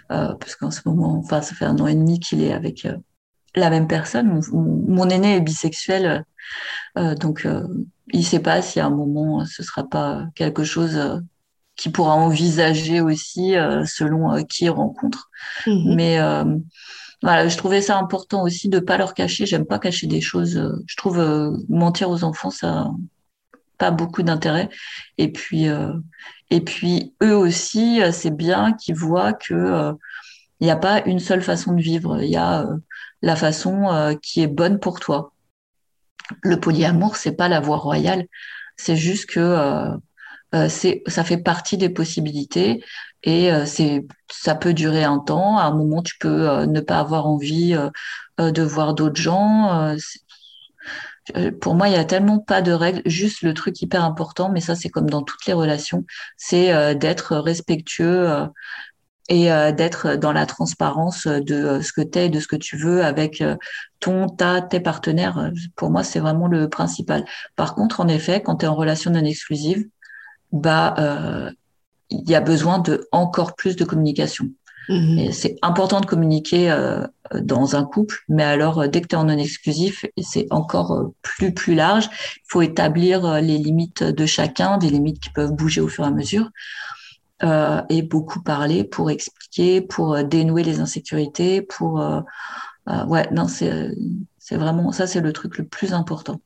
parce 0.09 0.57
qu'en 0.57 0.71
ce 0.71 0.81
moment, 0.87 1.23
ça 1.23 1.43
fait 1.43 1.67
un 1.67 1.79
an 1.79 1.87
et 1.87 1.95
demi 1.95 2.21
qu'il 2.21 2.43
est 2.43 2.55
avec 2.55 2.89
la 3.55 3.69
même 3.69 3.87
personne. 3.87 4.41
Mon, 4.53 5.11
aîné 5.11 5.37
est 5.37 5.41
bisexuel, 5.43 6.25
donc 6.97 7.47
il 8.13 8.21
ne 8.21 8.25
sait 8.25 8.41
pas 8.41 8.63
si 8.63 8.81
à 8.81 8.87
un 8.87 8.91
moment 8.91 9.45
ce 9.45 9.63
sera 9.63 9.87
pas 9.87 10.25
quelque 10.35 10.65
chose 10.65 10.99
qui 11.79 11.91
pourra 11.91 12.15
envisager 12.15 13.01
aussi 13.01 13.57
euh, 13.57 13.87
selon 13.87 14.33
euh, 14.35 14.43
qui 14.43 14.65
il 14.65 14.71
rencontre. 14.71 15.31
Mhm. 15.67 15.95
Mais 15.95 16.19
euh, 16.19 16.45
voilà, 17.23 17.49
je 17.49 17.57
trouvais 17.57 17.81
ça 17.81 17.97
important 17.97 18.43
aussi 18.43 18.69
de 18.69 18.81
pas 18.81 18.99
leur 18.99 19.15
cacher. 19.15 19.47
J'aime 19.47 19.65
pas 19.65 19.79
cacher 19.79 20.09
des 20.09 20.21
choses. 20.21 20.61
Je 20.87 20.97
trouve 20.97 21.19
mentir 21.69 22.11
aux 22.11 22.25
enfants, 22.25 22.51
ça 22.51 22.91
pas 23.79 23.93
beaucoup 23.93 24.25
d'intérêt. 24.25 24.69
Et 25.19 25.31
puis, 25.31 25.67
et 26.51 26.61
puis 26.61 27.15
eux 27.23 27.37
aussi, 27.37 28.01
c'est 28.13 28.37
bien 28.37 28.73
qu'ils 28.73 28.97
voient 28.97 29.33
que 29.33 29.93
il 30.61 30.65
n'y 30.65 30.71
a 30.71 30.77
pas 30.77 31.05
une 31.07 31.21
seule 31.21 31.43
façon 31.43 31.73
de 31.75 31.81
vivre. 31.81 32.23
Il 32.23 32.31
y 32.31 32.37
a 32.37 32.69
la 33.23 33.37
façon 33.37 34.17
qui 34.23 34.43
est 34.43 34.49
bonne 34.49 34.79
pour 34.79 35.01
toi. 35.01 35.33
Le 36.43 36.59
polyamour, 36.59 37.17
c'est 37.17 37.37
pas 37.37 37.49
la 37.49 37.61
voie 37.61 37.79
royale. 37.79 38.27
C'est 38.77 38.97
juste 38.97 39.27
que 39.27 39.99
euh, 40.55 40.69
c'est 40.69 41.03
ça 41.07 41.25
fait 41.25 41.39
partie 41.39 41.77
des 41.77 41.91
possibilités 41.91 42.83
et 43.23 43.53
euh, 43.53 43.67
c'est 43.67 44.07
ça 44.31 44.55
peut 44.55 44.73
durer 44.73 45.05
un 45.05 45.19
temps. 45.19 45.59
À 45.59 45.65
un 45.65 45.75
moment, 45.75 46.03
tu 46.03 46.17
peux 46.19 46.49
euh, 46.49 46.67
ne 46.67 46.81
pas 46.81 46.99
avoir 46.99 47.27
envie 47.27 47.77
de 48.39 48.63
voir 48.63 48.95
d'autres 48.95 49.21
gens. 49.21 49.97
pour 51.61 51.75
moi, 51.75 51.89
il 51.89 51.95
y 51.95 51.97
a 51.97 52.05
tellement 52.05 52.39
pas 52.39 52.63
de 52.63 52.73
règles. 52.73 53.03
Juste 53.05 53.43
le 53.43 53.53
truc 53.53 53.81
hyper 53.83 54.05
important, 54.05 54.51
mais 54.51 54.61
ça 54.61 54.75
c'est 54.77 54.89
comme 54.89 55.11
dans 55.11 55.23
toutes 55.23 55.45
les 55.47 55.53
relations, 55.53 56.05
c'est 56.37 56.95
d'être 56.97 57.37
respectueux 57.37 58.29
et 59.29 59.47
d'être 59.77 60.15
dans 60.17 60.33
la 60.33 60.47
transparence 60.47 61.27
de 61.27 61.81
ce 61.83 61.93
que 61.93 62.01
tu 62.01 62.19
es 62.19 62.27
et 62.27 62.29
de 62.31 62.41
ce 62.41 62.47
que 62.47 62.57
tu 62.57 62.77
veux 62.77 63.05
avec 63.05 63.43
ton, 64.01 64.29
ta, 64.29 64.63
tes 64.63 64.81
partenaires. 64.81 65.51
Pour 65.77 65.91
moi, 65.91 66.05
c'est 66.05 66.21
vraiment 66.21 66.47
le 66.47 66.69
principal. 66.69 67.25
Par 67.57 67.75
contre, 67.75 68.01
en 68.01 68.09
effet, 68.09 68.41
quand 68.43 68.57
tu 68.59 68.65
es 68.67 68.69
en 68.69 68.77
relation 68.77 69.11
non 69.11 69.25
exclusive, 69.25 69.89
bah, 70.53 70.95
euh, 70.99 71.51
il 72.11 72.29
y 72.29 72.35
a 72.35 72.41
besoin 72.41 72.79
de 72.79 73.07
encore 73.13 73.55
plus 73.55 73.77
de 73.77 73.85
communication. 73.85 74.49
Mhm. 74.89 75.33
C'est 75.33 75.57
important 75.61 76.01
de 76.01 76.07
communiquer 76.07 76.71
euh, 76.71 77.07
dans 77.35 77.77
un 77.77 77.85
couple, 77.85 78.25
mais 78.29 78.43
alors 78.43 78.81
euh, 78.81 78.89
dès 78.89 79.03
que 79.03 79.09
tu 79.09 79.17
es 79.17 79.19
en 79.19 79.25
non 79.25 79.37
exclusif, 79.37 80.07
c'est 80.23 80.47
encore 80.51 81.11
plus 81.21 81.53
plus 81.53 81.75
large. 81.75 82.09
Il 82.37 82.49
faut 82.49 82.63
établir 82.63 83.41
les 83.43 83.59
limites 83.59 84.03
de 84.03 84.27
chacun, 84.27 84.79
des 84.79 84.89
limites 84.89 85.21
qui 85.21 85.31
peuvent 85.31 85.53
bouger 85.53 85.83
au 85.83 85.89
fur 85.89 86.05
et 86.05 86.07
à 86.07 86.11
mesure, 86.11 86.49
euh, 87.43 87.83
et 87.91 88.01
beaucoup 88.01 88.43
parler 88.43 88.83
pour 88.83 89.11
expliquer, 89.11 89.83
pour 89.83 90.25
dénouer 90.25 90.63
les 90.63 90.81
insécurités, 90.81 91.61
pour 91.61 92.03
ouais 93.07 93.29
non 93.31 93.47
c'est 93.47 93.91
c'est 94.39 94.57
vraiment 94.57 94.91
ça 94.93 95.07
c'est 95.07 95.21
le 95.21 95.35
truc 95.35 95.59
le 95.59 95.67
plus 95.67 95.93
important. 95.93 96.41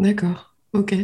D'accord. 0.00 0.53
Ok. 0.74 0.94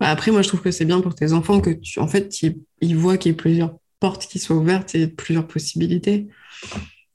Bah, 0.00 0.08
après, 0.10 0.32
moi, 0.32 0.42
je 0.42 0.48
trouve 0.48 0.60
que 0.60 0.72
c'est 0.72 0.84
bien 0.84 1.00
pour 1.00 1.14
tes 1.14 1.32
enfants 1.32 1.60
que 1.60 1.70
tu, 1.70 2.00
en 2.00 2.08
fait, 2.08 2.42
ils, 2.80 2.96
voient 2.96 3.16
qu'il 3.16 3.32
y 3.32 3.34
a 3.34 3.38
plusieurs 3.38 3.78
portes 4.00 4.26
qui 4.26 4.40
soient 4.40 4.56
ouvertes 4.56 4.94
et 4.96 5.06
plusieurs 5.06 5.46
possibilités. 5.46 6.26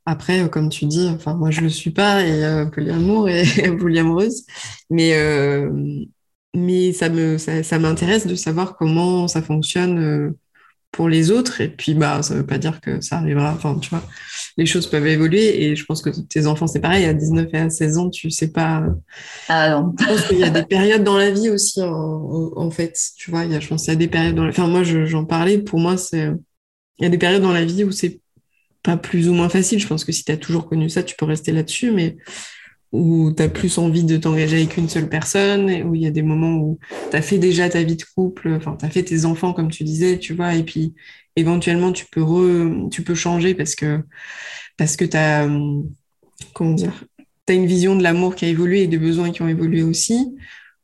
Après, 0.05 0.43
euh, 0.43 0.47
comme 0.47 0.69
tu 0.69 0.85
dis, 0.85 1.07
enfin, 1.09 1.35
moi, 1.35 1.51
je 1.51 1.59
ne 1.59 1.65
le 1.65 1.69
suis 1.69 1.91
pas 1.91 2.25
et 2.25 2.43
euh, 2.45 2.65
polyamour 2.65 3.29
et 3.29 3.43
polyamoureuse, 3.79 4.45
mais 4.89 5.13
euh, 5.15 5.69
mais 6.55 6.93
ça 6.93 7.09
me 7.09 7.37
ça, 7.37 7.79
m'intéresse 7.79 8.27
de 8.27 8.35
savoir 8.35 8.77
comment 8.77 9.27
ça 9.27 9.41
fonctionne 9.41 10.35
pour 10.91 11.09
les 11.09 11.31
autres. 11.31 11.61
Et 11.61 11.69
puis, 11.69 11.95
bah, 11.95 12.23
ça 12.23 12.35
veut 12.35 12.45
pas 12.45 12.59
dire 12.59 12.79
que 12.81 13.01
ça 13.01 13.17
arrivera. 13.17 13.53
Enfin, 13.53 13.77
tu 13.79 13.89
vois, 13.89 14.03
les 14.57 14.65
choses 14.65 14.87
peuvent 14.87 15.07
évoluer. 15.07 15.63
Et 15.63 15.75
je 15.75 15.85
pense 15.85 16.01
que 16.01 16.09
tes 16.09 16.47
enfants, 16.47 16.67
c'est 16.67 16.79
pareil. 16.79 17.05
À 17.05 17.13
19 17.13 17.49
et 17.53 17.57
à 17.57 17.69
16 17.69 17.97
ans, 17.97 18.09
tu 18.09 18.29
sais 18.29 18.51
pas. 18.51 18.83
Ah 19.49 19.83
Je 19.99 20.05
pense 20.05 20.27
qu'il 20.27 20.39
y 20.39 20.43
a 20.43 20.49
des 20.49 20.63
périodes 20.63 21.03
dans 21.03 21.17
la 21.17 21.31
vie 21.31 21.49
aussi, 21.49 21.81
en, 21.81 22.71
fait. 22.71 22.97
Tu 23.17 23.31
vois, 23.31 23.45
il 23.45 23.51
y 23.51 23.55
a, 23.55 23.59
je 23.59 23.67
pense 23.67 23.83
qu'il 23.83 23.93
y 23.93 23.95
a 23.95 23.99
des 23.99 24.07
périodes 24.07 24.35
dans 24.35 24.43
la... 24.43 24.49
Enfin, 24.49 24.67
moi, 24.67 24.83
j'en 24.83 25.25
parlais. 25.25 25.57
Pour 25.57 25.79
moi, 25.79 25.97
c'est. 25.97 26.29
Il 26.99 27.03
y 27.03 27.05
a 27.05 27.09
des 27.09 27.17
périodes 27.17 27.41
dans 27.41 27.51
la 27.51 27.65
vie 27.65 27.83
où 27.83 27.91
c'est 27.91 28.19
pas 28.83 28.97
plus 28.97 29.29
ou 29.29 29.33
moins 29.33 29.49
facile. 29.49 29.79
Je 29.79 29.87
pense 29.87 30.03
que 30.03 30.11
si 30.11 30.23
tu 30.23 30.31
as 30.31 30.37
toujours 30.37 30.67
connu 30.67 30.89
ça, 30.89 31.03
tu 31.03 31.15
peux 31.15 31.25
rester 31.25 31.51
là-dessus. 31.51 31.91
Mais 31.91 32.17
où 32.93 33.33
tu 33.35 33.41
as 33.41 33.49
plus 33.49 33.79
envie 33.79 34.03
de 34.03 34.17
t'engager 34.17 34.57
avec 34.57 34.77
une 34.77 34.87
seule 34.87 35.09
personne, 35.09 35.69
et 35.69 35.83
où 35.83 35.95
il 35.95 36.01
y 36.03 36.07
a 36.07 36.11
des 36.11 36.21
moments 36.21 36.57
où 36.57 36.79
tu 37.09 37.17
as 37.17 37.23
fait 37.23 37.39
déjà 37.39 37.67
ta 37.67 37.81
vie 37.81 37.97
de 37.97 38.03
couple, 38.15 38.53
enfin, 38.53 38.77
tu 38.79 38.85
as 38.85 38.89
fait 38.89 39.03
tes 39.03 39.25
enfants, 39.25 39.51
comme 39.51 39.71
tu 39.71 39.83
disais, 39.83 40.19
tu 40.19 40.35
vois, 40.35 40.53
et 40.53 40.63
puis 40.63 40.93
éventuellement, 41.35 41.91
tu 41.91 42.05
peux, 42.11 42.87
tu 42.91 43.03
peux 43.03 43.15
changer 43.15 43.55
parce 43.55 43.75
que, 43.75 44.03
parce 44.77 44.95
que 44.95 45.05
tu 45.05 45.17
as, 45.17 45.47
comment 46.53 46.73
dire, 46.73 47.05
as 47.47 47.53
une 47.53 47.65
vision 47.65 47.95
de 47.95 48.03
l'amour 48.03 48.35
qui 48.35 48.45
a 48.45 48.47
évolué 48.47 48.83
et 48.83 48.87
des 48.87 48.97
besoins 48.97 49.31
qui 49.31 49.41
ont 49.41 49.47
évolué 49.47 49.83
aussi, 49.83 50.35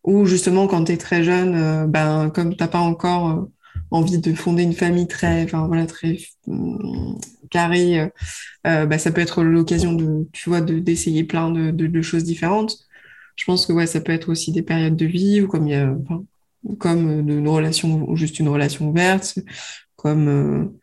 ou 0.03 0.25
justement, 0.25 0.67
quand 0.67 0.85
tu 0.85 0.93
es 0.93 0.97
très 0.97 1.23
jeune, 1.23 1.55
euh, 1.55 1.87
ben, 1.87 2.29
comme 2.29 2.55
tu 2.55 2.67
pas 2.67 2.79
encore 2.79 3.29
euh, 3.29 3.51
envie 3.91 4.17
de 4.19 4.33
fonder 4.33 4.63
une 4.63 4.73
famille 4.73 5.07
très, 5.07 5.43
enfin, 5.43 5.67
voilà, 5.67 5.85
très 5.85 6.17
carré, 7.49 7.99
euh, 7.99 8.09
euh, 8.67 8.85
bah, 8.85 8.97
ça 8.97 9.11
peut 9.11 9.21
être 9.21 9.43
l'occasion 9.43 9.93
de, 9.93 10.27
tu 10.33 10.49
vois, 10.49 10.61
d'essayer 10.61 11.23
plein 11.23 11.51
de, 11.51 11.71
de, 11.71 12.01
choses 12.01 12.23
différentes. 12.23 12.77
Je 13.35 13.45
pense 13.45 13.65
que 13.65 13.73
ouais, 13.73 13.87
ça 13.87 14.01
peut 14.01 14.11
être 14.11 14.29
aussi 14.29 14.51
des 14.51 14.61
périodes 14.61 14.95
de 14.95 15.05
vie 15.05 15.41
ou 15.41 15.47
comme 15.47 15.67
il 15.67 15.71
y 15.71 15.75
a, 15.75 15.95
comme 16.77 17.29
une 17.29 17.47
relation 17.47 18.09
ou 18.09 18.15
juste 18.15 18.39
une 18.39 18.49
relation 18.49 18.89
ouverte, 18.89 19.39
comme 20.01 20.73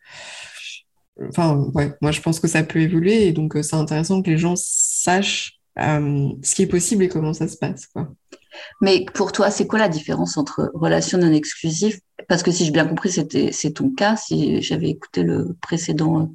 enfin, 1.29 1.69
ouais, 1.73 1.93
moi 2.01 2.11
je 2.11 2.21
pense 2.21 2.39
que 2.39 2.47
ça 2.47 2.63
peut 2.63 2.79
évoluer 2.79 3.27
et 3.27 3.31
donc 3.31 3.57
c'est 3.61 3.75
intéressant 3.75 4.21
que 4.21 4.29
les 4.29 4.37
gens 4.37 4.55
sachent 4.55 5.59
ce 5.77 6.55
qui 6.55 6.63
est 6.63 6.67
possible 6.67 7.03
et 7.03 7.09
comment 7.09 7.33
ça 7.33 7.47
se 7.47 7.57
passe. 7.57 7.87
Quoi. 7.87 8.09
Mais 8.81 9.05
pour 9.13 9.31
toi, 9.31 9.51
c'est 9.51 9.67
quoi 9.67 9.79
la 9.79 9.89
différence 9.89 10.37
entre 10.37 10.71
relation 10.73 11.17
non 11.17 11.31
exclusive? 11.31 11.99
Parce 12.27 12.43
que 12.43 12.51
si 12.51 12.65
j'ai 12.65 12.71
bien 12.71 12.87
compris, 12.87 13.11
c'était 13.11 13.51
c'est 13.51 13.71
ton 13.71 13.89
cas. 13.91 14.15
Si 14.15 14.61
j'avais 14.61 14.89
écouté 14.89 15.23
le 15.23 15.55
précédent 15.61 16.31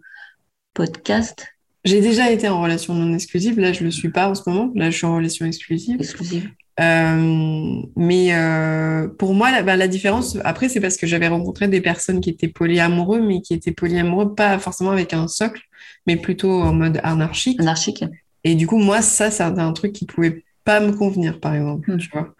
podcast. 0.74 1.46
J'ai 1.84 2.00
déjà 2.00 2.30
été 2.30 2.48
en 2.48 2.62
relation 2.62 2.94
non 2.94 3.12
exclusive. 3.12 3.58
Là, 3.58 3.72
je 3.72 3.82
le 3.82 3.90
suis 3.90 4.10
pas 4.10 4.28
en 4.28 4.34
ce 4.34 4.48
moment. 4.48 4.70
Là, 4.74 4.90
je 4.90 4.96
suis 4.96 5.06
en 5.06 5.16
relation 5.16 5.46
exclusive. 5.46 5.96
Exclusive. 5.98 6.50
Euh, 6.80 7.82
mais 7.96 8.34
euh, 8.34 9.08
pour 9.08 9.34
moi, 9.34 9.50
la, 9.50 9.62
bah, 9.62 9.76
la 9.76 9.88
différence, 9.88 10.38
après, 10.44 10.68
c'est 10.68 10.80
parce 10.80 10.96
que 10.96 11.06
j'avais 11.06 11.28
rencontré 11.28 11.68
des 11.68 11.80
personnes 11.80 12.20
qui 12.20 12.30
étaient 12.30 12.48
polyamoureux, 12.48 13.20
mais 13.20 13.40
qui 13.40 13.54
étaient 13.54 13.72
polyamoureux 13.72 14.34
pas 14.34 14.58
forcément 14.58 14.90
avec 14.90 15.12
un 15.12 15.28
socle, 15.28 15.62
mais 16.06 16.16
plutôt 16.16 16.62
en 16.62 16.72
mode 16.72 17.00
anarchique. 17.02 17.60
Anarchique. 17.60 18.04
Et 18.44 18.54
du 18.54 18.66
coup, 18.66 18.78
moi, 18.78 19.02
ça, 19.02 19.30
c'est 19.30 19.42
un, 19.42 19.72
truc 19.72 19.92
qui 19.92 20.06
pouvait 20.06 20.44
pas 20.64 20.80
me 20.80 20.92
convenir, 20.92 21.40
par 21.40 21.54
exemple, 21.54 21.92
hmm. 21.92 21.98
tu 21.98 22.08
vois. 22.10 22.34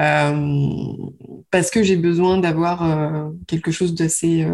Euh, 0.00 0.92
parce 1.50 1.70
que 1.70 1.82
j'ai 1.82 1.96
besoin 1.96 2.38
d'avoir 2.38 3.30
quelque 3.46 3.70
chose 3.70 3.94
d'assez 3.94 4.46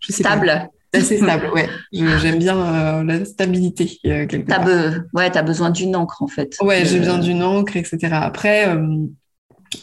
stable. 0.00 0.70
Assez 0.92 1.18
stable, 1.18 1.50
ouais. 1.54 1.68
J'aime 1.92 2.38
bien 2.38 2.56
euh, 2.56 3.04
la 3.04 3.24
stabilité. 3.24 3.98
Euh, 4.06 4.26
quelque 4.26 4.50
as 4.50 4.58
Be 4.58 5.04
ouais, 5.12 5.30
tu 5.30 5.38
as 5.38 5.42
besoin 5.42 5.70
d'une 5.70 5.94
encre, 5.94 6.22
en 6.22 6.28
fait. 6.28 6.56
Ouais, 6.60 6.84
j'ai 6.84 6.98
besoin 6.98 7.18
d'une 7.18 7.42
encre, 7.42 7.76
etc. 7.76 7.98
Après, 8.12 8.74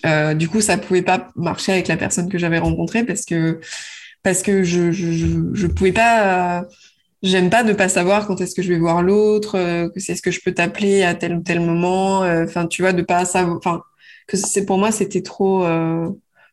euh, 0.06 0.34
du 0.34 0.50
coup, 0.50 0.62
ça 0.62 0.78
pouvait 0.78 1.04
pas 1.04 1.30
marcher 1.36 1.74
avec 1.74 1.88
la 1.88 1.98
personne 1.98 2.30
que 2.30 2.38
j'avais 2.38 2.58
rencontrée 2.58 3.04
parce 3.04 3.26
que, 3.26 3.60
parce 4.24 4.42
que 4.42 4.64
je, 4.64 4.92
je, 4.92 5.12
je, 5.54 5.68
pouvais 5.68 5.92
pas. 5.92 6.66
J'aime 7.22 7.50
pas 7.50 7.64
de 7.64 7.74
pas 7.74 7.90
savoir 7.90 8.28
quand 8.28 8.42
est-ce 8.42 8.56
que 8.56 8.62
je 8.62 8.70
vais 8.70 8.80
voir 8.80 9.02
l'autre, 9.02 9.54
que 9.94 10.00
c'est 10.00 10.16
ce 10.16 10.22
que 10.22 10.32
je 10.32 10.42
peux 10.44 10.54
t'appeler 10.54 11.04
à 11.04 11.14
tel 11.14 11.36
ou 11.36 11.42
tel 11.42 11.60
moment. 11.60 12.20
Enfin, 12.20 12.66
tu 12.66 12.82
vois, 12.82 12.94
de 12.94 13.04
pas 13.04 13.26
savoir. 13.26 13.58
Enfin, 13.58 13.82
que 14.28 14.38
c'est 14.38 14.66
pour 14.66 14.80
moi, 14.80 14.92
c'était 14.92 15.22
trop 15.22 15.66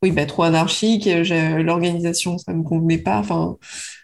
oui, 0.03 0.11
bah, 0.11 0.27
trop 0.27 0.43
anarchique, 0.43 1.07
l'organisation, 1.07 2.37
ça 2.39 2.53
me 2.53 2.63
convenait 2.65 2.99
pas. 2.99 3.19
Enfin, 3.19 3.57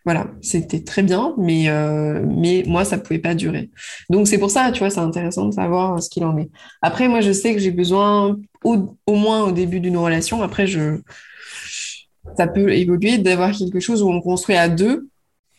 voilà, 0.04 0.28
c'était 0.40 0.84
très 0.84 1.02
bien, 1.02 1.34
mais, 1.38 1.68
euh, 1.68 2.24
mais 2.26 2.62
moi, 2.66 2.84
ça 2.84 2.98
pouvait 2.98 3.18
pas 3.18 3.34
durer. 3.34 3.70
Donc, 4.08 4.28
c'est 4.28 4.38
pour 4.38 4.50
ça, 4.50 4.70
tu 4.72 4.78
vois, 4.78 4.90
c'est 4.90 5.00
intéressant 5.00 5.46
de 5.46 5.52
savoir 5.52 6.00
ce 6.02 6.08
qu'il 6.08 6.24
en 6.24 6.38
est. 6.38 6.50
Après, 6.82 7.08
moi, 7.08 7.20
je 7.20 7.32
sais 7.32 7.52
que 7.52 7.60
j'ai 7.60 7.72
besoin, 7.72 8.36
au, 8.62 8.96
moins 9.08 9.42
au 9.42 9.52
début 9.52 9.80
d'une 9.80 9.96
relation, 9.96 10.42
après, 10.42 10.66
je, 10.68 11.00
ça 12.36 12.46
peut 12.46 12.72
évoluer 12.72 13.18
d'avoir 13.18 13.52
quelque 13.52 13.80
chose 13.80 14.02
où 14.02 14.08
on 14.08 14.20
construit 14.20 14.56
à 14.56 14.68
deux 14.68 15.08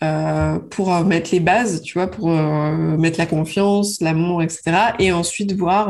euh, 0.04 0.60
pour 0.60 0.93
euh, 0.93 1.04
mettre 1.04 1.32
les 1.32 1.39
bases, 1.39 1.82
tu 1.82 1.93
vois, 1.93 2.08
pour 2.08 2.30
mettre 2.30 3.20
la 3.20 3.26
confiance, 3.26 4.02
l'amour, 4.02 4.41
etc. 4.41 4.62
Et 5.00 5.12
ensuite 5.12 5.54
voir, 5.54 5.89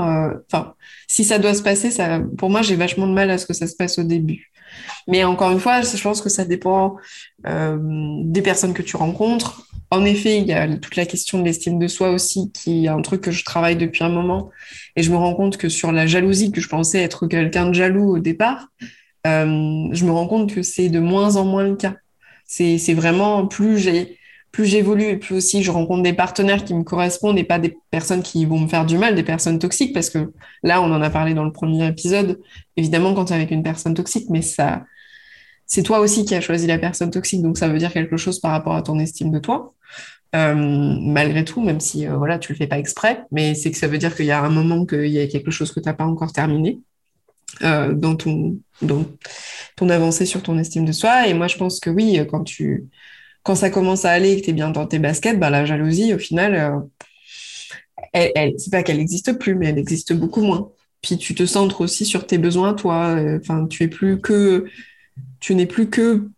enfin, 0.52 0.74
si 1.08 1.24
ça 1.24 1.40
doit 1.40 1.54
se 1.54 1.62
passer, 1.62 1.92
ça, 1.92 2.20
pour 2.38 2.50
moi, 2.50 2.62
j'ai 2.62 2.76
vachement 2.76 3.08
de 3.08 3.14
mal 3.14 3.30
à 3.30 3.38
ce 3.38 3.46
que 3.46 3.54
ça 3.54 3.68
se 3.68 3.76
passe 3.76 4.00
au 4.00 4.04
début. 4.04 4.52
Mais 5.08 5.24
encore 5.24 5.52
une 5.52 5.60
fois, 5.60 5.82
je 5.82 6.02
pense 6.02 6.22
que 6.22 6.30
ça 6.30 6.46
dépend 6.46 6.96
euh, 7.48 7.78
des 8.24 8.42
personnes 8.42 8.74
que 8.74 8.82
tu 8.82 8.96
rencontres. 8.96 9.68
En 9.92 10.06
effet, 10.06 10.38
il 10.38 10.46
y 10.46 10.54
a 10.54 10.68
toute 10.78 10.96
la 10.96 11.06
question 11.06 11.40
de 11.40 11.46
l'estime 11.46 11.80
de 11.80 11.88
soi 11.88 12.12
aussi, 12.12 12.52
qui 12.52 12.86
est 12.86 12.90
un 12.90 13.02
truc 13.02 13.22
que 13.22 13.32
je 13.32 13.44
travaille 13.44 13.76
depuis 13.76 14.04
un 14.04 14.10
moment. 14.10 14.52
Et 14.96 15.04
je 15.04 15.12
me 15.12 15.18
rends 15.18 15.34
compte 15.34 15.58
que 15.58 15.70
sur 15.70 15.92
la 15.92 16.06
jalousie, 16.06 16.52
que 16.52 16.62
je 16.62 16.70
pensais 16.70 17.02
être 17.02 17.28
quelqu'un 17.28 17.68
de 17.68 17.74
jaloux 17.74 18.16
au 18.16 18.20
départ, 18.20 18.68
euh, 19.26 19.88
je 19.92 20.06
me 20.06 20.12
rends 20.12 20.28
compte 20.28 20.54
que 20.54 20.62
c'est 20.62 20.90
de 20.90 21.00
moins 21.00 21.36
en 21.38 21.46
moins 21.46 21.64
le 21.64 21.76
cas. 21.76 21.96
C'est 22.50 22.94
vraiment 22.94 23.46
plus 23.48 23.78
j'ai 23.78 24.18
plus 24.52 24.66
j'évolue 24.66 25.04
et 25.04 25.18
plus 25.18 25.36
aussi 25.36 25.62
je 25.62 25.70
rencontre 25.70 26.02
des 26.02 26.14
partenaires 26.14 26.66
qui 26.66 26.74
me 26.74 26.84
correspondent 26.84 27.38
et 27.38 27.44
pas 27.44 27.60
des 27.60 27.78
personnes 27.92 28.24
qui 28.24 28.46
vont 28.46 28.60
me 28.60 28.68
faire 28.68 28.86
du 28.86 28.98
mal, 28.98 29.14
des 29.14 29.24
personnes 29.24 29.60
toxiques, 29.60 29.94
parce 29.94 30.10
que 30.10 30.34
là, 30.64 30.82
on 30.82 30.92
en 30.92 31.02
a 31.04 31.10
parlé 31.12 31.36
dans 31.36 31.46
le 31.46 31.52
premier 31.52 31.88
épisode, 31.88 32.40
évidemment, 32.76 33.14
quand 33.14 33.26
tu 33.26 33.34
es 33.34 33.36
avec 33.36 33.52
une 33.52 33.62
personne 33.62 33.94
toxique, 33.94 34.26
mais 34.30 34.42
ça, 34.42 34.86
c'est 35.68 35.84
toi 35.84 36.00
aussi 36.00 36.26
qui 36.26 36.34
as 36.34 36.42
choisi 36.42 36.66
la 36.66 36.80
personne 36.80 37.12
toxique, 37.12 37.44
donc 37.44 37.60
ça 37.60 37.68
veut 37.68 37.78
dire 37.78 37.94
quelque 37.94 38.18
chose 38.18 38.40
par 38.40 38.52
rapport 38.52 38.76
à 38.76 38.82
ton 38.82 38.98
estime 39.00 39.32
de 39.32 39.40
toi. 39.40 39.74
Euh, 40.36 40.56
malgré 40.56 41.44
tout, 41.46 41.62
même 41.62 41.80
si 41.80 42.08
euh, 42.08 42.16
voilà, 42.18 42.40
tu 42.40 42.54
le 42.54 42.58
fais 42.58 42.68
pas 42.68 42.80
exprès, 42.80 43.24
mais 43.32 43.56
c'est 43.56 43.72
que 43.72 43.78
ça 43.78 43.88
veut 43.88 43.98
dire 44.00 44.16
qu'il 44.16 44.26
y 44.26 44.32
a 44.32 44.42
un 44.42 44.50
moment 44.50 44.86
qu'il 44.86 45.08
y 45.08 45.20
a 45.20 45.28
quelque 45.28 45.52
chose 45.52 45.72
que 45.72 45.80
tu 45.80 45.88
n'as 45.88 45.94
pas 45.94 46.06
encore 46.06 46.34
terminé 46.34 46.80
euh, 47.64 47.94
dans, 47.94 48.16
ton, 48.16 48.58
dans 48.82 49.06
ton 49.76 49.90
avancée 49.90 50.26
sur 50.26 50.42
ton 50.44 50.58
estime 50.58 50.86
de 50.86 50.92
soi. 50.92 51.28
Et 51.28 51.34
moi, 51.34 51.48
je 51.48 51.58
pense 51.58 51.80
que 51.80 51.90
oui, 51.90 52.20
quand 52.30 52.44
tu 52.44 52.90
quand 53.44 53.56
ça 53.56 53.70
commence 53.70 54.06
à 54.06 54.12
aller 54.12 54.34
et 54.34 54.40
que 54.40 54.46
tu 54.46 54.52
es 54.52 54.54
bien 54.54 54.70
dans 54.70 54.86
tes 54.86 55.00
baskets, 55.00 55.40
bah, 55.40 55.50
la 55.50 55.66
jalousie, 55.66 56.14
au 56.14 56.20
final, 56.20 56.56
euh, 56.56 56.80
elle, 58.14 58.54
c'est 58.58 58.72
pas 58.72 58.84
qu'elle 58.84 58.98
n'existe 58.98 59.34
plus, 59.40 59.56
mais 59.56 59.68
elle 59.68 59.78
existe 59.78 60.14
beaucoup 60.14 60.42
moins. 60.42 60.72
Puis 61.02 61.18
tu 61.18 61.34
te 61.34 61.46
centres 61.46 61.82
aussi 61.82 62.06
sur 62.06 62.28
tes 62.28 62.38
besoins, 62.38 62.74
toi. 62.74 63.16
Euh, 63.16 63.40
enfin, 63.42 63.66
tu 63.68 63.84
es 63.84 63.88
plus 63.88 64.20
que, 64.20 64.66
tu 65.40 65.56
n'es 65.56 65.66
plus 65.66 65.90
que, 65.90 66.30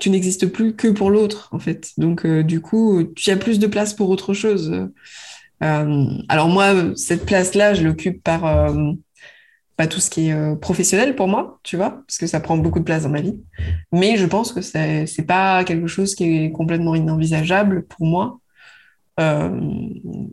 tu 0.00 0.10
n'existes 0.10 0.46
plus 0.46 0.74
que 0.74 0.88
pour 0.88 1.10
l'autre, 1.10 1.48
en 1.52 1.58
fait. 1.58 1.92
Donc, 1.96 2.26
euh, 2.26 2.42
du 2.42 2.60
coup, 2.60 3.04
tu 3.16 3.30
as 3.30 3.36
plus 3.36 3.58
de 3.58 3.66
place 3.66 3.94
pour 3.94 4.10
autre 4.10 4.34
chose. 4.34 4.88
alors 5.60 6.48
moi, 6.48 6.94
cette 6.96 7.24
place-là, 7.24 7.74
je 7.74 7.82
l'occupe 7.82 8.22
par 8.22 8.72
pas 9.78 9.86
tout 9.86 10.00
ce 10.00 10.10
qui 10.10 10.28
est 10.28 10.32
euh, 10.32 10.56
professionnel 10.56 11.14
pour 11.14 11.28
moi, 11.28 11.60
tu 11.62 11.76
vois, 11.76 12.02
parce 12.04 12.18
que 12.18 12.26
ça 12.26 12.40
prend 12.40 12.58
beaucoup 12.58 12.80
de 12.80 12.84
place 12.84 13.04
dans 13.04 13.10
ma 13.10 13.20
vie. 13.20 13.40
Mais 13.92 14.16
je 14.16 14.26
pense 14.26 14.52
que 14.52 14.60
c'est 14.60 15.04
n'est 15.04 15.24
pas 15.24 15.62
quelque 15.62 15.86
chose 15.86 16.16
qui 16.16 16.24
est 16.36 16.50
complètement 16.50 16.96
inenvisageable 16.96 17.86
pour 17.86 18.04
moi. 18.04 18.40
Euh, 19.20 19.50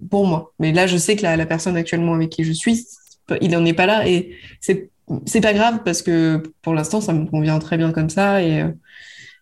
pour 0.10 0.26
moi. 0.26 0.52
Mais 0.60 0.72
là, 0.72 0.88
je 0.88 0.98
sais 0.98 1.16
que 1.16 1.22
la, 1.22 1.38
la, 1.38 1.46
personne 1.46 1.78
actuellement 1.78 2.16
avec 2.16 2.32
qui 2.32 2.44
je 2.44 2.54
suis, 2.54 2.88
il 3.40 3.52
n'en 3.52 3.66
est 3.66 3.74
pas 3.74 3.86
là 3.86 4.08
et 4.08 4.36
c'est 4.62 4.90
c'est 5.26 5.42
pas 5.42 5.54
grave 5.54 5.82
parce 5.86 6.02
que 6.02 6.42
pour 6.64 6.74
l'instant, 6.74 7.00
ça 7.00 7.14
me 7.14 7.26
convient 7.26 7.60
très 7.60 7.78
bien 7.78 7.92
comme 7.92 8.10
ça 8.10 8.42
et 8.42 8.64
euh, 8.64 8.72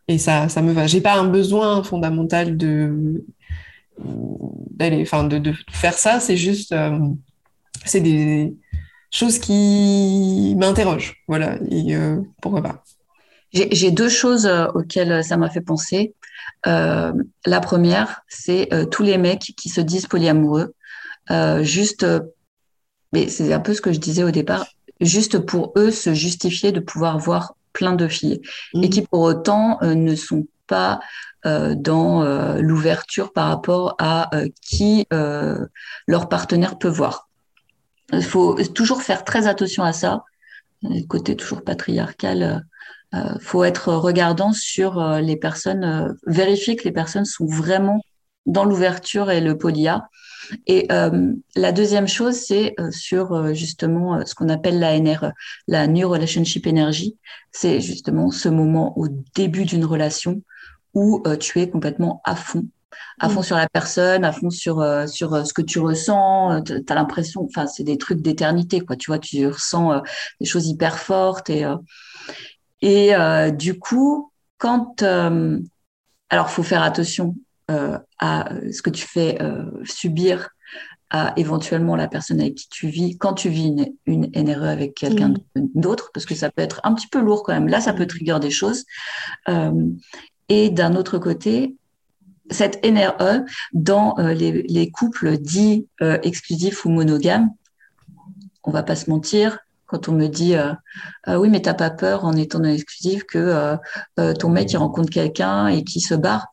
et 0.09 0.17
ça 0.17 0.49
ça 0.49 0.61
me 0.61 0.73
va. 0.73 0.85
J'ai 0.85 1.01
pas 1.01 1.15
un 1.15 1.27
besoin 1.27 1.81
fondamental 1.83 2.57
de 2.57 3.23
d'aller, 4.71 5.03
de, 5.03 5.37
de 5.37 5.53
faire 5.71 5.93
ça. 5.97 6.19
C'est 6.19 6.37
juste 6.37 6.75
c'est 7.85 8.01
des 8.01 8.53
chose 9.13 9.39
qui 9.39 10.55
m'interroge. 10.57 11.23
Voilà, 11.27 11.57
et 11.69 11.95
euh, 11.95 12.19
pourquoi 12.41 12.61
pas. 12.61 12.83
J'ai 13.53 13.91
deux 13.91 14.09
choses 14.09 14.47
euh, 14.47 14.65
auxquelles 14.73 15.23
ça 15.23 15.37
m'a 15.37 15.49
fait 15.49 15.61
penser. 15.61 16.15
Euh, 16.65 17.13
la 17.45 17.59
première, 17.59 18.23
c'est 18.27 18.69
tous 18.89 19.03
les 19.03 19.17
mecs 19.17 19.53
qui 19.55 19.69
se 19.69 19.79
disent 19.79 20.07
polyamoureux, 20.07 20.73
juste, 21.61 22.05
mais 23.13 23.29
c'est 23.29 23.53
un 23.53 23.59
peu 23.59 23.73
ce 23.73 23.81
que 23.81 23.93
je 23.93 23.99
disais 23.99 24.23
au 24.23 24.31
départ, 24.31 24.65
juste 24.99 25.37
pour 25.37 25.73
eux 25.77 25.91
se 25.91 26.13
justifier 26.13 26.71
de 26.71 26.79
pouvoir 26.79 27.19
voir 27.19 27.55
plein 27.73 27.93
de 27.93 28.07
filles 28.07 28.41
et 28.81 28.89
qui 28.89 29.01
pour 29.03 29.21
autant 29.21 29.77
ne 29.81 30.15
sont 30.15 30.47
pas 30.67 30.99
dans 31.43 32.23
l'ouverture 32.57 33.31
par 33.33 33.49
rapport 33.49 33.95
à 33.99 34.31
qui 34.61 35.05
leur 35.11 36.29
partenaire 36.29 36.77
peut 36.77 36.89
voir. 36.89 37.29
Il 38.13 38.23
faut 38.23 38.55
toujours 38.63 39.01
faire 39.01 39.23
très 39.23 39.47
attention 39.47 39.83
à 39.83 39.93
ça. 39.93 40.23
Côté 41.07 41.35
toujours 41.35 41.63
patriarcal, 41.63 42.63
il 43.13 43.19
euh, 43.19 43.39
faut 43.39 43.63
être 43.63 43.93
regardant 43.93 44.53
sur 44.53 44.99
euh, 44.99 45.21
les 45.21 45.35
personnes, 45.35 45.83
euh, 45.83 46.13
vérifier 46.25 46.75
que 46.75 46.83
les 46.83 46.91
personnes 46.91 47.25
sont 47.25 47.45
vraiment 47.45 48.01
dans 48.45 48.65
l'ouverture 48.65 49.29
et 49.29 49.39
le 49.39 49.57
polia. 49.57 50.09
Et 50.67 50.89
la 50.89 51.71
deuxième 51.71 52.09
chose, 52.09 52.35
c'est 52.35 52.75
sur 52.91 53.53
justement 53.55 54.25
ce 54.25 54.35
qu'on 54.35 54.49
appelle 54.49 54.77
la 54.77 54.99
NRE, 54.99 55.31
la 55.69 55.87
New 55.87 56.09
Relationship 56.09 56.67
Energy. 56.67 57.15
C'est 57.53 57.79
justement 57.79 58.29
ce 58.29 58.49
moment 58.49 58.99
au 58.99 59.07
début 59.35 59.63
d'une 59.63 59.85
relation 59.85 60.41
où 60.93 61.23
tu 61.39 61.61
es 61.61 61.69
complètement 61.69 62.21
à 62.25 62.35
fond 62.35 62.65
à 63.19 63.29
fond 63.29 63.41
mm. 63.41 63.43
sur 63.43 63.55
la 63.55 63.67
personne, 63.69 64.25
à 64.25 64.31
fond 64.31 64.49
sur 64.49 64.79
euh, 64.79 65.07
sur 65.07 65.33
euh, 65.33 65.43
ce 65.43 65.53
que 65.53 65.61
tu 65.61 65.79
ressens. 65.79 66.51
Euh, 66.51 66.61
tu 66.61 66.83
as 66.87 66.95
l'impression, 66.95 67.43
enfin, 67.43 67.67
c'est 67.67 67.83
des 67.83 67.97
trucs 67.97 68.21
d'éternité, 68.21 68.81
quoi. 68.81 68.95
Tu 68.95 69.11
vois, 69.11 69.19
tu 69.19 69.47
ressens 69.47 70.01
des 70.39 70.45
choses 70.45 70.67
hyper 70.67 70.97
fortes 70.99 71.49
et 71.49 71.65
et 72.81 73.13
du 73.53 73.79
coup, 73.79 74.31
quand 74.57 75.03
alors, 76.29 76.49
faut 76.49 76.63
faire 76.63 76.83
attention 76.83 77.35
à 77.67 78.49
ce 78.71 78.81
que 78.81 78.89
tu 78.89 79.05
fais 79.05 79.37
subir 79.83 80.49
à 81.09 81.33
éventuellement 81.37 81.95
la 81.95 82.07
personne 82.07 82.41
avec 82.41 82.55
qui 82.55 82.69
tu 82.69 82.87
vis 82.87 83.17
quand 83.19 83.33
tu 83.33 83.47
vis 83.47 83.71
une, 84.07 84.31
NRE 84.35 84.63
avec 84.63 84.95
quelqu'un 84.95 85.29
mm. 85.29 85.67
d'autre, 85.75 86.09
parce 86.13 86.25
que 86.25 86.35
ça 86.35 86.49
peut 86.51 86.61
être 86.61 86.81
un 86.83 86.93
petit 86.93 87.07
peu 87.07 87.21
lourd 87.21 87.43
quand 87.43 87.53
même. 87.53 87.67
Là, 87.67 87.79
ça 87.79 87.93
peut 87.93 88.07
trigger 88.07 88.39
des 88.41 88.51
choses. 88.51 88.83
et 90.49 90.69
d'un 90.69 90.95
autre 90.95 91.19
côté, 91.19 91.75
cette 92.49 92.83
NRE 92.85 93.45
dans 93.73 94.15
euh, 94.19 94.33
les, 94.33 94.91
couples 94.91 95.37
dits 95.37 95.87
euh, 96.01 96.17
exclusifs 96.23 96.85
ou 96.85 96.89
monogames, 96.89 97.49
on 98.63 98.71
va 98.71 98.83
pas 98.83 98.95
se 98.95 99.09
mentir, 99.09 99.59
quand 99.85 100.09
on 100.09 100.13
me 100.13 100.27
dit 100.27 100.55
euh, 100.55 100.73
oui 101.27 101.49
mais 101.49 101.61
t'as 101.61 101.73
pas 101.73 101.91
peur 101.91 102.25
en 102.25 102.33
étant 102.33 102.59
non 102.59 102.69
exclusif 102.69 103.25
que 103.25 103.75
ton 104.39 104.49
mec 104.49 104.71
il 104.71 104.77
rencontre 104.77 105.09
quelqu'un 105.11 105.67
et 105.67 105.83
qui 105.83 105.99
se 105.99 106.15
barre? 106.15 106.47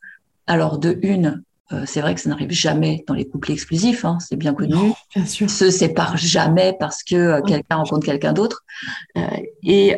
Alors 0.47 0.77
de 0.77 0.99
une, 1.01 1.43
euh, 1.73 1.83
c'est 1.85 2.01
vrai 2.01 2.15
que 2.15 2.21
ça 2.21 2.29
n'arrive 2.29 2.51
jamais 2.51 3.03
dans 3.07 3.13
les 3.13 3.25
couples 3.25 3.51
exclusifs, 3.51 4.03
hein, 4.03 4.17
c'est 4.19 4.35
bien 4.35 4.53
connu. 4.53 4.75
bien 5.15 5.25
sûr. 5.25 5.49
Se 5.49 5.69
séparent 5.69 6.17
jamais 6.17 6.75
parce 6.79 7.03
que 7.03 7.15
euh, 7.15 7.41
quelqu'un 7.41 7.77
rencontre 7.77 8.05
quelqu'un 8.05 8.33
d'autre. 8.33 8.63
Euh, 9.17 9.21
et, 9.63 9.95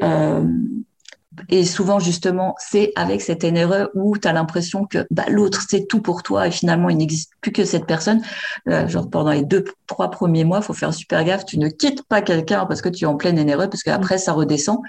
et 1.50 1.66
souvent, 1.66 2.00
justement, 2.00 2.56
c'est 2.58 2.92
avec 2.96 3.22
cette 3.22 3.44
NRE 3.44 3.90
où 3.96 4.18
tu 4.18 4.28
as 4.28 4.34
l'impression 4.34 4.86
que 4.86 5.06
bah, 5.12 5.26
l'autre, 5.30 5.64
c'est 5.68 5.88
tout 5.88 6.02
pour 6.02 6.24
toi 6.24 6.48
et 6.48 6.52
finalement, 6.52 6.90
il 6.90 6.98
n'existe 6.98 7.32
plus 7.42 7.52
que 7.52 7.66
cette 7.66 7.86
personne. 7.86 8.22
genre, 8.66 9.10
pendant 9.10 9.32
les 9.32 9.44
deux, 9.44 9.66
trois 9.88 10.12
premiers 10.12 10.44
mois, 10.44 10.60
il 10.60 10.64
faut 10.64 10.74
faire 10.74 10.94
super 10.94 11.24
gaffe. 11.24 11.46
Tu 11.46 11.58
ne 11.58 11.70
quittes 11.70 12.04
pas 12.04 12.22
quelqu'un 12.22 12.66
parce 12.66 12.82
que 12.82 12.90
tu 12.90 13.06
es 13.06 13.08
en 13.08 13.16
pleine 13.16 13.44
NRE, 13.44 13.70
parce 13.70 13.84
qu'après, 13.84 14.18
ça 14.18 14.34
redescend. 14.34 14.80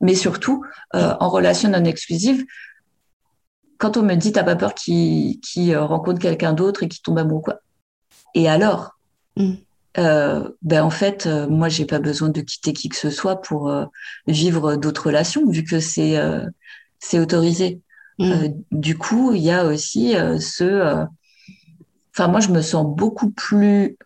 Mais 0.00 0.14
surtout, 0.14 0.64
en 0.92 1.28
relation 1.28 1.70
non 1.70 1.84
exclusive, 1.84 2.44
quand 3.78 3.96
on 3.96 4.02
me 4.02 4.14
dit 4.14 4.32
t'as 4.32 4.44
pas 4.44 4.56
peur 4.56 4.74
qu'il 4.74 5.38
euh, 5.58 5.84
rencontre 5.84 6.20
quelqu'un 6.20 6.52
d'autre 6.52 6.82
et 6.82 6.88
qu'il 6.88 7.00
tombe 7.00 7.18
amoureux 7.18 7.42
quoi 7.42 7.60
et 8.34 8.48
alors? 8.48 8.98
Mm. 9.36 9.54
Euh, 9.98 10.48
ben 10.62 10.82
en 10.82 10.90
fait 10.90 11.26
euh, 11.26 11.48
moi 11.48 11.68
j'ai 11.68 11.84
pas 11.84 11.98
besoin 11.98 12.28
de 12.28 12.40
quitter 12.40 12.72
qui 12.72 12.88
que 12.88 12.96
ce 12.96 13.10
soit 13.10 13.40
pour 13.40 13.72
vivre 14.26 14.76
d'autres 14.76 15.06
relations 15.06 15.48
vu 15.48 15.64
que 15.64 15.80
c'est 15.80 16.16
c'est 16.98 17.18
autorisé 17.18 17.80
mm. 18.18 18.48
du 18.70 18.96
coup 18.96 19.32
il 19.34 19.42
y 19.42 19.50
a 19.50 19.66
aussi 19.66 20.14
ce 20.40 21.04
enfin 22.14 22.28
moi 22.28 22.40
je 22.40 22.50
me 22.50 22.62
sens 22.62 22.86
beaucoup 22.86 23.30
plus 23.30 23.96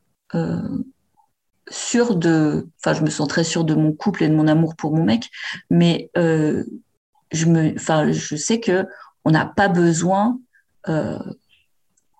sûre 1.70 2.16
de 2.16 2.68
enfin 2.78 2.94
je 2.94 3.02
me 3.02 3.10
sens 3.10 3.28
très 3.28 3.44
sûre 3.44 3.64
de 3.64 3.74
mon 3.74 3.92
couple 3.92 4.24
et 4.24 4.28
de 4.28 4.34
mon 4.34 4.48
amour 4.48 4.76
pour 4.76 4.96
mon 4.96 5.04
mec 5.04 5.28
mais 5.70 6.10
je 6.14 7.46
me 7.46 7.74
enfin 7.74 8.10
je 8.10 8.36
sais 8.36 8.60
que 8.60 8.86
on 9.24 9.30
n'a 9.30 9.46
pas 9.46 9.68
besoin 9.68 10.38
euh, 10.88 11.18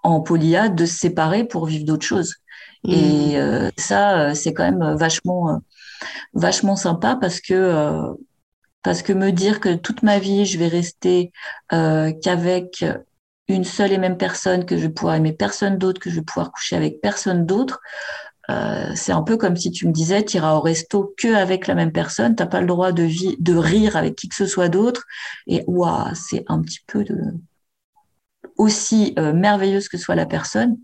en 0.04 0.20
polia 0.20 0.68
de 0.68 0.84
se 0.84 0.96
séparer 0.96 1.44
pour 1.44 1.66
vivre 1.66 1.84
d'autres 1.84 2.06
choses. 2.06 2.36
Mmh. 2.84 2.92
Et 2.92 3.38
euh, 3.38 3.70
ça, 3.76 4.30
euh, 4.30 4.34
c'est 4.34 4.52
quand 4.52 4.64
même 4.64 4.96
vachement, 4.96 5.60
vachement 6.34 6.76
sympa 6.76 7.16
parce 7.20 7.40
que 7.40 8.14
parce 8.82 9.02
que 9.02 9.12
me 9.12 9.30
dire 9.30 9.60
que 9.60 9.74
toute 9.74 10.02
ma 10.02 10.18
vie 10.18 10.44
je 10.44 10.58
vais 10.58 10.66
rester 10.66 11.32
qu'avec 11.70 12.84
une 13.48 13.64
seule 13.64 13.92
et 13.92 13.98
même 13.98 14.16
personne, 14.16 14.64
que 14.64 14.76
je 14.76 14.82
vais 14.82 14.88
pouvoir 14.88 15.14
aimer 15.14 15.32
personne 15.32 15.78
d'autre, 15.78 16.00
que 16.00 16.10
je 16.10 16.16
vais 16.16 16.22
pouvoir 16.22 16.50
coucher 16.50 16.76
avec 16.76 17.00
personne 17.00 17.46
d'autre, 17.46 17.80
euh, 18.50 18.92
c'est 18.94 19.12
un 19.12 19.22
peu 19.22 19.36
comme 19.36 19.56
si 19.56 19.70
tu 19.70 19.86
me 19.86 19.92
disais, 19.92 20.24
tu 20.24 20.36
iras 20.36 20.54
au 20.54 20.60
resto 20.60 21.14
que 21.16 21.34
avec 21.34 21.66
la 21.66 21.74
même 21.74 21.92
personne, 21.92 22.34
t'as 22.34 22.46
pas 22.46 22.60
le 22.60 22.66
droit 22.66 22.92
de, 22.92 23.08
de 23.40 23.56
rire 23.56 23.96
avec 23.96 24.16
qui 24.16 24.28
que 24.28 24.34
ce 24.34 24.46
soit 24.46 24.68
d'autre. 24.68 25.04
Et 25.46 25.64
waouh, 25.66 26.14
c'est 26.14 26.44
un 26.48 26.60
petit 26.60 26.80
peu 26.86 27.04
de... 27.04 27.16
aussi 28.56 29.14
euh, 29.18 29.32
merveilleuse 29.32 29.88
que 29.88 29.98
soit 29.98 30.14
la 30.14 30.26
personne. 30.26 30.76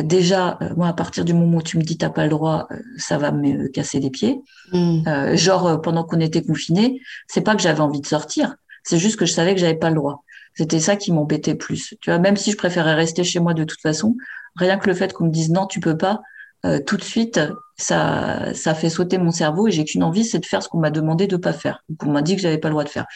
Déjà, 0.00 0.58
euh, 0.62 0.74
moi, 0.76 0.88
à 0.88 0.92
partir 0.92 1.24
du 1.24 1.34
moment 1.34 1.58
où 1.58 1.62
tu 1.62 1.78
me 1.78 1.82
dis 1.82 1.98
t'as 1.98 2.10
pas 2.10 2.24
le 2.24 2.30
droit, 2.30 2.68
ça 2.96 3.18
va 3.18 3.32
me 3.32 3.68
casser 3.68 4.00
les 4.00 4.10
pieds. 4.10 4.40
Mm. 4.72 5.34
genre, 5.34 5.80
pendant 5.80 6.04
qu'on 6.04 6.20
était 6.20 6.42
confinés, 6.42 7.00
c'est 7.26 7.40
pas 7.40 7.56
que 7.56 7.62
j'avais 7.62 7.80
envie 7.80 8.00
de 8.00 8.06
sortir, 8.06 8.56
c'est 8.84 8.98
juste 8.98 9.16
que 9.18 9.26
je 9.26 9.32
savais 9.32 9.54
que 9.54 9.60
j'avais 9.60 9.78
pas 9.78 9.90
le 9.90 9.96
droit. 9.96 10.24
C'était 10.54 10.80
ça 10.80 10.96
qui 10.96 11.12
m'embêtait 11.12 11.54
plus. 11.54 11.94
Tu 12.00 12.10
vois, 12.10 12.18
même 12.18 12.36
si 12.36 12.50
je 12.50 12.56
préférais 12.56 12.94
rester 12.94 13.22
chez 13.24 13.38
moi 13.38 13.54
de 13.54 13.64
toute 13.64 13.80
façon, 13.80 14.16
rien 14.56 14.76
que 14.78 14.88
le 14.88 14.94
fait 14.94 15.12
qu'on 15.12 15.26
me 15.26 15.30
dise 15.30 15.50
non, 15.50 15.66
tu 15.66 15.80
peux 15.80 15.96
pas, 15.96 16.20
euh, 16.66 16.80
tout 16.84 16.96
de 16.96 17.04
suite, 17.04 17.40
ça, 17.76 18.52
ça 18.54 18.74
fait 18.74 18.90
sauter 18.90 19.18
mon 19.18 19.30
cerveau 19.30 19.68
et 19.68 19.70
j'ai 19.70 19.84
qu'une 19.84 20.02
envie, 20.02 20.24
c'est 20.24 20.40
de 20.40 20.46
faire 20.46 20.62
ce 20.62 20.68
qu'on 20.68 20.80
m'a 20.80 20.90
demandé 20.90 21.26
de 21.28 21.36
pas 21.36 21.52
faire, 21.52 21.84
qu'on 21.98 22.10
m'a 22.10 22.22
dit 22.22 22.34
que 22.34 22.42
j'avais 22.42 22.58
pas 22.58 22.68
le 22.68 22.72
droit 22.72 22.84
de 22.84 22.88
faire. 22.88 23.06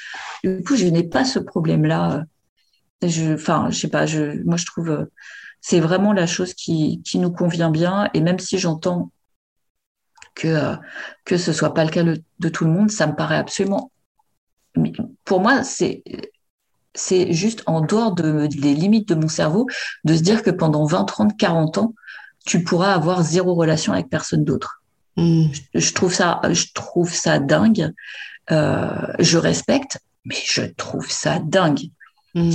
Du 0.44 0.62
coup, 0.62 0.76
je 0.76 0.86
n'ai 0.86 1.02
pas 1.02 1.24
ce 1.24 1.38
problème-là. 1.38 2.22
Je, 3.04 3.34
enfin, 3.34 3.68
je 3.70 3.78
sais 3.80 3.88
pas. 3.88 4.06
Je, 4.06 4.40
moi, 4.44 4.56
je 4.56 4.66
trouve, 4.66 4.90
euh, 4.90 5.06
c'est 5.62 5.80
vraiment 5.80 6.12
la 6.12 6.26
chose 6.26 6.52
qui, 6.52 7.00
qui 7.02 7.18
nous 7.18 7.30
convient 7.30 7.70
bien. 7.70 8.10
Et 8.12 8.20
même 8.20 8.38
si 8.38 8.58
j'entends 8.58 9.10
que 10.34 10.48
euh, 10.48 10.76
que 11.24 11.38
ce 11.38 11.52
soit 11.52 11.72
pas 11.72 11.84
le 11.84 11.90
cas 11.90 12.02
de 12.04 12.48
tout 12.48 12.64
le 12.64 12.70
monde, 12.70 12.90
ça 12.90 13.06
me 13.06 13.14
paraît 13.14 13.36
absolument. 13.36 13.90
Pour 15.24 15.40
moi, 15.40 15.62
c'est 15.62 16.02
c'est 16.94 17.32
juste 17.32 17.62
en 17.66 17.80
dehors 17.80 18.14
de, 18.14 18.46
des 18.48 18.74
limites 18.74 19.08
de 19.08 19.14
mon 19.14 19.28
cerveau 19.28 19.66
de 20.04 20.14
se 20.14 20.20
dire 20.20 20.42
que 20.42 20.50
pendant 20.50 20.84
20, 20.84 21.04
30, 21.04 21.38
40 21.38 21.78
ans, 21.78 21.94
tu 22.44 22.62
pourras 22.64 22.92
avoir 22.92 23.22
zéro 23.22 23.54
relation 23.54 23.92
avec 23.92 24.10
personne 24.10 24.44
d'autre. 24.44 24.82
Hmm. 25.16 25.46
Je, 25.74 25.92
trouve 25.92 26.12
ça, 26.12 26.40
je 26.50 26.66
trouve 26.74 27.12
ça 27.12 27.38
dingue. 27.38 27.92
Euh, 28.50 29.06
je 29.20 29.38
respecte, 29.38 30.00
mais 30.24 30.36
je 30.44 30.62
trouve 30.62 31.10
ça 31.10 31.38
dingue. 31.38 31.90
Hmm. 32.34 32.50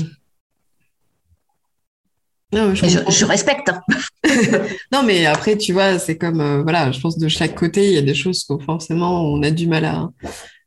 Non, 2.53 2.73
je, 2.73 3.25
respecte. 3.25 3.69
Hein. 3.69 3.81
non, 4.91 5.03
mais 5.03 5.25
après, 5.25 5.57
tu 5.57 5.73
vois, 5.73 5.99
c'est 5.99 6.17
comme, 6.17 6.39
euh, 6.39 6.63
voilà, 6.63 6.91
je 6.91 6.99
pense 6.99 7.17
de 7.17 7.27
chaque 7.27 7.55
côté, 7.55 7.87
il 7.87 7.93
y 7.93 7.97
a 7.97 8.01
des 8.01 8.15
choses 8.15 8.45
que 8.45 8.57
forcément 8.63 9.23
on 9.25 9.43
a 9.43 9.51
du 9.51 9.67
mal 9.67 9.85
à, 9.85 10.09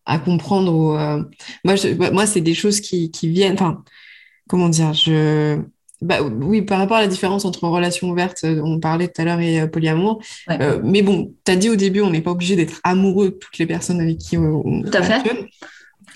à 0.04 0.18
comprendre. 0.18 0.74
Ou, 0.74 0.96
euh, 0.96 1.22
moi, 1.64 1.74
moi 2.12 2.26
c'est 2.26 2.40
des 2.42 2.54
choses 2.54 2.80
qui, 2.80 3.10
qui 3.10 3.28
viennent, 3.28 3.54
enfin, 3.54 3.82
comment 4.48 4.68
dire, 4.68 4.92
je, 4.92 5.58
bah, 6.02 6.22
oui, 6.22 6.62
par 6.62 6.78
rapport 6.78 6.96
à 6.96 7.02
la 7.02 7.06
différence 7.06 7.44
entre 7.44 7.66
relation 7.68 8.10
ouverte, 8.10 8.38
euh, 8.44 8.62
on 8.64 8.80
parlait 8.80 9.08
tout 9.08 9.20
à 9.20 9.24
l'heure, 9.24 9.40
et 9.40 9.68
polyamour. 9.70 10.22
Euh, 10.50 10.80
mais 10.82 11.02
bon, 11.02 11.34
tu 11.44 11.52
as 11.52 11.56
dit 11.56 11.68
au 11.68 11.76
début, 11.76 12.00
on 12.00 12.10
n'est 12.10 12.22
pas 12.22 12.30
obligé 12.30 12.56
d'être 12.56 12.80
amoureux 12.84 13.30
de 13.30 13.34
toutes 13.34 13.58
les 13.58 13.66
personnes 13.66 14.00
avec 14.00 14.18
qui 14.18 14.38
on, 14.38 14.82
Tout 14.82 14.96
à 14.96 15.02
fait. 15.02 15.46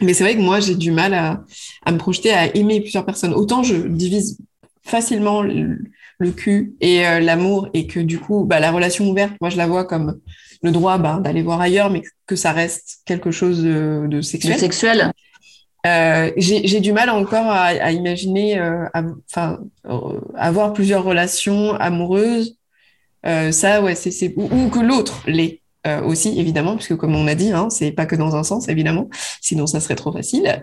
Mais 0.00 0.14
c'est 0.14 0.24
vrai 0.24 0.36
que 0.36 0.40
moi, 0.40 0.58
j'ai 0.58 0.74
du 0.74 0.90
mal 0.90 1.12
à, 1.12 1.44
à, 1.84 1.92
me 1.92 1.98
projeter 1.98 2.32
à 2.32 2.54
aimer 2.56 2.80
plusieurs 2.80 3.04
personnes. 3.04 3.34
Autant 3.34 3.62
je 3.62 3.76
divise 3.76 4.38
facilement 4.84 5.42
le, 5.42 5.78
cul 6.36 6.74
et 6.80 7.02
l'amour, 7.20 7.68
et 7.74 7.86
que 7.86 8.00
du 8.00 8.18
coup, 8.18 8.44
bah, 8.44 8.60
la 8.60 8.70
relation 8.70 9.08
ouverte, 9.08 9.34
moi, 9.40 9.50
je 9.50 9.56
la 9.56 9.66
vois 9.66 9.84
comme 9.84 10.20
le 10.62 10.70
droit 10.70 10.98
bah, 10.98 11.20
d'aller 11.22 11.42
voir 11.42 11.60
ailleurs, 11.60 11.90
mais 11.90 12.02
que 12.26 12.36
ça 12.36 12.52
reste 12.52 13.00
quelque 13.04 13.30
chose 13.30 13.62
de, 13.62 14.06
de 14.08 14.20
sexuel. 14.22 14.54
De 14.54 14.58
sexuel. 14.58 15.12
Euh, 15.86 16.30
j'ai 16.38 16.80
du 16.80 16.92
mal 16.92 17.10
encore 17.10 17.46
à, 17.46 17.64
à 17.66 17.90
imaginer, 17.92 18.58
euh, 18.58 18.86
enfin, 19.30 19.58
euh, 19.86 20.20
avoir 20.34 20.72
plusieurs 20.72 21.04
relations 21.04 21.74
amoureuses. 21.74 22.56
Euh, 23.26 23.52
ça, 23.52 23.82
ouais, 23.82 23.94
c'est 23.94 24.32
ou, 24.36 24.44
ou, 24.44 24.70
que 24.70 24.80
l'autre 24.80 25.22
l'est 25.26 25.60
euh, 25.86 26.02
aussi, 26.02 26.38
évidemment, 26.38 26.76
puisque 26.76 26.96
comme 26.96 27.14
on 27.14 27.26
a 27.26 27.34
dit, 27.34 27.52
hein, 27.52 27.68
c'est 27.70 27.92
pas 27.92 28.06
que 28.06 28.16
dans 28.16 28.36
un 28.36 28.42
sens, 28.42 28.68
évidemment, 28.68 29.08
sinon 29.40 29.66
ça 29.66 29.80
serait 29.80 29.96
trop 29.96 30.12
facile. 30.12 30.62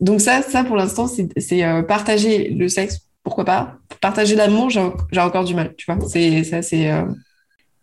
donc 0.00 0.20
ça, 0.20 0.42
ça 0.42 0.64
pour 0.64 0.76
l'instant, 0.76 1.06
c'est 1.08 1.84
partager 1.88 2.50
le 2.50 2.68
sexe, 2.68 3.00
pourquoi 3.22 3.44
pas. 3.44 3.76
Partager 4.00 4.36
l'amour, 4.36 4.70
j'ai 4.70 5.20
encore 5.20 5.44
du 5.44 5.54
mal, 5.54 5.74
tu 5.76 5.90
vois. 5.90 5.98
C'est 6.08 6.44
ça, 6.44 6.62
c'est. 6.62 6.90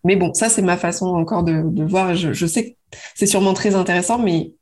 Mais 0.04 0.16
bon, 0.16 0.34
ça, 0.34 0.50
c'est 0.50 0.62
ma 0.62 0.78
façon 0.78 1.08
encore 1.08 1.44
de, 1.44 1.84
voir. 1.84 2.16
Je, 2.16 2.46
sais 2.46 2.72
que 2.72 2.78
c'est 3.16 3.28
sûrement 3.28 3.54
très 3.54 3.76
intéressant, 3.76 4.18
mais 4.18 4.54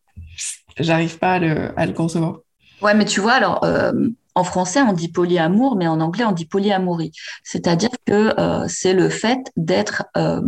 j'arrive 0.78 1.18
pas 1.18 1.34
à 1.34 1.40
le, 1.86 1.94
concevoir. 1.94 2.40
Ouais, 2.82 2.94
mais 2.94 3.06
tu 3.06 3.20
vois, 3.20 3.34
alors, 3.34 3.64
euh, 3.64 3.92
en 4.36 4.44
français, 4.44 4.82
on 4.82 4.94
dit 4.94 5.10
polyamour, 5.10 5.76
mais 5.76 5.88
en 5.88 6.00
anglais, 6.02 6.26
on 6.26 6.32
dit 6.32 6.46
polyamorie. 6.46 7.12
C'est-à-dire 7.44 7.90
que 8.06 8.40
euh, 8.40 8.66
c'est 8.68 8.94
le 8.94 9.10
fait 9.10 9.40
d'être 9.58 10.06
euh, 10.18 10.42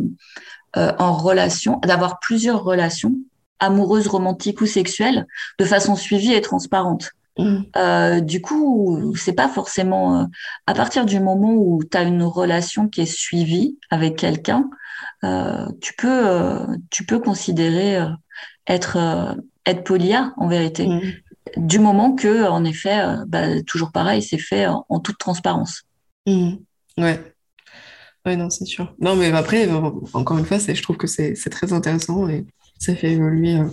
euh 0.77 0.91
en 0.99 1.13
relation, 1.13 1.79
d'avoir 1.83 2.19
plusieurs 2.19 2.63
relations 2.63 3.13
amoureuses, 3.59 4.07
romantiques 4.07 4.61
ou 4.61 4.65
sexuelles, 4.65 5.27
de 5.59 5.65
façon 5.65 5.95
suivie 5.95 6.33
et 6.33 6.41
transparente. 6.41 7.11
Mmh. 7.37 7.59
Euh, 7.77 8.19
du 8.19 8.41
coup, 8.41 9.13
c'est 9.15 9.33
pas 9.33 9.47
forcément 9.47 10.27
à 10.67 10.73
partir 10.73 11.05
du 11.05 11.19
moment 11.19 11.53
où 11.53 11.81
tu 11.83 11.95
as 11.97 12.03
une 12.03 12.23
relation 12.23 12.87
qui 12.87 13.01
est 13.01 13.05
suivie 13.05 13.77
avec 13.89 14.17
quelqu'un, 14.17 14.69
tu 15.79 15.93
peux 15.97 16.59
tu 16.89 17.05
peux 17.05 17.19
considérer 17.19 17.99
être 18.67 18.97
être 19.65 19.83
polia 19.83 20.33
en 20.37 20.47
vérité. 20.47 20.87
Mm. 20.87 21.01
Du 21.57 21.79
moment 21.79 22.15
que, 22.15 22.47
en 22.47 22.63
effet, 22.63 22.99
euh, 22.99 23.23
bah, 23.27 23.61
toujours 23.63 23.91
pareil, 23.91 24.21
c'est 24.21 24.37
fait 24.37 24.67
en, 24.67 24.99
toute 24.99 25.17
transparence. 25.17 25.83
Mm. 26.27 26.55
Ouais. 26.97 27.33
Ouais, 28.25 28.35
non, 28.35 28.49
c'est 28.49 28.65
sûr. 28.65 28.93
Non, 28.99 29.15
mais 29.15 29.31
après, 29.31 29.67
euh, 29.67 29.89
encore 30.13 30.37
une 30.37 30.45
fois, 30.45 30.57
je 30.59 30.81
trouve 30.81 30.97
que 30.97 31.07
c'est 31.07 31.33
très 31.49 31.73
intéressant 31.73 32.29
et 32.29 32.45
ça 32.79 32.95
fait 32.95 33.13
évoluer. 33.13 33.55
Euh, 33.55 33.65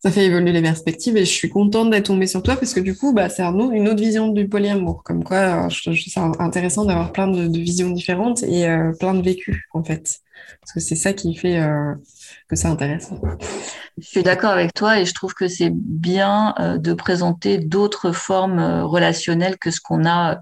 ça 0.00 0.10
fait 0.10 0.26
évoluer 0.26 0.52
les 0.52 0.62
perspectives 0.62 1.16
et 1.16 1.24
je 1.24 1.30
suis 1.30 1.48
contente 1.48 1.90
d'être 1.90 2.06
tombée 2.06 2.26
sur 2.26 2.42
toi 2.42 2.56
parce 2.56 2.74
que 2.74 2.80
du 2.80 2.96
coup, 2.96 3.12
bah, 3.14 3.28
c'est 3.28 3.44
une 3.44 3.88
autre 3.88 4.02
vision 4.02 4.28
du 4.28 4.48
polyamour. 4.48 5.02
Comme 5.04 5.22
quoi, 5.22 5.68
je, 5.68 5.80
trouve 5.82 5.96
ça 5.96 6.32
intéressant 6.40 6.84
d'avoir 6.84 7.12
plein 7.12 7.28
de, 7.28 7.56
visions 7.56 7.90
différentes 7.90 8.42
et 8.42 8.66
plein 8.98 9.14
de 9.14 9.22
vécus, 9.22 9.62
en 9.72 9.84
fait. 9.84 10.21
Parce 10.60 10.72
que 10.74 10.80
c'est 10.80 10.96
ça 10.96 11.12
qui 11.12 11.34
fait 11.34 11.60
que 12.48 12.56
c'est 12.56 12.68
intéressant. 12.68 13.20
Je 13.98 14.06
suis 14.06 14.22
d'accord 14.22 14.52
avec 14.52 14.72
toi 14.72 15.00
et 15.00 15.04
je 15.04 15.12
trouve 15.12 15.34
que 15.34 15.48
c'est 15.48 15.70
bien 15.70 16.54
euh, 16.58 16.78
de 16.78 16.94
présenter 16.94 17.58
d'autres 17.58 18.12
formes 18.12 18.58
euh, 18.58 18.84
relationnelles 18.84 19.58
que 19.58 19.70
ce 19.70 19.80
qu'on 19.80 20.06
a 20.06 20.40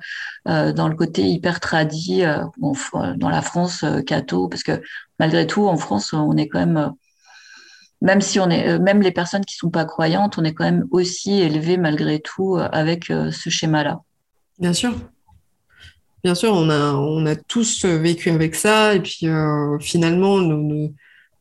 euh, 0.48 0.72
dans 0.72 0.88
le 0.88 0.94
côté 0.94 1.22
hyper 1.22 1.59
tradit 1.59 2.22
dans 2.22 3.28
la 3.28 3.42
France 3.42 3.84
catho, 4.07 4.48
parce 4.48 4.62
que 4.62 4.80
malgré 5.18 5.46
tout, 5.46 5.66
en 5.66 5.76
France, 5.76 6.12
on 6.12 6.36
est 6.36 6.48
quand 6.48 6.61
même 6.61 6.92
même 8.03 8.22
si 8.22 8.40
on 8.40 8.48
est, 8.48 8.78
même 8.78 9.03
les 9.03 9.11
personnes 9.11 9.44
qui 9.44 9.57
sont 9.57 9.68
pas 9.68 9.84
croyantes, 9.84 10.38
on 10.38 10.44
est 10.44 10.55
quand 10.55 10.64
même 10.64 10.86
aussi 10.90 11.40
élevé 11.40 11.76
malgré 11.76 12.18
tout 12.18 12.57
avec 12.57 13.07
ce 13.07 13.51
schéma-là. 13.51 14.01
Bien 14.59 14.72
sûr. 14.72 14.94
Bien 16.22 16.34
sûr, 16.34 16.52
on 16.52 16.68
a, 16.68 16.92
on 16.94 17.24
a 17.26 17.34
tous 17.36 17.84
vécu 17.86 18.30
avec 18.30 18.54
ça. 18.54 18.94
Et 18.94 19.00
puis, 19.00 19.26
finalement, 19.80 20.38
nous, 20.38 20.94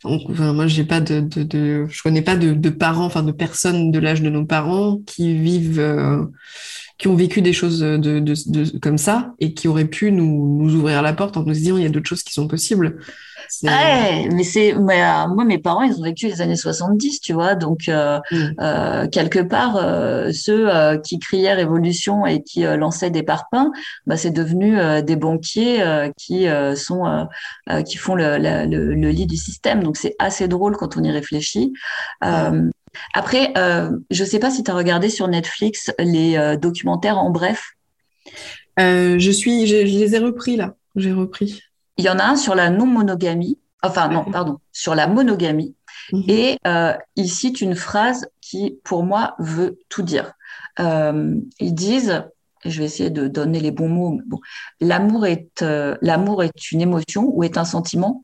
moi, 0.06 0.68
j'ai 0.68 0.86
pas 0.86 1.02
de, 1.02 1.20
de, 1.20 1.44
de, 1.44 1.88
je 1.90 2.02
connais 2.02 2.22
pas 2.22 2.38
de, 2.38 2.54
de, 2.54 2.70
parents, 2.70 3.06
enfin 3.06 3.24
de 3.24 3.32
personnes 3.34 3.92
de 3.92 4.00
l'âge 4.00 4.22
de 4.22 4.30
nos 4.30 4.46
parents 4.46 5.00
qui 5.06 5.38
vivent, 5.38 5.80
euh, 5.80 6.26
qui 7.00 7.08
ont 7.08 7.16
vécu 7.16 7.42
des 7.42 7.54
choses 7.54 7.80
de, 7.80 8.20
de, 8.20 8.80
comme 8.80 8.98
ça 8.98 9.34
et 9.40 9.54
qui 9.54 9.68
auraient 9.68 9.86
pu 9.86 10.12
nous, 10.12 10.58
nous 10.62 10.76
ouvrir 10.76 11.02
la 11.02 11.14
porte 11.14 11.38
en 11.38 11.44
nous 11.44 11.54
disant 11.54 11.78
il 11.78 11.84
y 11.84 11.86
a 11.86 11.90
d'autres 11.90 12.10
choses 12.10 12.24
qui 12.24 12.34
sont 12.34 12.48
possibles. 12.48 13.00
Ouais, 13.64 14.30
mais 14.32 14.44
c'est 14.44 14.76
euh, 14.76 14.80
moi 14.80 15.44
mes 15.44 15.58
parents 15.58 15.82
ils 15.82 15.98
ont 15.98 16.04
vécu 16.04 16.28
les 16.28 16.42
années 16.42 16.56
70, 16.56 17.22
tu 17.22 17.34
vois, 17.34 17.56
donc 17.56 17.90
euh, 17.90 18.20
mm. 18.32 18.54
euh, 18.60 19.08
quelque 19.08 19.40
part 19.40 19.78
euh, 19.78 20.32
ceux 20.32 20.70
euh, 20.70 20.98
qui 20.98 21.20
criaient 21.20 21.54
révolution 21.54 22.26
et 22.26 22.44
qui 22.44 22.62
lançaient 22.62 23.10
des 23.10 23.24
parpaings, 23.24 23.72
bah 24.06 24.18
c'est 24.18 24.32
devenu 24.32 24.78
des 25.02 25.16
banquiers 25.16 26.12
qui 26.18 26.48
sont 26.76 27.28
qui 27.86 27.98
font 27.98 28.16
le, 28.16 28.38
le, 28.38 28.66
le, 28.66 29.10
lit 29.10 29.26
du 29.26 29.38
système. 29.38 29.84
Donc 29.84 29.98
c'est 29.98 30.16
assez 30.20 30.48
drôle 30.48 30.76
quand 30.76 30.98
on 30.98 31.04
y 31.04 31.12
réfléchit. 31.12 31.74
Après, 33.14 33.54
je 34.10 34.24
sais 34.24 34.40
pas 34.40 34.52
si 34.52 34.64
tu 34.64 34.72
as 34.72 34.76
regardé 34.76 35.10
sur 35.10 35.28
Netflix 35.28 35.92
les 36.00 36.58
documentaires 36.62 37.18
en 37.18 37.30
bref. 37.30 37.72
je 38.78 39.32
suis, 39.32 39.68
je 39.68 39.76
les 39.76 40.16
ai 40.16 40.20
repris 40.20 40.56
là. 40.56 40.76
J'ai 40.96 41.14
repris. 41.14 41.62
Il 41.98 42.06
y 42.06 42.10
en 42.10 42.18
a 42.18 42.24
un 42.24 42.36
sur 42.36 42.56
la 42.56 42.70
non-monogamie, 42.70 43.58
enfin 43.84 44.08
non, 44.08 44.24
pardon, 44.24 44.60
sur 44.72 44.96
la 44.96 45.08
monogamie. 45.08 45.76
Mhm. 46.12 46.24
Et 46.28 46.58
euh, 46.66 46.94
il 47.16 47.30
cite 47.30 47.62
une 47.62 47.76
phrase 47.76 48.28
qui, 48.42 48.80
pour 48.84 49.04
moi, 49.04 49.36
veut 49.40 49.80
tout 49.90 50.02
dire. 50.02 50.34
Euh, 50.80 51.36
ils 51.60 51.74
disent, 51.74 52.24
je 52.66 52.80
vais 52.80 52.86
essayer 52.86 53.10
de 53.10 53.28
donner 53.28 53.60
les 53.60 53.72
bons 53.72 53.90
mots, 53.90 54.20
bon, 54.26 54.40
l'amour 54.80 55.26
est, 55.26 55.62
euh, 55.62 55.96
l'amour 56.02 56.44
est 56.44 56.72
une 56.72 56.82
émotion 56.82 57.30
ou 57.34 57.44
est 57.44 57.58
un 57.58 57.66
sentiment? 57.66 58.24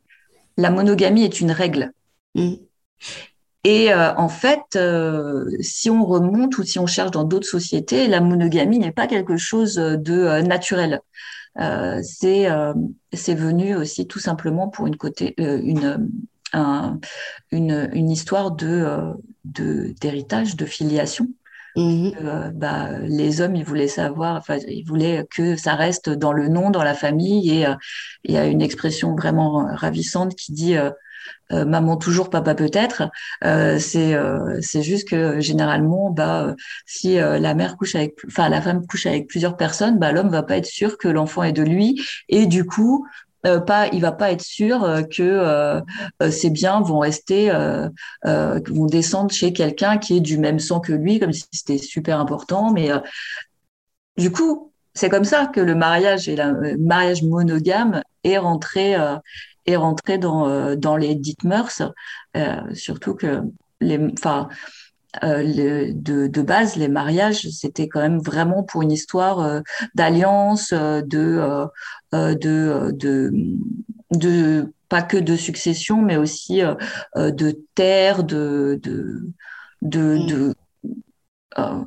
La 0.57 0.69
monogamie 0.69 1.23
est 1.23 1.41
une 1.41 1.51
règle. 1.51 1.91
Mhm. 2.33 2.57
Et 3.65 3.91
euh, 3.91 4.13
en 4.15 4.29
fait, 4.29 4.75
euh, 4.75 5.49
si 5.59 5.89
on 5.89 6.05
remonte 6.05 6.55
ou 6.59 6.63
si 6.63 6.77
on 6.77 6.85
cherche 6.85 7.09
dans 7.09 7.23
d'autres 7.23 7.47
sociétés, 7.47 8.07
la 8.07 8.21
monogamie 8.21 8.77
n'est 8.77 8.91
pas 8.91 9.07
quelque 9.07 9.37
chose 9.37 9.73
de 9.75 10.41
naturel. 10.41 11.01
Euh, 11.59 11.99
c'est 12.03 12.49
euh, 12.51 12.73
c'est 13.13 13.33
venu 13.33 13.75
aussi 13.75 14.07
tout 14.07 14.19
simplement 14.19 14.67
pour 14.67 14.87
une 14.87 14.97
côté 14.97 15.33
euh, 15.39 15.59
une 15.63 16.09
une, 17.51 17.89
une 17.91 18.11
histoire 18.11 18.51
de 18.51 19.13
d'héritage, 19.43 20.55
de, 20.55 20.65
filiation. 20.65 21.27
Mmh. 21.75 22.51
bah, 22.53 22.99
les 22.99 23.41
hommes, 23.41 23.57
ils 23.57 23.65
voulaient 23.65 23.89
savoir, 23.89 24.37
enfin, 24.37 24.59
ils 24.69 24.85
voulaient 24.85 25.27
que 25.29 25.57
ça 25.57 25.75
reste 25.75 26.09
dans 26.09 26.31
le 26.31 26.47
nom, 26.47 26.69
dans 26.69 26.83
la 26.83 26.93
famille. 26.93 27.51
Et 27.51 27.65
il 28.23 28.33
y 28.33 28.37
a 28.37 28.45
une 28.45 28.61
expression 28.61 29.15
vraiment 29.15 29.67
ravissante 29.75 30.35
qui 30.35 30.53
dit 30.53 30.77
euh, 30.77 30.91
maman 31.51 31.97
toujours, 31.97 32.29
papa 32.29 32.55
peut-être. 32.55 33.09
Euh, 33.43 33.79
c'est 33.79 34.13
euh, 34.13 34.59
c'est 34.61 34.81
juste 34.81 35.07
que 35.07 35.39
généralement, 35.39 36.09
bah 36.09 36.55
si 36.85 37.15
la 37.15 37.53
mère 37.53 37.77
couche 37.77 37.95
avec, 37.95 38.15
enfin 38.27 38.49
la 38.49 38.61
femme 38.61 38.85
couche 38.87 39.05
avec 39.05 39.27
plusieurs 39.27 39.57
personnes, 39.57 39.99
bah 39.99 40.11
l'homme 40.11 40.29
va 40.29 40.43
pas 40.43 40.57
être 40.57 40.65
sûr 40.65 40.97
que 40.97 41.07
l'enfant 41.07 41.43
est 41.43 41.51
de 41.51 41.63
lui 41.63 42.01
et 42.29 42.45
du 42.45 42.65
coup 42.65 43.05
euh, 43.45 43.59
pas, 43.59 43.87
il 43.89 44.01
va 44.01 44.11
pas 44.11 44.31
être 44.31 44.41
sûr 44.41 44.81
que 45.15 45.21
euh, 45.21 45.81
ces 46.31 46.49
biens 46.49 46.81
vont 46.81 46.99
rester, 46.99 47.51
vont 48.23 48.85
descendre 48.87 49.31
chez 49.31 49.53
quelqu'un 49.53 49.97
qui 49.97 50.17
est 50.17 50.21
du 50.21 50.37
même 50.37 50.59
sang 50.59 50.79
que 50.79 50.93
lui, 50.93 51.19
comme 51.19 51.33
si 51.33 51.45
c'était 51.51 51.77
super 51.77 52.19
important. 52.19 52.71
Mais 52.71 52.89
du 54.17 54.31
coup, 54.31 54.71
c'est 54.93 55.09
comme 55.09 55.25
ça 55.25 55.45
que 55.45 55.59
le 55.59 55.75
mariage 55.75 56.27
et 56.27 56.35
le 56.35 56.77
mariage 56.77 57.21
monogame 57.21 58.01
est 58.23 58.37
rentré 58.37 58.95
est 59.65 59.75
rentré 59.75 60.17
dans, 60.17 60.47
euh, 60.47 60.75
dans 60.75 60.97
les 60.97 61.15
dites 61.15 61.43
mœurs, 61.43 61.81
euh, 62.37 62.61
surtout 62.73 63.15
que 63.15 63.41
les, 63.81 63.99
enfin, 64.13 64.49
euh, 65.23 65.91
de, 65.93 66.27
de, 66.27 66.41
base, 66.41 66.75
les 66.75 66.87
mariages, 66.87 67.47
c'était 67.49 67.87
quand 67.87 68.01
même 68.01 68.19
vraiment 68.19 68.63
pour 68.63 68.81
une 68.81 68.91
histoire 68.91 69.61
d'alliance, 69.93 70.73
de, 70.73 71.67
de, 72.11 72.91
de, 72.91 73.31
de, 74.11 74.73
pas 74.89 75.01
que 75.01 75.17
de 75.17 75.35
succession, 75.35 76.01
mais 76.01 76.17
aussi 76.17 76.61
de 77.15 77.51
terre, 77.75 78.23
de, 78.23 78.79
de, 78.83 79.31
de, 79.81 80.17
mm. 80.17 80.31
euh, 80.31 80.53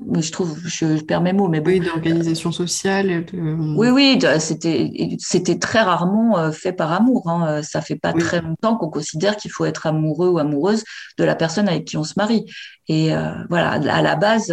mais 0.06 0.22
je 0.22 0.32
trouve, 0.32 0.58
je, 0.66 1.02
perds 1.02 1.20
mes 1.20 1.34
mots, 1.34 1.48
mais 1.48 1.60
bon. 1.60 1.70
Oui, 1.70 1.80
d'organisation 1.80 2.52
sociale. 2.52 3.26
Oui, 3.34 3.88
oui, 3.88 4.18
c'était, 4.38 5.16
c'était 5.18 5.58
très 5.58 5.82
rarement 5.82 6.38
euh, 6.38 6.52
fait 6.52 6.72
par 6.72 6.92
amour. 6.92 7.28
Hein. 7.28 7.62
Ça 7.62 7.82
fait 7.82 7.96
pas 7.96 8.14
très 8.14 8.40
longtemps 8.40 8.76
qu'on 8.76 8.88
considère 8.88 9.36
qu'il 9.36 9.50
faut 9.50 9.66
être 9.66 9.86
amoureux 9.86 10.28
ou 10.28 10.38
amoureuse 10.38 10.84
de 11.18 11.24
la 11.24 11.34
personne 11.34 11.68
avec 11.68 11.84
qui 11.84 11.98
on 11.98 12.04
se 12.04 12.14
marie. 12.16 12.46
Et 12.88 13.14
euh, 13.14 13.32
voilà, 13.50 13.72
à 13.72 14.02
la 14.02 14.16
base, 14.16 14.50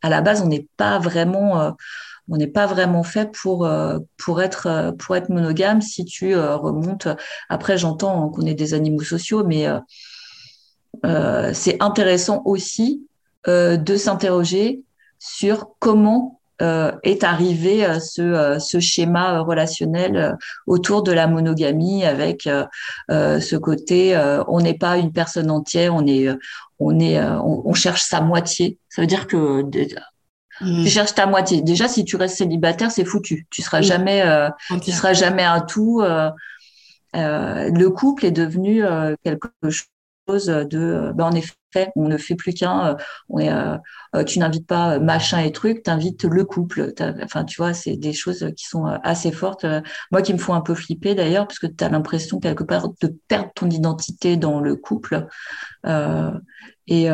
à 0.00 0.08
la 0.08 0.22
base, 0.22 0.40
on 0.40 0.48
n'est 0.48 0.66
pas 0.78 0.98
vraiment, 0.98 1.74
on 2.28 2.36
n'est 2.36 2.46
pas 2.46 2.66
vraiment 2.66 3.02
fait 3.02 3.30
pour 3.32 3.68
pour 4.16 4.40
être 4.40 4.94
pour 4.98 5.16
être 5.16 5.28
monogame. 5.28 5.82
Si 5.82 6.06
tu 6.06 6.34
remontes, 6.34 7.08
après, 7.50 7.76
j'entends 7.76 8.30
qu'on 8.30 8.46
est 8.46 8.54
des 8.54 8.72
animaux 8.72 9.02
sociaux, 9.02 9.44
mais 9.44 9.66
c'est 11.52 11.82
intéressant 11.82 12.40
aussi 12.46 13.06
euh, 13.48 13.76
de 13.76 13.96
s'interroger 13.96 14.82
sur 15.20 15.68
comment 15.78 16.40
euh, 16.62 16.90
est 17.04 17.22
arrivé 17.22 17.84
euh, 17.84 18.00
ce, 18.00 18.58
ce, 18.58 18.80
schéma 18.80 19.40
relationnel 19.40 20.36
autour 20.66 21.04
de 21.04 21.12
la 21.12 21.28
monogamie 21.28 22.04
avec 22.04 22.48
ce 23.08 23.56
côté 23.56 24.18
on 24.48 24.60
n'est 24.60 24.78
pas 24.78 24.96
une 24.96 25.12
personne 25.12 25.50
entière, 25.50 25.94
on 25.94 26.06
est 26.06 26.28
on 26.80 26.98
est 26.98 27.20
on, 27.20 27.72
cherche 27.74 28.02
sa 28.02 28.20
moitié. 28.20 28.78
Ça 28.88 29.00
veut 29.00 29.06
dire 29.06 29.28
que 29.28 29.62
mmh. 29.62 30.82
tu 30.82 30.88
cherches 30.88 31.14
ta 31.14 31.26
moitié. 31.26 31.62
Déjà, 31.62 31.86
si 31.86 32.04
tu 32.04 32.16
restes 32.16 32.38
célibataire, 32.38 32.90
c'est 32.90 33.04
foutu. 33.04 33.46
Tu 33.50 33.62
seras 33.62 33.80
jamais 33.80 34.24
tu 34.82 34.90
seras 34.90 35.12
jamais 35.12 35.44
un 35.44 35.60
tout. 35.60 36.02
le 37.14 37.88
couple 37.90 38.26
est 38.26 38.32
devenu 38.32 38.82
quelque 39.22 39.48
chose 39.70 40.46
de 40.46 41.12
ben, 41.14 41.26
en 41.26 41.32
effet 41.32 41.54
on 41.96 42.08
ne 42.08 42.16
fait 42.16 42.34
plus 42.34 42.52
qu'un. 42.52 42.88
Euh, 42.88 42.94
euh, 43.40 43.76
euh, 44.14 44.24
tu 44.24 44.38
n'invites 44.38 44.66
pas 44.66 44.98
machin 44.98 45.40
et 45.40 45.52
truc, 45.52 45.82
tu 45.82 45.90
invites 45.90 46.24
le 46.24 46.44
couple. 46.44 46.92
Enfin, 47.22 47.44
tu 47.44 47.56
vois, 47.56 47.74
c'est 47.74 47.96
des 47.96 48.12
choses 48.12 48.50
qui 48.56 48.66
sont 48.66 48.84
assez 48.84 49.32
fortes. 49.32 49.66
Moi, 50.10 50.22
qui 50.22 50.32
me 50.32 50.38
font 50.38 50.54
un 50.54 50.60
peu 50.60 50.74
flipper 50.74 51.14
d'ailleurs, 51.14 51.46
parce 51.46 51.58
que 51.58 51.66
tu 51.66 51.84
as 51.84 51.88
l'impression 51.88 52.38
quelque 52.40 52.64
part 52.64 52.88
de 53.00 53.14
perdre 53.28 53.50
ton 53.54 53.68
identité 53.68 54.36
dans 54.36 54.60
le 54.60 54.76
couple. 54.76 55.26
Et 56.88 57.08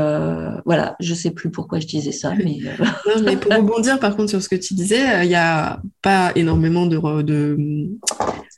voilà, 0.64 0.96
je 1.00 1.14
sais 1.14 1.30
plus 1.30 1.50
pourquoi 1.50 1.80
je 1.80 1.86
disais 1.86 2.12
ça, 2.12 2.34
mais. 2.36 2.58
mais 3.24 3.36
pour 3.36 3.52
rebondir 3.52 3.98
par 3.98 4.16
contre 4.16 4.30
sur 4.30 4.42
ce 4.42 4.48
que 4.48 4.56
tu 4.56 4.74
disais, 4.74 5.24
il 5.24 5.28
n'y 5.28 5.34
a 5.34 5.80
pas 6.02 6.32
énormément 6.36 6.86
de, 6.86 7.22
de, 7.22 7.56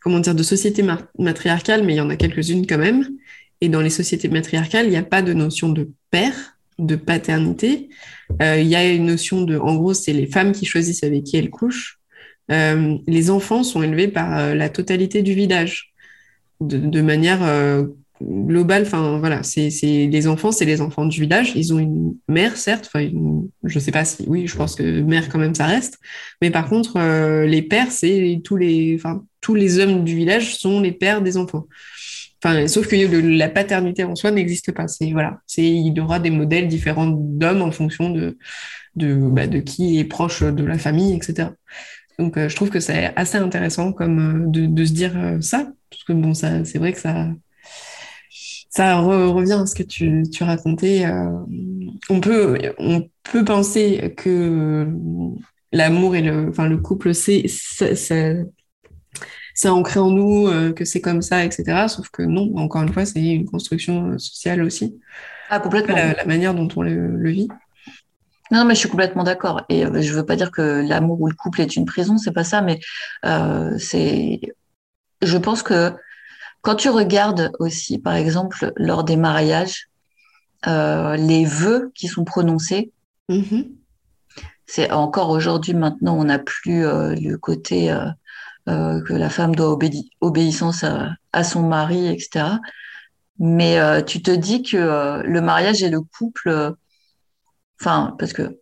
comment 0.02 0.20
dire 0.20 0.34
de 0.34 0.42
sociétés 0.42 0.84
matriarcales, 1.18 1.82
mais 1.84 1.94
il 1.94 1.96
y 1.96 2.00
en 2.00 2.10
a 2.10 2.16
quelques-unes 2.16 2.66
quand 2.66 2.78
même. 2.78 3.08
Et 3.60 3.68
dans 3.68 3.80
les 3.80 3.90
sociétés 3.90 4.28
matriarcales, 4.28 4.86
il 4.86 4.90
n'y 4.90 4.96
a 4.96 5.02
pas 5.02 5.22
de 5.22 5.32
notion 5.32 5.68
de 5.68 5.90
père, 6.10 6.54
de 6.78 6.96
paternité. 6.96 7.88
Euh, 8.42 8.58
il 8.60 8.66
y 8.66 8.76
a 8.76 8.88
une 8.88 9.06
notion 9.06 9.42
de, 9.42 9.56
en 9.58 9.76
gros, 9.76 9.94
c'est 9.94 10.12
les 10.12 10.26
femmes 10.26 10.52
qui 10.52 10.66
choisissent 10.66 11.04
avec 11.04 11.24
qui 11.24 11.36
elles 11.36 11.50
couchent. 11.50 11.98
Euh, 12.50 12.98
les 13.06 13.30
enfants 13.30 13.62
sont 13.62 13.82
élevés 13.82 14.08
par 14.08 14.38
euh, 14.38 14.54
la 14.54 14.68
totalité 14.68 15.22
du 15.22 15.34
village, 15.34 15.92
de, 16.60 17.00
manière 17.00 17.40
globale. 18.22 18.82
Enfin, 18.82 19.18
voilà, 19.18 19.42
c'est 19.42 19.70
les 19.82 20.26
enfants, 20.26 20.52
c'est 20.52 20.64
les 20.64 20.80
enfants 20.80 21.06
du 21.06 21.20
village. 21.20 21.52
Ils 21.56 21.74
ont 21.74 21.78
une 21.78 22.16
mère, 22.28 22.56
certes. 22.56 22.90
Enfin, 22.92 23.08
je 23.64 23.78
sais 23.78 23.90
pas 23.90 24.04
si, 24.04 24.24
oui, 24.26 24.46
je 24.46 24.56
pense 24.56 24.76
que 24.76 25.00
mère 25.00 25.28
quand 25.28 25.38
même, 25.38 25.54
ça 25.54 25.66
reste. 25.66 25.98
Mais 26.40 26.50
par 26.50 26.68
contre, 26.68 26.98
les 27.44 27.62
pères, 27.62 27.92
c'est 27.92 28.40
tous 28.44 28.56
les, 28.56 28.94
enfin, 28.96 29.24
tous 29.40 29.54
les 29.54 29.78
hommes 29.78 30.04
du 30.04 30.14
village 30.14 30.56
sont 30.56 30.80
les 30.80 30.92
pères 30.92 31.22
des 31.22 31.36
enfants 31.36 31.66
sauf 32.68 32.86
que 32.88 32.96
la 33.36 33.48
paternité 33.48 34.04
en 34.04 34.14
soi 34.14 34.30
n'existe 34.30 34.72
pas. 34.72 34.88
C'est 34.88 35.10
voilà, 35.12 35.40
c'est 35.46 35.62
il 35.62 35.96
y 35.96 36.00
aura 36.00 36.18
des 36.18 36.30
modèles 36.30 36.68
différents 36.68 37.06
d'hommes 37.06 37.62
en 37.62 37.70
fonction 37.70 38.10
de 38.10 38.36
de, 38.96 39.16
bah, 39.16 39.46
qui 39.48 39.98
est 39.98 40.04
proche 40.04 40.42
de 40.42 40.64
la 40.64 40.78
famille, 40.78 41.14
etc. 41.14 41.48
Donc, 42.18 42.36
euh, 42.36 42.48
je 42.48 42.56
trouve 42.56 42.70
que 42.70 42.80
c'est 42.80 43.12
assez 43.16 43.38
intéressant 43.38 43.92
comme 43.92 44.46
euh, 44.46 44.46
de, 44.48 44.66
de, 44.66 44.84
se 44.84 44.92
dire 44.92 45.12
euh, 45.16 45.40
ça, 45.40 45.72
parce 45.90 46.04
que 46.04 46.12
bon, 46.12 46.34
ça, 46.34 46.64
c'est 46.64 46.78
vrai 46.78 46.92
que 46.92 47.00
ça, 47.00 47.28
ça 48.70 48.98
revient 49.00 49.52
à 49.52 49.66
ce 49.66 49.74
que 49.74 49.82
tu, 49.82 50.22
tu 50.32 50.44
racontais. 50.44 51.06
on 52.10 52.20
peut, 52.20 52.58
on 52.78 53.08
peut 53.22 53.44
penser 53.44 54.14
que 54.16 54.88
l'amour 55.72 56.16
et 56.16 56.22
le, 56.22 56.48
enfin, 56.48 56.68
le 56.68 56.78
couple, 56.78 57.14
c'est, 57.14 57.46
c'est 59.54 59.68
ancré 59.68 60.00
en 60.00 60.10
nous, 60.10 60.48
euh, 60.48 60.72
que 60.72 60.84
c'est 60.84 61.00
comme 61.00 61.22
ça, 61.22 61.44
etc. 61.44 61.86
Sauf 61.88 62.08
que 62.10 62.22
non, 62.22 62.50
encore 62.56 62.82
une 62.82 62.92
fois, 62.92 63.06
c'est 63.06 63.22
une 63.22 63.46
construction 63.46 64.10
euh, 64.10 64.18
sociale 64.18 64.62
aussi. 64.62 64.98
Ah, 65.48 65.60
complètement. 65.60 65.94
La, 65.94 66.24
manière 66.24 66.54
dont 66.54 66.68
on 66.74 66.82
le, 66.82 67.30
vit. 67.30 67.48
Non, 68.50 68.64
mais 68.64 68.74
je 68.74 68.80
suis 68.80 68.88
complètement 68.88 69.22
d'accord. 69.22 69.62
Et 69.68 69.84
je 69.84 70.12
veux 70.12 70.26
pas 70.26 70.34
dire 70.34 70.50
que 70.50 70.84
l'amour 70.86 71.20
ou 71.20 71.28
le 71.28 71.34
couple 71.34 71.60
est 71.60 71.76
une 71.76 71.84
prison, 71.84 72.18
c'est 72.18 72.32
pas 72.32 72.44
ça, 72.44 72.62
mais 72.62 72.80
c'est. 73.78 74.40
Je 75.22 75.38
pense 75.38 75.62
que 75.62 75.92
quand 76.62 76.74
tu 76.74 76.88
regardes 76.88 77.52
aussi, 77.58 77.98
par 77.98 78.14
exemple, 78.14 78.72
lors 78.76 79.04
des 79.04 79.16
mariages, 79.16 79.88
les 80.66 81.44
vœux 81.44 81.92
qui 81.94 82.08
sont 82.08 82.24
prononcés, 82.24 82.92
mm-hmm. 83.28 83.70
c'est 84.66 84.90
encore 84.90 85.30
aujourd'hui, 85.30 85.74
maintenant, 85.74 86.16
on 86.18 86.24
n'a 86.24 86.38
plus 86.38 86.82
le 86.82 87.36
côté 87.36 87.94
que 88.66 89.12
la 89.12 89.28
femme 89.28 89.54
doit 89.54 89.78
obéissance 90.20 90.84
à, 90.84 91.44
son 91.44 91.62
mari, 91.62 92.06
etc. 92.06 92.46
Mais 93.38 93.78
tu 94.04 94.22
te 94.22 94.30
dis 94.30 94.62
que 94.62 95.22
le 95.22 95.40
mariage 95.40 95.82
et 95.82 95.90
le 95.90 96.00
couple 96.00 96.74
Enfin, 97.80 98.14
parce 98.18 98.32
que 98.32 98.60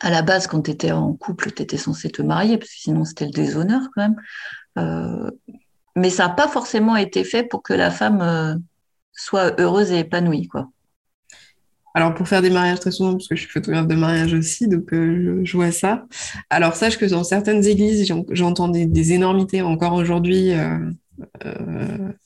à 0.00 0.10
la 0.10 0.22
base, 0.22 0.46
quand 0.46 0.62
tu 0.62 0.70
étais 0.70 0.92
en 0.92 1.12
couple, 1.14 1.52
tu 1.52 1.62
étais 1.62 1.76
censé 1.76 2.10
te 2.10 2.22
marier, 2.22 2.56
parce 2.58 2.70
que 2.70 2.78
sinon 2.78 3.04
c'était 3.04 3.26
le 3.26 3.32
déshonneur 3.32 3.82
quand 3.94 4.02
même. 4.02 4.16
Euh, 4.78 5.30
mais 5.94 6.10
ça 6.10 6.28
n'a 6.28 6.34
pas 6.34 6.48
forcément 6.48 6.96
été 6.96 7.22
fait 7.22 7.44
pour 7.44 7.62
que 7.62 7.74
la 7.74 7.90
femme 7.90 8.22
euh, 8.22 8.54
soit 9.12 9.60
heureuse 9.60 9.92
et 9.92 10.00
épanouie, 10.00 10.48
quoi. 10.48 10.70
Alors, 11.94 12.14
pour 12.14 12.28
faire 12.28 12.42
des 12.42 12.50
mariages 12.50 12.80
très 12.80 12.90
souvent, 12.90 13.12
parce 13.12 13.28
que 13.28 13.36
je 13.36 13.42
suis 13.42 13.50
photographe 13.50 13.86
de 13.86 13.94
mariage 13.94 14.34
aussi, 14.34 14.68
donc 14.68 14.92
euh, 14.92 15.40
je, 15.44 15.56
vois 15.56 15.70
ça. 15.70 16.06
Alors, 16.50 16.74
sache 16.74 16.98
que 16.98 17.06
dans 17.06 17.24
certaines 17.24 17.64
églises, 17.64 18.12
j'entends 18.30 18.68
des, 18.68 19.12
énormités 19.12 19.62
encore 19.62 19.94
aujourd'hui. 19.94 20.52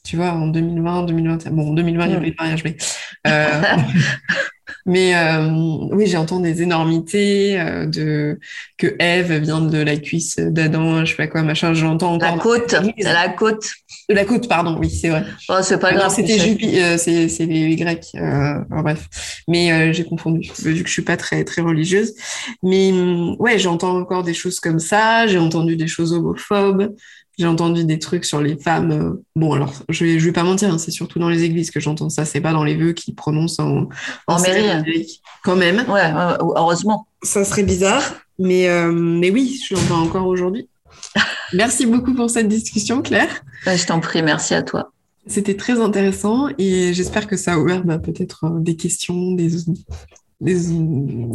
tu 0.05 0.17
vois, 0.17 0.31
en 0.33 0.49
2020, 0.49 1.05
2021. 1.05 1.51
Bon, 1.53 1.71
en 1.71 1.75
2020, 1.75 2.07
il 2.07 2.11
n'y 2.11 2.17
a 2.17 2.21
pas 2.21 2.27
eu 2.27 2.31
de 2.31 2.37
mariage, 2.39 2.65
mais. 2.65 2.77
Mais 4.89 5.15
euh, 5.15 5.51
oui, 5.93 6.07
j'entends 6.07 6.41
des 6.41 6.63
énormités 6.63 7.61
euh, 7.61 7.85
de 7.85 8.39
que 8.79 8.97
Ève 8.99 9.33
vient 9.35 9.61
de 9.61 9.79
la 9.79 9.97
cuisse 9.99 10.37
d'Adam, 10.39 11.05
je 11.05 11.11
sais 11.11 11.17
pas 11.17 11.27
quoi, 11.27 11.43
machin. 11.43 11.75
J'entends 11.75 12.15
encore. 12.15 12.37
La 12.37 12.43
côte, 12.43 12.75
la 12.99 13.29
côte. 13.29 13.69
La 14.09 14.25
côte, 14.25 14.49
pardon, 14.49 14.79
oui, 14.81 14.89
c'est 14.89 15.11
vrai. 15.11 15.25
Oh, 15.49 15.59
c'est 15.63 15.79
pas 15.79 15.93
grave. 15.93 16.13
C'était 16.15 16.39
Jupi, 16.39 16.81
euh, 16.81 16.97
c'est 16.97 17.47
les, 17.47 17.77
Grecs. 17.77 18.07
bref, 18.71 19.09
mais 19.47 19.93
j'ai 19.93 20.05
confondu 20.05 20.51
vu 20.61 20.83
que 20.83 20.89
je 20.89 20.93
suis 20.93 21.03
pas 21.03 21.17
très 21.17 21.45
très 21.45 21.61
religieuse. 21.63 22.15
Mais 22.63 22.93
ouais, 23.39 23.59
j'entends 23.59 23.99
encore 23.99 24.23
des 24.23 24.35
choses 24.35 24.61
comme 24.61 24.79
ça. 24.79 25.27
J'ai 25.27 25.39
entendu 25.39 25.77
des 25.77 25.89
choses 25.89 26.13
homophobes. 26.13 26.95
J'ai 27.39 27.47
entendu 27.47 27.85
des 27.85 28.01
trucs 28.01 28.25
sur 28.25 28.41
les 28.41 28.57
femmes. 28.57 28.91
Euh, 28.91 29.23
bon, 29.37 29.53
alors, 29.53 29.73
je 29.89 30.05
vais, 30.05 30.19
je 30.19 30.25
vais 30.25 30.33
pas 30.33 30.43
mentir, 30.43 30.73
hein, 30.73 30.79
c'est 30.79 30.91
surtout 30.91 31.21
dans 31.21 31.29
les 31.29 31.45
églises 31.45 31.71
que 31.71 31.79
j'entends 31.79 32.11
ça. 32.11 32.25
C'est 32.25 32.41
pas 32.41 32.53
dans 32.53 32.65
les 32.65 32.75
vœux 32.75 32.93
qui 32.93 33.13
prononcent 33.13 33.61
en, 33.61 33.89
en, 34.27 34.41
mairie. 34.41 35.21
Quand 35.45 35.55
même. 35.55 35.85
Ouais, 35.89 36.13
heureusement. 36.41 37.07
Ça 37.23 37.45
serait 37.45 37.63
bizarre, 37.63 38.03
mais, 38.41 38.69
euh, 38.69 38.91
mais 38.93 39.31
oui, 39.31 39.61
je 39.69 39.75
l'entends 39.75 40.03
encore 40.03 40.27
aujourd'hui. 40.27 40.69
Merci 41.53 41.87
beaucoup 41.87 42.15
pour 42.15 42.31
cette 42.31 42.49
discussion, 42.49 43.03
Claire. 43.03 43.43
je 43.67 43.87
t'en 43.87 44.01
prie, 44.01 44.23
merci 44.23 44.55
à 44.55 44.63
toi. 44.63 44.93
C'était 45.27 45.57
très 45.57 45.81
intéressant 45.81 46.49
et 46.59 46.95
j'espère 46.95 47.27
que 47.27 47.37
ça 47.37 47.55
a 47.55 47.59
ouvert 47.59 47.85
bah, 47.85 47.99
peut-être 47.99 48.45
euh, 48.45 48.61
des 48.61 48.77
questions, 48.77 49.33
des, 49.33 49.51
des, 50.41 50.57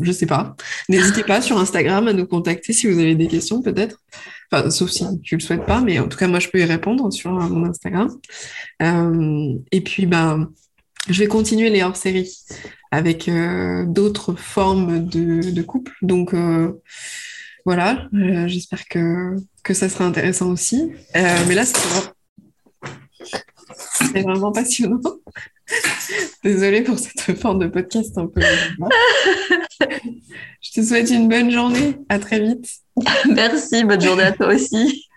je 0.02 0.12
sais 0.12 0.26
pas. 0.26 0.56
N'hésitez 0.90 1.24
pas 1.24 1.42
sur 1.42 1.60
Instagram 1.60 2.08
à 2.08 2.14
nous 2.14 2.26
contacter 2.26 2.74
si 2.74 2.88
vous 2.88 2.98
avez 2.98 3.16
des 3.16 3.28
questions 3.28 3.62
peut-être 3.62 4.00
sauf 4.70 4.90
si 4.90 5.06
tu 5.22 5.36
le 5.36 5.42
souhaites 5.42 5.66
pas, 5.66 5.82
mais 5.82 6.00
en 6.00 6.08
tout 6.08 6.18
cas, 6.18 6.28
moi, 6.28 6.40
je 6.40 6.50
peux 6.50 6.60
y 6.60 6.66
répondre 6.66 7.12
sur 7.12 7.32
mon 7.32 7.66
Instagram. 7.66 8.10
Euh, 8.82 9.56
et 9.72 9.82
puis, 9.82 10.06
ben, 10.06 10.50
je 11.10 11.20
vais 11.20 11.28
continuer 11.28 11.70
les 11.70 11.84
hors-séries 11.84 12.38
avec 12.92 13.28
euh, 13.28 13.86
d'autres 13.86 14.34
formes 14.34 15.06
de, 15.06 15.62
couple. 15.62 15.94
Donc, 16.02 16.34
euh, 16.34 16.74
voilà, 17.66 18.08
j'espère 18.48 18.88
que, 18.88 19.36
que 19.64 19.74
ça 19.74 19.90
sera 19.90 20.06
intéressant 20.06 20.50
aussi. 20.50 20.92
mais 21.14 21.56
là, 21.56 21.66
c'est 21.66 21.78
vraiment 24.22 24.52
passionnant. 24.52 25.00
Désolée 26.44 26.82
pour 26.82 27.00
cette 27.00 27.40
forme 27.40 27.60
de 27.60 27.68
podcast 27.68 28.18
un 28.18 28.28
peu. 28.28 28.42
Je 30.62 30.72
te 30.72 30.86
souhaite 30.86 31.10
une 31.10 31.30
bonne 31.30 31.52
journée. 31.52 31.98
À 32.10 32.20
très 32.20 32.40
vite. 32.40 32.68
Merci. 33.30 33.84
Bonne 33.84 34.02
journée 34.02 34.24
à 34.24 34.32
toi 34.32 34.54
aussi. 34.54 35.08